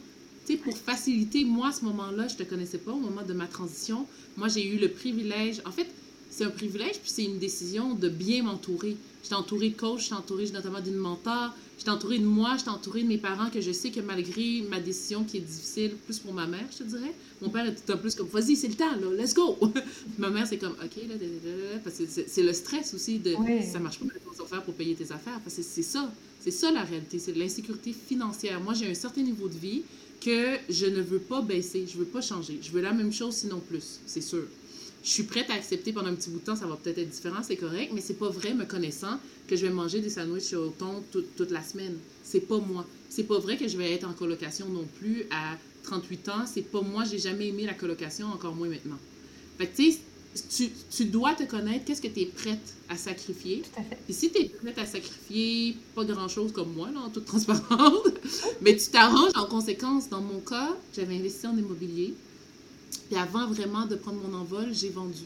tu 0.45 0.53
sais, 0.53 0.59
pour 0.59 0.77
faciliter, 0.77 1.45
moi, 1.45 1.69
à 1.69 1.71
ce 1.71 1.85
moment-là, 1.85 2.27
je 2.27 2.35
te 2.35 2.43
connaissais 2.43 2.79
pas 2.79 2.91
au 2.91 2.99
moment 2.99 3.23
de 3.23 3.33
ma 3.33 3.47
transition. 3.47 4.05
Moi, 4.35 4.49
j'ai 4.49 4.67
eu 4.67 4.77
le 4.77 4.89
privilège, 4.89 5.61
en 5.65 5.71
fait, 5.71 5.87
c'est 6.31 6.45
un 6.45 6.49
privilège, 6.49 6.99
puis 7.01 7.11
c'est 7.11 7.25
une 7.25 7.37
décision 7.37 7.93
de 7.93 8.09
bien 8.09 8.43
m'entourer. 8.43 8.95
J'étais 9.21 9.35
entourée 9.35 9.69
de 9.69 9.77
coachs, 9.77 9.99
j'étais 9.99 10.15
entourée 10.15 10.49
notamment 10.49 10.79
d'une 10.79 10.95
mentor, 10.95 11.53
j'étais 11.77 11.91
entourée 11.91 12.19
de 12.19 12.25
moi, 12.25 12.55
j'étais 12.57 12.69
entourée 12.69 13.03
de 13.03 13.07
mes 13.07 13.17
parents, 13.17 13.49
que 13.49 13.59
je 13.59 13.71
sais 13.71 13.91
que 13.91 13.99
malgré 13.99 14.61
ma 14.69 14.79
décision 14.79 15.25
qui 15.25 15.37
est 15.37 15.41
difficile, 15.41 15.91
plus 16.05 16.19
pour 16.19 16.33
ma 16.33 16.47
mère, 16.47 16.65
je 16.71 16.77
te 16.79 16.83
dirais, 16.83 17.13
mon 17.41 17.49
père 17.49 17.67
est 17.67 17.75
tout 17.75 17.91
un 17.91 17.97
plus 17.97 18.15
comme, 18.15 18.27
vas-y, 18.29 18.55
c'est 18.55 18.69
le 18.69 18.75
temps, 18.75 18.95
là, 18.95 19.13
let's 19.13 19.33
go! 19.33 19.57
ma 20.17 20.29
mère, 20.29 20.47
c'est 20.47 20.57
comme, 20.57 20.71
OK, 20.71 21.03
là, 21.07 21.15
parce 21.83 21.97
que 21.97 22.03
c'est 22.07 22.43
le 22.43 22.53
stress 22.53 22.93
aussi 22.93 23.19
de, 23.19 23.35
ça 23.69 23.79
marche 23.79 23.99
pas, 23.99 24.05
comment 24.23 24.47
faire 24.47 24.63
pour 24.63 24.73
payer 24.73 24.95
tes 24.95 25.11
affaires, 25.11 25.39
parce 25.43 25.57
que 25.57 25.63
c'est 25.63 25.83
ça, 25.83 26.11
c'est 26.39 26.51
ça 26.51 26.71
la 26.71 26.83
réalité, 26.83 27.19
c'est 27.19 27.35
l'insécurité 27.35 27.93
financière. 27.93 28.59
Moi, 28.61 28.73
j'ai 28.73 28.89
un 28.89 28.95
certain 28.95 29.21
niveau 29.21 29.47
de 29.49 29.57
vie 29.57 29.83
que 30.21 30.55
je 30.69 30.85
ne 30.85 31.01
veux 31.01 31.19
pas 31.19 31.41
baisser, 31.41 31.85
je 31.91 31.97
veux 31.97 32.05
pas 32.05 32.21
changer, 32.21 32.59
je 32.61 32.71
veux 32.71 32.81
la 32.81 32.93
même 32.93 33.11
chose, 33.11 33.35
sinon 33.35 33.59
plus, 33.59 33.99
c'est 34.05 34.21
sûr 34.21 34.45
je 35.03 35.09
suis 35.09 35.23
prête 35.23 35.49
à 35.49 35.53
accepter 35.53 35.93
pendant 35.93 36.09
un 36.09 36.15
petit 36.15 36.29
bout 36.29 36.39
de 36.39 36.45
temps, 36.45 36.55
ça 36.55 36.67
va 36.67 36.75
peut-être 36.75 36.99
être 36.99 37.09
différent, 37.09 37.41
c'est 37.43 37.55
correct, 37.55 37.91
mais 37.93 38.01
c'est 38.01 38.19
pas 38.19 38.29
vrai, 38.29 38.53
me 38.53 38.65
connaissant, 38.65 39.17
que 39.47 39.55
je 39.55 39.65
vais 39.65 39.73
manger 39.73 39.99
des 39.99 40.09
sandwichs 40.09 40.53
au 40.53 40.69
thon 40.69 41.03
toute, 41.11 41.51
la 41.51 41.63
semaine. 41.63 41.97
C'est 42.23 42.41
pas 42.41 42.59
moi. 42.59 42.85
C'est 43.09 43.23
pas 43.23 43.39
vrai 43.39 43.57
que 43.57 43.67
je 43.67 43.77
vais 43.77 43.91
être 43.91 44.07
en 44.07 44.13
colocation 44.13 44.69
non 44.69 44.85
plus 44.99 45.25
à 45.31 45.57
38 45.83 46.29
ans. 46.29 46.45
C'est 46.45 46.61
pas 46.61 46.81
moi, 46.81 47.03
j'ai 47.03 47.17
jamais 47.17 47.47
aimé 47.47 47.65
la 47.65 47.73
colocation, 47.73 48.27
encore 48.27 48.55
moins 48.55 48.69
maintenant. 48.69 48.99
Fait 49.57 49.67
que, 49.67 49.75
tu 49.75 49.91
sais, 49.91 49.99
tu, 50.49 50.69
tu, 50.95 51.05
dois 51.05 51.33
te 51.33 51.43
connaître, 51.43 51.83
qu'est-ce 51.83 52.01
que 52.01 52.07
tu 52.07 52.21
es 52.21 52.25
prête 52.27 52.75
à 52.87 52.95
sacrifier? 52.95 53.63
Tout 53.63 53.81
à 53.81 53.83
fait. 53.83 53.97
Et 54.07 54.13
si 54.13 54.31
tu 54.31 54.39
es 54.39 54.45
prête 54.45 54.77
à 54.77 54.85
sacrifier 54.85 55.75
pas 55.93 56.05
grand-chose 56.05 56.53
comme 56.53 56.73
moi, 56.73 56.89
là, 56.93 57.01
en 57.01 57.09
toute 57.09 57.25
transparence, 57.25 58.07
mais 58.61 58.77
tu 58.77 58.89
t'arranges 58.91 59.33
en 59.35 59.45
conséquence. 59.45 60.09
Dans 60.09 60.21
mon 60.21 60.39
cas, 60.39 60.77
j'avais 60.95 61.15
investi 61.15 61.47
en 61.47 61.57
immobilier. 61.57 62.13
Puis 63.09 63.19
avant 63.19 63.47
vraiment 63.47 63.85
de 63.85 63.95
prendre 63.95 64.21
mon 64.21 64.37
envol, 64.37 64.69
j'ai 64.73 64.89
vendu. 64.89 65.23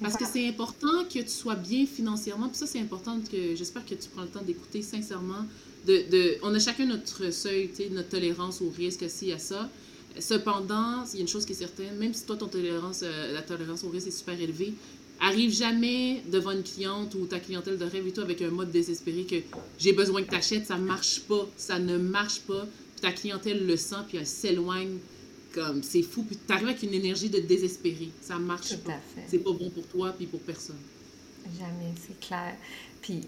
Parce 0.00 0.16
que 0.16 0.24
c'est 0.30 0.46
important 0.46 1.04
que 1.04 1.20
tu 1.20 1.28
sois 1.28 1.54
bien 1.54 1.86
financièrement. 1.86 2.48
Puis 2.48 2.58
ça, 2.58 2.66
c'est 2.66 2.80
important 2.80 3.18
que 3.20 3.54
j'espère 3.54 3.84
que 3.84 3.94
tu 3.94 4.08
prends 4.12 4.22
le 4.22 4.28
temps 4.28 4.42
d'écouter 4.42 4.82
sincèrement. 4.82 5.46
De, 5.86 6.04
de, 6.10 6.36
on 6.42 6.54
a 6.54 6.58
chacun 6.58 6.84
notre 6.84 7.30
seuil, 7.30 7.70
notre 7.92 8.10
tolérance 8.10 8.60
au 8.60 8.68
risque, 8.68 9.02
aussi 9.02 9.32
à 9.32 9.38
ça. 9.38 9.70
Cependant, 10.18 11.04
il 11.12 11.16
y 11.16 11.18
a 11.18 11.22
une 11.22 11.28
chose 11.28 11.44
qui 11.44 11.52
est 11.52 11.56
certaine, 11.56 11.96
même 11.96 12.12
si 12.12 12.24
toi, 12.24 12.36
ton 12.36 12.48
tolérance, 12.48 13.00
euh, 13.02 13.32
la 13.32 13.42
tolérance 13.42 13.84
au 13.84 13.88
risque 13.88 14.08
est 14.08 14.18
super 14.18 14.38
élevée, 14.40 14.74
arrive 15.20 15.52
jamais 15.52 16.22
devant 16.30 16.52
une 16.52 16.62
cliente 16.62 17.14
ou 17.14 17.26
ta 17.26 17.38
clientèle 17.38 17.78
de 17.78 17.84
rêve 17.84 18.06
et 18.06 18.12
toi 18.12 18.24
avec 18.24 18.42
un 18.42 18.50
mode 18.50 18.70
désespéré 18.70 19.24
que 19.24 19.36
j'ai 19.78 19.92
besoin 19.92 20.22
que 20.22 20.30
tu 20.30 20.36
achètes, 20.36 20.66
ça 20.66 20.76
marche 20.76 21.20
pas, 21.20 21.46
ça 21.56 21.78
ne 21.78 21.98
marche 21.98 22.40
pas. 22.40 22.66
Puis 22.94 23.02
ta 23.02 23.12
clientèle 23.12 23.66
le 23.66 23.76
sent, 23.76 23.96
puis 24.08 24.18
elle 24.18 24.26
s'éloigne 24.26 24.98
comme, 25.56 25.82
c'est 25.82 26.02
fou. 26.02 26.22
Puis 26.22 26.36
t'arrives 26.36 26.68
avec 26.68 26.82
une 26.82 26.94
énergie 26.94 27.30
de 27.30 27.40
désespéré. 27.40 28.10
Ça 28.20 28.36
marche 28.38 28.70
Tout 28.70 28.78
pas. 28.78 28.92
à 28.92 28.98
fait. 28.98 29.24
C'est 29.26 29.38
pas 29.38 29.52
bon 29.52 29.70
pour 29.70 29.86
toi 29.86 30.12
puis 30.16 30.26
pour 30.26 30.40
personne. 30.40 30.78
Jamais, 31.58 31.92
c'est 32.06 32.18
clair. 32.20 32.54
Puis 33.00 33.22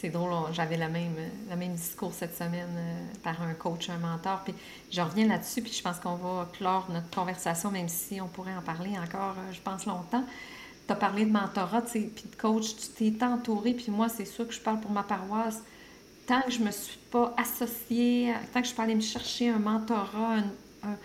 c'est 0.00 0.10
drôle, 0.10 0.32
j'avais 0.52 0.76
le 0.76 0.88
même, 0.88 1.16
le 1.50 1.56
même 1.56 1.74
discours 1.74 2.12
cette 2.12 2.36
semaine 2.36 2.68
euh, 2.76 3.14
par 3.22 3.42
un 3.42 3.54
coach, 3.54 3.90
un 3.90 3.98
mentor. 3.98 4.42
Puis 4.44 4.54
je 4.90 5.00
reviens 5.00 5.26
là-dessus, 5.26 5.62
puis 5.62 5.72
je 5.72 5.82
pense 5.82 5.98
qu'on 5.98 6.14
va 6.16 6.48
clore 6.52 6.88
notre 6.92 7.10
conversation, 7.10 7.70
même 7.70 7.88
si 7.88 8.20
on 8.20 8.28
pourrait 8.28 8.54
en 8.54 8.62
parler 8.62 8.90
encore, 8.98 9.34
euh, 9.38 9.52
je 9.52 9.60
pense, 9.60 9.86
longtemps. 9.86 10.24
Tu 10.86 10.92
as 10.92 10.96
parlé 10.96 11.24
de 11.24 11.32
mentorat, 11.32 11.82
puis 11.82 12.04
de 12.04 12.36
coach, 12.38 12.76
tu 12.76 13.10
t'es 13.10 13.24
entouré, 13.24 13.74
puis 13.74 13.90
moi, 13.90 14.08
c'est 14.08 14.24
sûr 14.24 14.46
que 14.46 14.54
je 14.54 14.60
parle 14.60 14.80
pour 14.80 14.92
ma 14.92 15.02
paroisse. 15.02 15.62
Tant 16.26 16.42
que 16.42 16.52
je 16.52 16.60
me 16.60 16.70
suis 16.70 16.98
pas 17.10 17.34
associée, 17.36 18.32
tant 18.52 18.60
que 18.60 18.66
je 18.66 18.68
suis 18.68 18.76
pas 18.76 18.84
allée 18.84 18.94
me 18.94 19.00
chercher 19.00 19.48
un 19.48 19.58
mentorat, 19.58 20.36
un 20.36 20.44
un, 20.86 20.96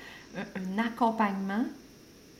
accompagnement, 0.78 1.65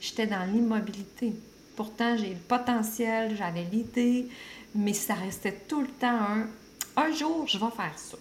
j'étais 0.00 0.26
dans 0.26 0.44
l'immobilité. 0.50 1.32
Pourtant, 1.76 2.16
j'ai 2.16 2.30
le 2.30 2.40
potentiel, 2.40 3.36
j'avais 3.36 3.64
l'idée, 3.64 4.28
mais 4.74 4.92
ça 4.92 5.14
restait 5.14 5.58
tout 5.68 5.80
le 5.80 5.88
temps 5.88 6.08
un 6.08 6.46
un 6.96 7.12
jour, 7.12 7.46
je 7.46 7.58
vais 7.58 7.70
faire 7.70 7.98
ça. 7.98 8.18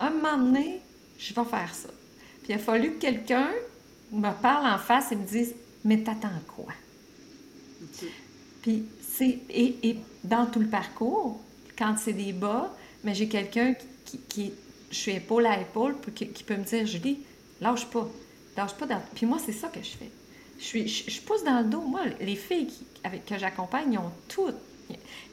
Un 0.00 0.10
moment 0.10 0.38
donné, 0.38 0.80
je 1.18 1.34
vais 1.34 1.44
faire 1.44 1.74
ça. 1.74 1.88
Puis 2.42 2.52
il 2.52 2.54
a 2.54 2.58
fallu 2.58 2.94
que 2.94 3.00
quelqu'un 3.00 3.50
me 4.12 4.30
parle 4.40 4.66
en 4.66 4.78
face 4.78 5.12
et 5.12 5.16
me 5.16 5.26
dise 5.26 5.54
Mais 5.84 6.02
t'attends 6.02 6.28
quoi? 6.46 6.72
Puis 8.62 8.84
c'est. 9.00 9.40
Et, 9.50 9.98
dans 10.24 10.46
tout 10.46 10.60
le 10.60 10.66
parcours, 10.66 11.40
quand 11.78 11.96
c'est 11.98 12.12
des 12.12 12.32
bas, 12.32 12.74
mais 13.04 13.14
j'ai 13.14 13.28
quelqu'un 13.28 13.74
qui, 14.04 14.18
qui, 14.28 14.52
Je 14.90 14.96
suis 14.96 15.12
épaule 15.12 15.46
à 15.46 15.60
épaule, 15.60 15.96
qui, 16.14 16.28
qui 16.28 16.42
peut 16.42 16.56
me 16.56 16.64
dire 16.64 16.86
Julie, 16.86 17.20
lâche 17.60 17.86
pas 17.86 18.08
Puis 19.14 19.26
moi, 19.26 19.38
c'est 19.44 19.52
ça 19.52 19.68
que 19.68 19.80
je 19.82 19.90
fais. 19.90 20.10
Je, 20.58 20.64
suis, 20.64 20.88
je, 20.88 21.20
pousse 21.20 21.44
dans 21.44 21.58
le 21.58 21.64
dos. 21.64 21.82
Moi, 21.82 22.02
les 22.20 22.36
filles 22.36 22.66
qui, 22.66 22.86
avec, 23.04 23.26
que 23.26 23.38
j'accompagne, 23.38 23.92
ils 23.92 23.98
ont 23.98 24.12
tout. 24.28 24.50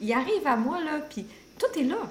Ils 0.00 0.12
arrivent 0.12 0.46
à 0.46 0.56
moi, 0.56 0.82
là, 0.82 1.00
puis 1.00 1.24
tout 1.58 1.78
est 1.78 1.84
là. 1.84 2.08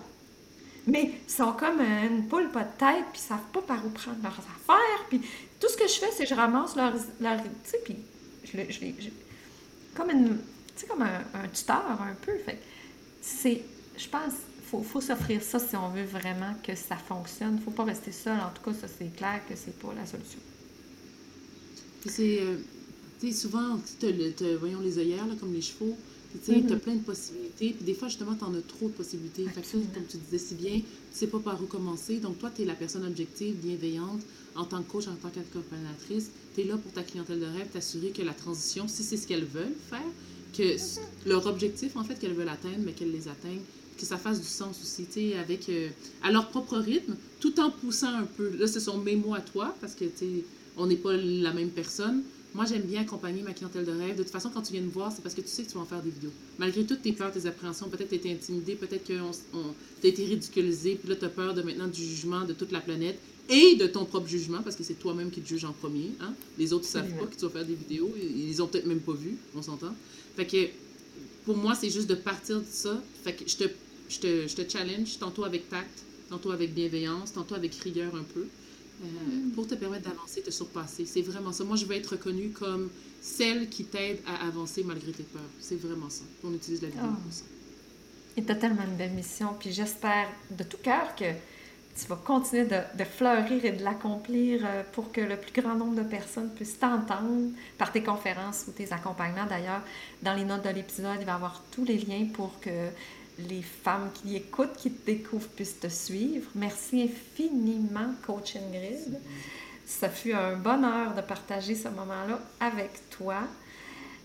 Mais 0.88 1.12
ils 1.28 1.32
sont 1.32 1.54
comme 1.54 1.80
une 1.80 2.28
poule 2.28 2.50
pas 2.50 2.64
de 2.64 2.78
tête, 2.78 3.06
puis 3.12 3.22
ils 3.22 3.28
savent 3.28 3.52
pas 3.54 3.62
par 3.62 3.86
où 3.86 3.90
prendre 3.90 4.18
leurs 4.22 4.32
affaires. 4.40 5.06
Puis 5.10 5.22
tout 5.60 5.70
ce 5.70 5.78
que 5.78 5.88
je 5.88 5.94
fais, 5.94 6.12
c'est 6.12 6.24
que 6.24 6.30
je 6.30 6.36
ramasse 6.36 6.76
leur... 6.76 6.94
leur 7.22 7.42
tu 7.42 7.50
sais, 7.64 7.80
puis 7.84 7.96
je, 8.46 8.58
je, 8.70 8.80
je, 8.80 9.10
comme 9.96 10.10
une... 10.10 10.38
Tu 10.76 10.82
sais, 10.82 10.88
comme 10.88 11.04
un, 11.04 11.22
un, 11.36 11.48
tuteur, 11.48 12.02
un 12.02 12.16
peu. 12.22 12.38
Fait 12.40 12.60
c'est... 13.22 13.62
Je 13.96 14.08
pense 14.10 14.34
faut, 14.66 14.82
faut 14.82 15.02
s'offrir 15.02 15.44
ça 15.44 15.60
si 15.60 15.76
on 15.76 15.90
veut 15.90 16.04
vraiment 16.04 16.56
que 16.64 16.74
ça 16.74 16.96
fonctionne. 16.96 17.52
Il 17.52 17.60
ne 17.60 17.62
faut 17.62 17.72
pas 17.72 17.84
rester 17.84 18.12
seul. 18.12 18.40
En 18.40 18.50
tout 18.50 18.64
cas, 18.64 18.76
ça, 18.76 18.88
c'est 18.88 19.16
clair 19.16 19.40
que 19.48 19.56
c'est 19.56 19.78
pas 19.80 19.94
la 19.96 20.06
solution 20.06 20.40
c'est. 22.10 22.42
Euh, 22.42 22.58
tu 23.20 23.32
sais, 23.32 23.42
souvent, 23.42 23.80
voyons 24.60 24.82
les 24.82 24.98
œillères, 25.00 25.28
là, 25.28 25.36
comme 25.40 25.54
les 25.54 25.62
chevaux. 25.62 25.96
Tu 26.34 26.52
sais, 26.52 26.60
mm-hmm. 26.60 26.74
as 26.74 26.78
plein 26.78 26.96
de 26.96 27.04
possibilités. 27.04 27.74
Puis 27.74 27.86
des 27.86 27.94
fois, 27.94 28.08
justement, 28.08 28.36
tu 28.36 28.44
en 28.44 28.54
as 28.56 28.62
trop 28.62 28.88
de 28.88 28.94
possibilités. 28.94 29.46
Fait 29.46 29.62
que 29.62 29.68
ça, 29.68 29.78
comme 29.94 30.06
tu 30.10 30.18
disais 30.18 30.40
si 30.40 30.56
bien, 30.56 30.80
tu 30.80 30.84
sais 31.12 31.28
pas 31.28 31.40
par 31.40 31.62
où 31.62 31.68
commencer. 31.68 32.18
Donc, 32.18 32.40
toi, 32.40 32.52
tu 32.54 32.64
es 32.64 32.66
la 32.66 32.74
personne 32.74 33.06
objective, 33.06 33.56
bienveillante, 33.56 34.22
en 34.56 34.66
tant 34.66 34.82
que 34.82 34.92
coach, 34.92 35.08
en 35.08 35.16
tant 35.16 35.30
qu'accompagnatrice. 35.30 36.32
Tu 36.56 36.62
es 36.62 36.64
là 36.66 36.76
pour 36.78 36.92
ta 36.92 37.04
clientèle 37.04 37.40
de 37.40 37.46
rêve, 37.46 37.68
t'assurer 37.72 38.10
que 38.10 38.24
la 38.24 38.34
transition, 38.34 38.88
si 38.88 39.04
c'est 39.04 39.18
ce 39.18 39.28
qu'elles 39.28 39.46
veulent 39.46 39.76
faire, 39.90 40.02
que 40.58 40.64
mm-hmm. 40.64 41.00
leur 41.28 41.46
objectif, 41.46 41.96
en 41.96 42.04
fait, 42.04 42.16
qu'elles 42.16 42.34
veulent 42.34 42.50
atteindre, 42.50 42.80
mais 42.84 42.94
qu'elles 42.94 43.12
les 43.12 43.28
atteignent, 43.28 43.62
que 43.98 44.06
ça 44.06 44.18
fasse 44.18 44.42
du 44.42 44.48
sens 44.48 44.82
aussi, 44.82 45.06
tu 45.06 45.30
sais, 45.30 45.38
avec, 45.38 45.70
euh, 45.70 45.90
à 46.24 46.32
leur 46.32 46.50
propre 46.50 46.78
rythme, 46.78 47.16
tout 47.40 47.60
en 47.60 47.70
poussant 47.70 48.14
un 48.14 48.26
peu. 48.26 48.50
Là, 48.58 48.66
ce 48.66 48.80
sont 48.80 48.98
mes 48.98 49.16
mots 49.16 49.36
à 49.36 49.42
toi, 49.42 49.76
parce 49.80 49.94
que, 49.94 50.06
tu 50.06 50.44
on 50.78 50.88
n'est 50.88 50.98
pas 50.98 51.14
la 51.14 51.54
même 51.54 51.70
personne. 51.70 52.24
Moi, 52.54 52.66
j'aime 52.66 52.84
bien 52.84 53.02
accompagner 53.02 53.42
ma 53.42 53.54
clientèle 53.54 53.86
de 53.86 53.92
rêve. 53.92 54.16
De 54.16 54.24
toute 54.24 54.32
façon, 54.32 54.52
quand 54.54 54.62
tu 54.62 54.74
viens 54.74 54.82
me 54.82 54.90
voir, 54.90 55.12
c'est 55.12 55.24
parce 55.24 55.34
que 55.34 55.42
tu 55.42 55.48
sais 55.48 55.64
que 55.64 55.70
tu 55.70 55.74
vas 55.74 55.82
en 55.82 55.86
faire 55.86 56.04
des 56.04 56.12
vidéos. 56.12 56.32
Malgré 56.60 56.86
toutes 56.86 57.02
tes 57.02 57.12
peurs, 57.12 57.32
tes 57.32 57.48
appréhensions, 57.48 57.90
peut-être 57.90 58.10
que 58.10 58.16
tu 58.16 58.28
été 58.28 58.32
intimidé, 58.32 58.76
peut-être 58.76 59.04
que 59.04 59.14
tu 59.14 60.08
as 60.08 60.08
été 60.08 60.26
ridiculisé, 60.26 60.96
puis 60.96 61.10
là, 61.10 61.16
tu 61.16 61.26
as 61.26 61.30
peur 61.30 61.56
de 61.56 61.64
maintenant 61.64 61.88
du 61.88 62.04
jugement 62.04 62.46
de 62.46 62.54
toute 62.54 62.72
la 62.72 62.80
planète 62.80 63.18
et 63.50 63.76
de 63.76 63.88
ton 63.88 64.06
propre 64.06 64.28
jugement, 64.28 64.62
parce 64.62 64.76
que 64.76 64.84
c'est 64.84 65.00
toi-même 65.00 65.32
qui 65.32 65.42
te 65.42 65.48
juge 65.48 65.66
en 65.66 65.74
premier. 65.74 66.12
Hein? 66.22 66.34
Les 66.60 66.74
autres 66.74 66.86
ne 66.86 66.90
savent 66.90 67.14
pas 67.14 67.26
que 67.26 67.36
tu 67.36 67.42
vas 67.42 67.50
faire 67.50 67.66
des 67.66 67.76
vidéos. 67.76 68.14
Ils 68.22 68.62
ont 68.62 68.68
peut-être 68.68 68.86
même 68.86 69.02
pas 69.02 69.14
vu, 69.14 69.36
on 69.56 69.62
s'entend. 69.64 69.94
Fait 70.36 70.46
que 70.46 70.68
pour 71.46 71.58
moi, 71.58 71.76
c'est 71.76 71.90
juste 71.90 72.08
de 72.08 72.16
partir 72.16 72.60
de 72.60 72.66
ça. 72.70 73.02
Fait 73.24 73.34
que 73.34 73.50
je 73.50 73.58
te, 73.58 73.64
je 74.10 74.20
te, 74.20 74.48
je 74.48 74.56
te 74.56 74.72
challenge, 74.72 75.18
tantôt 75.20 75.44
avec 75.44 75.70
tact, 75.70 76.04
tantôt 76.30 76.52
avec 76.52 76.74
bienveillance, 76.74 77.34
tantôt 77.34 77.56
avec 77.56 77.74
rigueur 77.76 78.16
un 78.16 78.24
peu. 78.24 78.46
Euh, 79.04 79.50
pour 79.54 79.68
te 79.68 79.76
permettre 79.76 80.10
d'avancer, 80.10 80.42
de 80.42 80.52
surpasser. 80.52 81.06
C'est 81.06 81.22
vraiment 81.22 81.52
ça. 81.52 81.64
Moi, 81.64 81.76
je 81.76 81.86
veux 81.86 81.96
être 81.96 82.12
reconnue 82.12 82.50
comme 82.50 82.90
celle 83.22 83.70
qui 83.70 83.86
t'aide 83.86 84.20
à 84.26 84.48
avancer 84.48 84.84
malgré 84.84 85.12
tes 85.12 85.24
peurs. 85.24 85.42
C'est 85.60 85.76
vraiment 85.76 86.10
ça. 86.10 86.24
On 86.44 86.54
utilise 86.54 86.82
la 86.82 86.90
vidéo 86.90 87.04
pour 87.24 87.34
ça. 87.34 87.44
Et 88.38 88.44
tu 88.44 88.52
as 88.52 88.56
tellement 88.56 88.84
une 88.84 88.96
belle 88.96 89.12
mission. 89.12 89.56
Puis 89.60 89.72
j'espère 89.72 90.28
de 90.52 90.64
tout 90.64 90.78
cœur 90.82 91.16
que 91.16 91.26
tu 91.96 92.08
vas 92.08 92.16
continuer 92.16 92.66
de, 92.66 92.80
de 92.98 93.04
fleurir 93.04 93.66
et 93.66 93.72
de 93.72 93.84
l'accomplir 93.84 94.62
euh, 94.64 94.84
pour 94.94 95.12
que 95.12 95.22
le 95.22 95.38
plus 95.38 95.62
grand 95.62 95.76
nombre 95.76 95.96
de 95.96 96.04
personnes 96.04 96.50
puissent 96.50 96.80
t'entendre 96.80 97.52
par 97.78 97.92
tes 97.92 98.02
conférences 98.02 98.66
ou 98.68 98.72
tes 98.72 98.92
accompagnements. 98.92 99.46
D'ailleurs, 99.46 99.82
dans 100.24 100.34
les 100.34 100.44
notes 100.44 100.64
de 100.64 100.70
l'épisode, 100.70 101.18
il 101.20 101.26
va 101.26 101.34
y 101.34 101.36
avoir 101.36 101.62
tous 101.72 101.86
les 101.86 101.98
liens 101.98 102.28
pour 102.34 102.60
que 102.62 102.90
les 103.40 103.62
femmes 103.62 104.10
qui 104.14 104.36
écoutent, 104.36 104.76
qui 104.78 104.92
te 104.92 105.06
découvrent, 105.06 105.48
puissent 105.50 105.80
te 105.80 105.88
suivre. 105.88 106.50
Merci 106.56 107.04
infiniment, 107.04 108.14
Coach 108.26 108.56
Ingrid. 108.56 109.20
Ça 109.86 110.10
fut 110.10 110.34
un 110.34 110.56
bonheur 110.56 111.14
de 111.14 111.22
partager 111.22 111.76
ce 111.76 111.90
moment-là 111.90 112.40
avec 112.60 112.92
toi. 113.10 113.44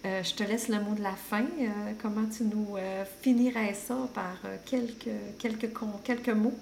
Euh, 0.04 0.22
je 0.22 0.34
te 0.34 0.44
laisse 0.44 0.68
le 0.68 0.80
mot 0.80 0.94
de 0.94 1.02
la 1.02 1.14
fin. 1.14 1.42
Euh, 1.42 1.92
comment 2.00 2.26
tu 2.26 2.44
nous 2.44 2.76
euh, 2.76 3.04
finirais 3.20 3.74
ça 3.74 4.08
par 4.14 4.36
quelques, 4.64 5.08
quelques, 5.38 5.70
quelques 6.04 6.28
mots? 6.28 6.56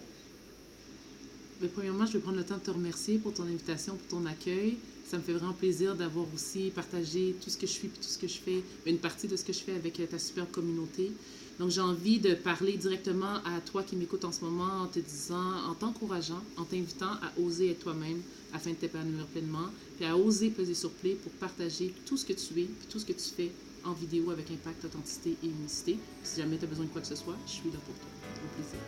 Mais 1.61 1.69
premièrement, 1.69 2.07
je 2.07 2.15
vais 2.15 2.21
prendre 2.21 2.39
le 2.39 2.45
temps 2.45 2.57
de 2.57 2.61
te 2.63 2.71
remercier 2.71 3.19
pour 3.19 3.35
ton 3.35 3.45
invitation, 3.45 3.97
pour 3.97 4.19
ton 4.19 4.27
accueil. 4.27 4.79
Ça 5.07 5.19
me 5.19 5.23
fait 5.23 5.33
vraiment 5.33 5.53
plaisir 5.53 5.95
d'avoir 5.95 6.27
aussi 6.35 6.71
partagé 6.71 7.37
tout 7.43 7.51
ce 7.51 7.57
que 7.57 7.67
je 7.67 7.73
suis 7.73 7.89
et 7.89 7.91
tout 7.91 8.03
ce 8.03 8.19
que 8.19 8.27
je 8.27 8.39
fais, 8.39 8.63
une 8.87 8.99
partie 8.99 9.29
de 9.29 9.37
ce 9.37 9.45
que 9.45 9.53
je 9.53 9.61
fais 9.61 9.75
avec 9.75 10.01
ta 10.11 10.19
super 10.19 10.51
communauté. 10.51 11.13
Donc, 11.59 11.71
j'ai 11.71 11.81
envie 11.81 12.19
de 12.19 12.35
parler 12.35 12.77
directement 12.77 13.37
à 13.45 13.61
toi 13.65 13.83
qui 13.83 13.97
m'écoutes 13.97 14.25
en 14.25 14.33
ce 14.33 14.45
moment 14.45 14.83
en 14.83 14.87
te 14.87 14.99
disant, 14.99 15.65
en 15.69 15.75
t'encourageant, 15.75 16.43
en 16.57 16.65
t'invitant 16.65 17.07
à 17.07 17.41
oser 17.41 17.71
être 17.71 17.81
toi-même 17.81 18.21
afin 18.53 18.71
de 18.71 18.77
t'épanouir 18.77 19.27
pleinement, 19.27 19.69
puis 19.97 20.05
à 20.05 20.17
oser 20.17 20.51
peser 20.51 20.75
sur 20.75 20.91
play 20.91 21.15
pour 21.15 21.33
partager 21.33 21.95
tout 22.05 22.17
ce 22.17 22.25
que 22.25 22.35
tu 22.35 22.61
es, 22.61 22.65
puis 22.65 22.89
tout 22.91 22.99
ce 22.99 23.07
que 23.07 23.13
tu 23.13 23.29
fais 23.35 23.51
en 23.85 23.93
vidéo 23.93 24.31
avec 24.31 24.51
impact, 24.51 24.85
authenticité 24.85 25.37
et 25.43 25.47
unicité. 25.47 25.99
Si 26.23 26.41
jamais 26.41 26.59
tu 26.59 26.65
as 26.65 26.69
besoin 26.69 26.85
de 26.85 26.91
quoi 26.91 27.01
que 27.01 27.09
ce 27.09 27.17
soit, 27.17 27.37
je 27.47 27.53
suis 27.53 27.71
là 27.71 27.79
pour 27.85 27.95
toi. 27.95 28.11
Au 28.45 28.49
plaisir. 28.55 28.81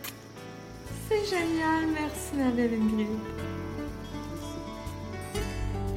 C'est 1.07 1.37
génial. 1.37 1.89
Merci, 1.91 2.35
ma 2.35 2.51
belle 2.51 2.73
Ingrid. 2.73 3.68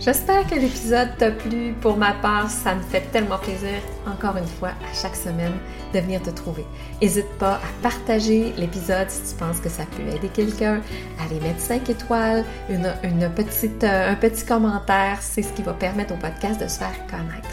J'espère 0.05 0.45
que 0.49 0.57
l'épisode 0.57 1.17
t'a 1.17 1.31
plu. 1.31 1.75
Pour 1.81 1.97
ma 1.97 2.11
part, 2.15 2.51
ça 2.51 2.75
me 2.75 2.83
fait 2.83 3.03
tellement 3.13 3.39
plaisir, 3.39 3.79
encore 4.05 4.37
une 4.37 4.49
fois, 4.49 4.71
à 4.71 4.95
chaque 5.01 5.15
semaine, 5.15 5.53
de 5.95 6.01
venir 6.01 6.21
te 6.21 6.31
trouver. 6.31 6.67
N'hésite 7.01 7.29
pas 7.39 7.55
à 7.55 7.83
partager 7.85 8.53
l'épisode 8.57 9.09
si 9.09 9.31
tu 9.31 9.39
penses 9.39 9.61
que 9.61 9.69
ça 9.69 9.85
peut 9.97 10.03
aider 10.13 10.27
quelqu'un, 10.27 10.81
à 11.21 11.33
les 11.33 11.39
mettre 11.39 11.61
5 11.61 11.89
étoiles, 11.89 12.45
une, 12.69 13.31
petite, 13.31 13.85
euh, 13.85 14.11
un 14.11 14.17
petit 14.17 14.45
commentaire. 14.45 15.19
C'est 15.21 15.43
ce 15.43 15.53
qui 15.53 15.63
va 15.63 15.73
permettre 15.73 16.15
au 16.15 16.17
podcast 16.17 16.61
de 16.61 16.67
se 16.67 16.79
faire 16.79 17.07
connaître. 17.09 17.51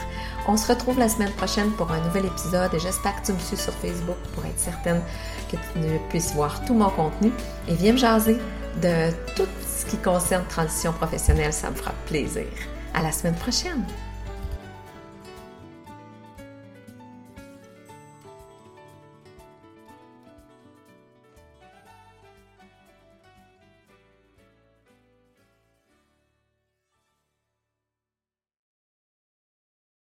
On 0.47 0.57
se 0.57 0.67
retrouve 0.67 0.97
la 0.97 1.07
semaine 1.07 1.31
prochaine 1.33 1.69
pour 1.73 1.91
un 1.91 1.99
nouvel 1.99 2.25
épisode 2.25 2.73
et 2.73 2.79
j'espère 2.79 3.21
que 3.21 3.27
tu 3.27 3.33
me 3.33 3.39
suis 3.39 3.57
sur 3.57 3.73
Facebook 3.73 4.17
pour 4.33 4.43
être 4.45 4.57
certaine 4.57 5.01
que 5.51 5.55
tu 5.55 5.99
puisses 6.09 6.33
voir 6.33 6.65
tout 6.65 6.73
mon 6.73 6.89
contenu 6.89 7.31
et 7.67 7.75
viens 7.75 7.93
me 7.93 7.97
jaser 7.97 8.37
de 8.81 9.11
tout 9.35 9.45
ce 9.79 9.85
qui 9.85 9.97
concerne 9.97 10.45
transition 10.47 10.91
professionnelle, 10.91 11.53
ça 11.53 11.69
me 11.69 11.75
fera 11.75 11.93
plaisir. 12.05 12.47
À 12.93 13.01
la 13.01 13.11
semaine 13.11 13.35
prochaine! 13.35 13.85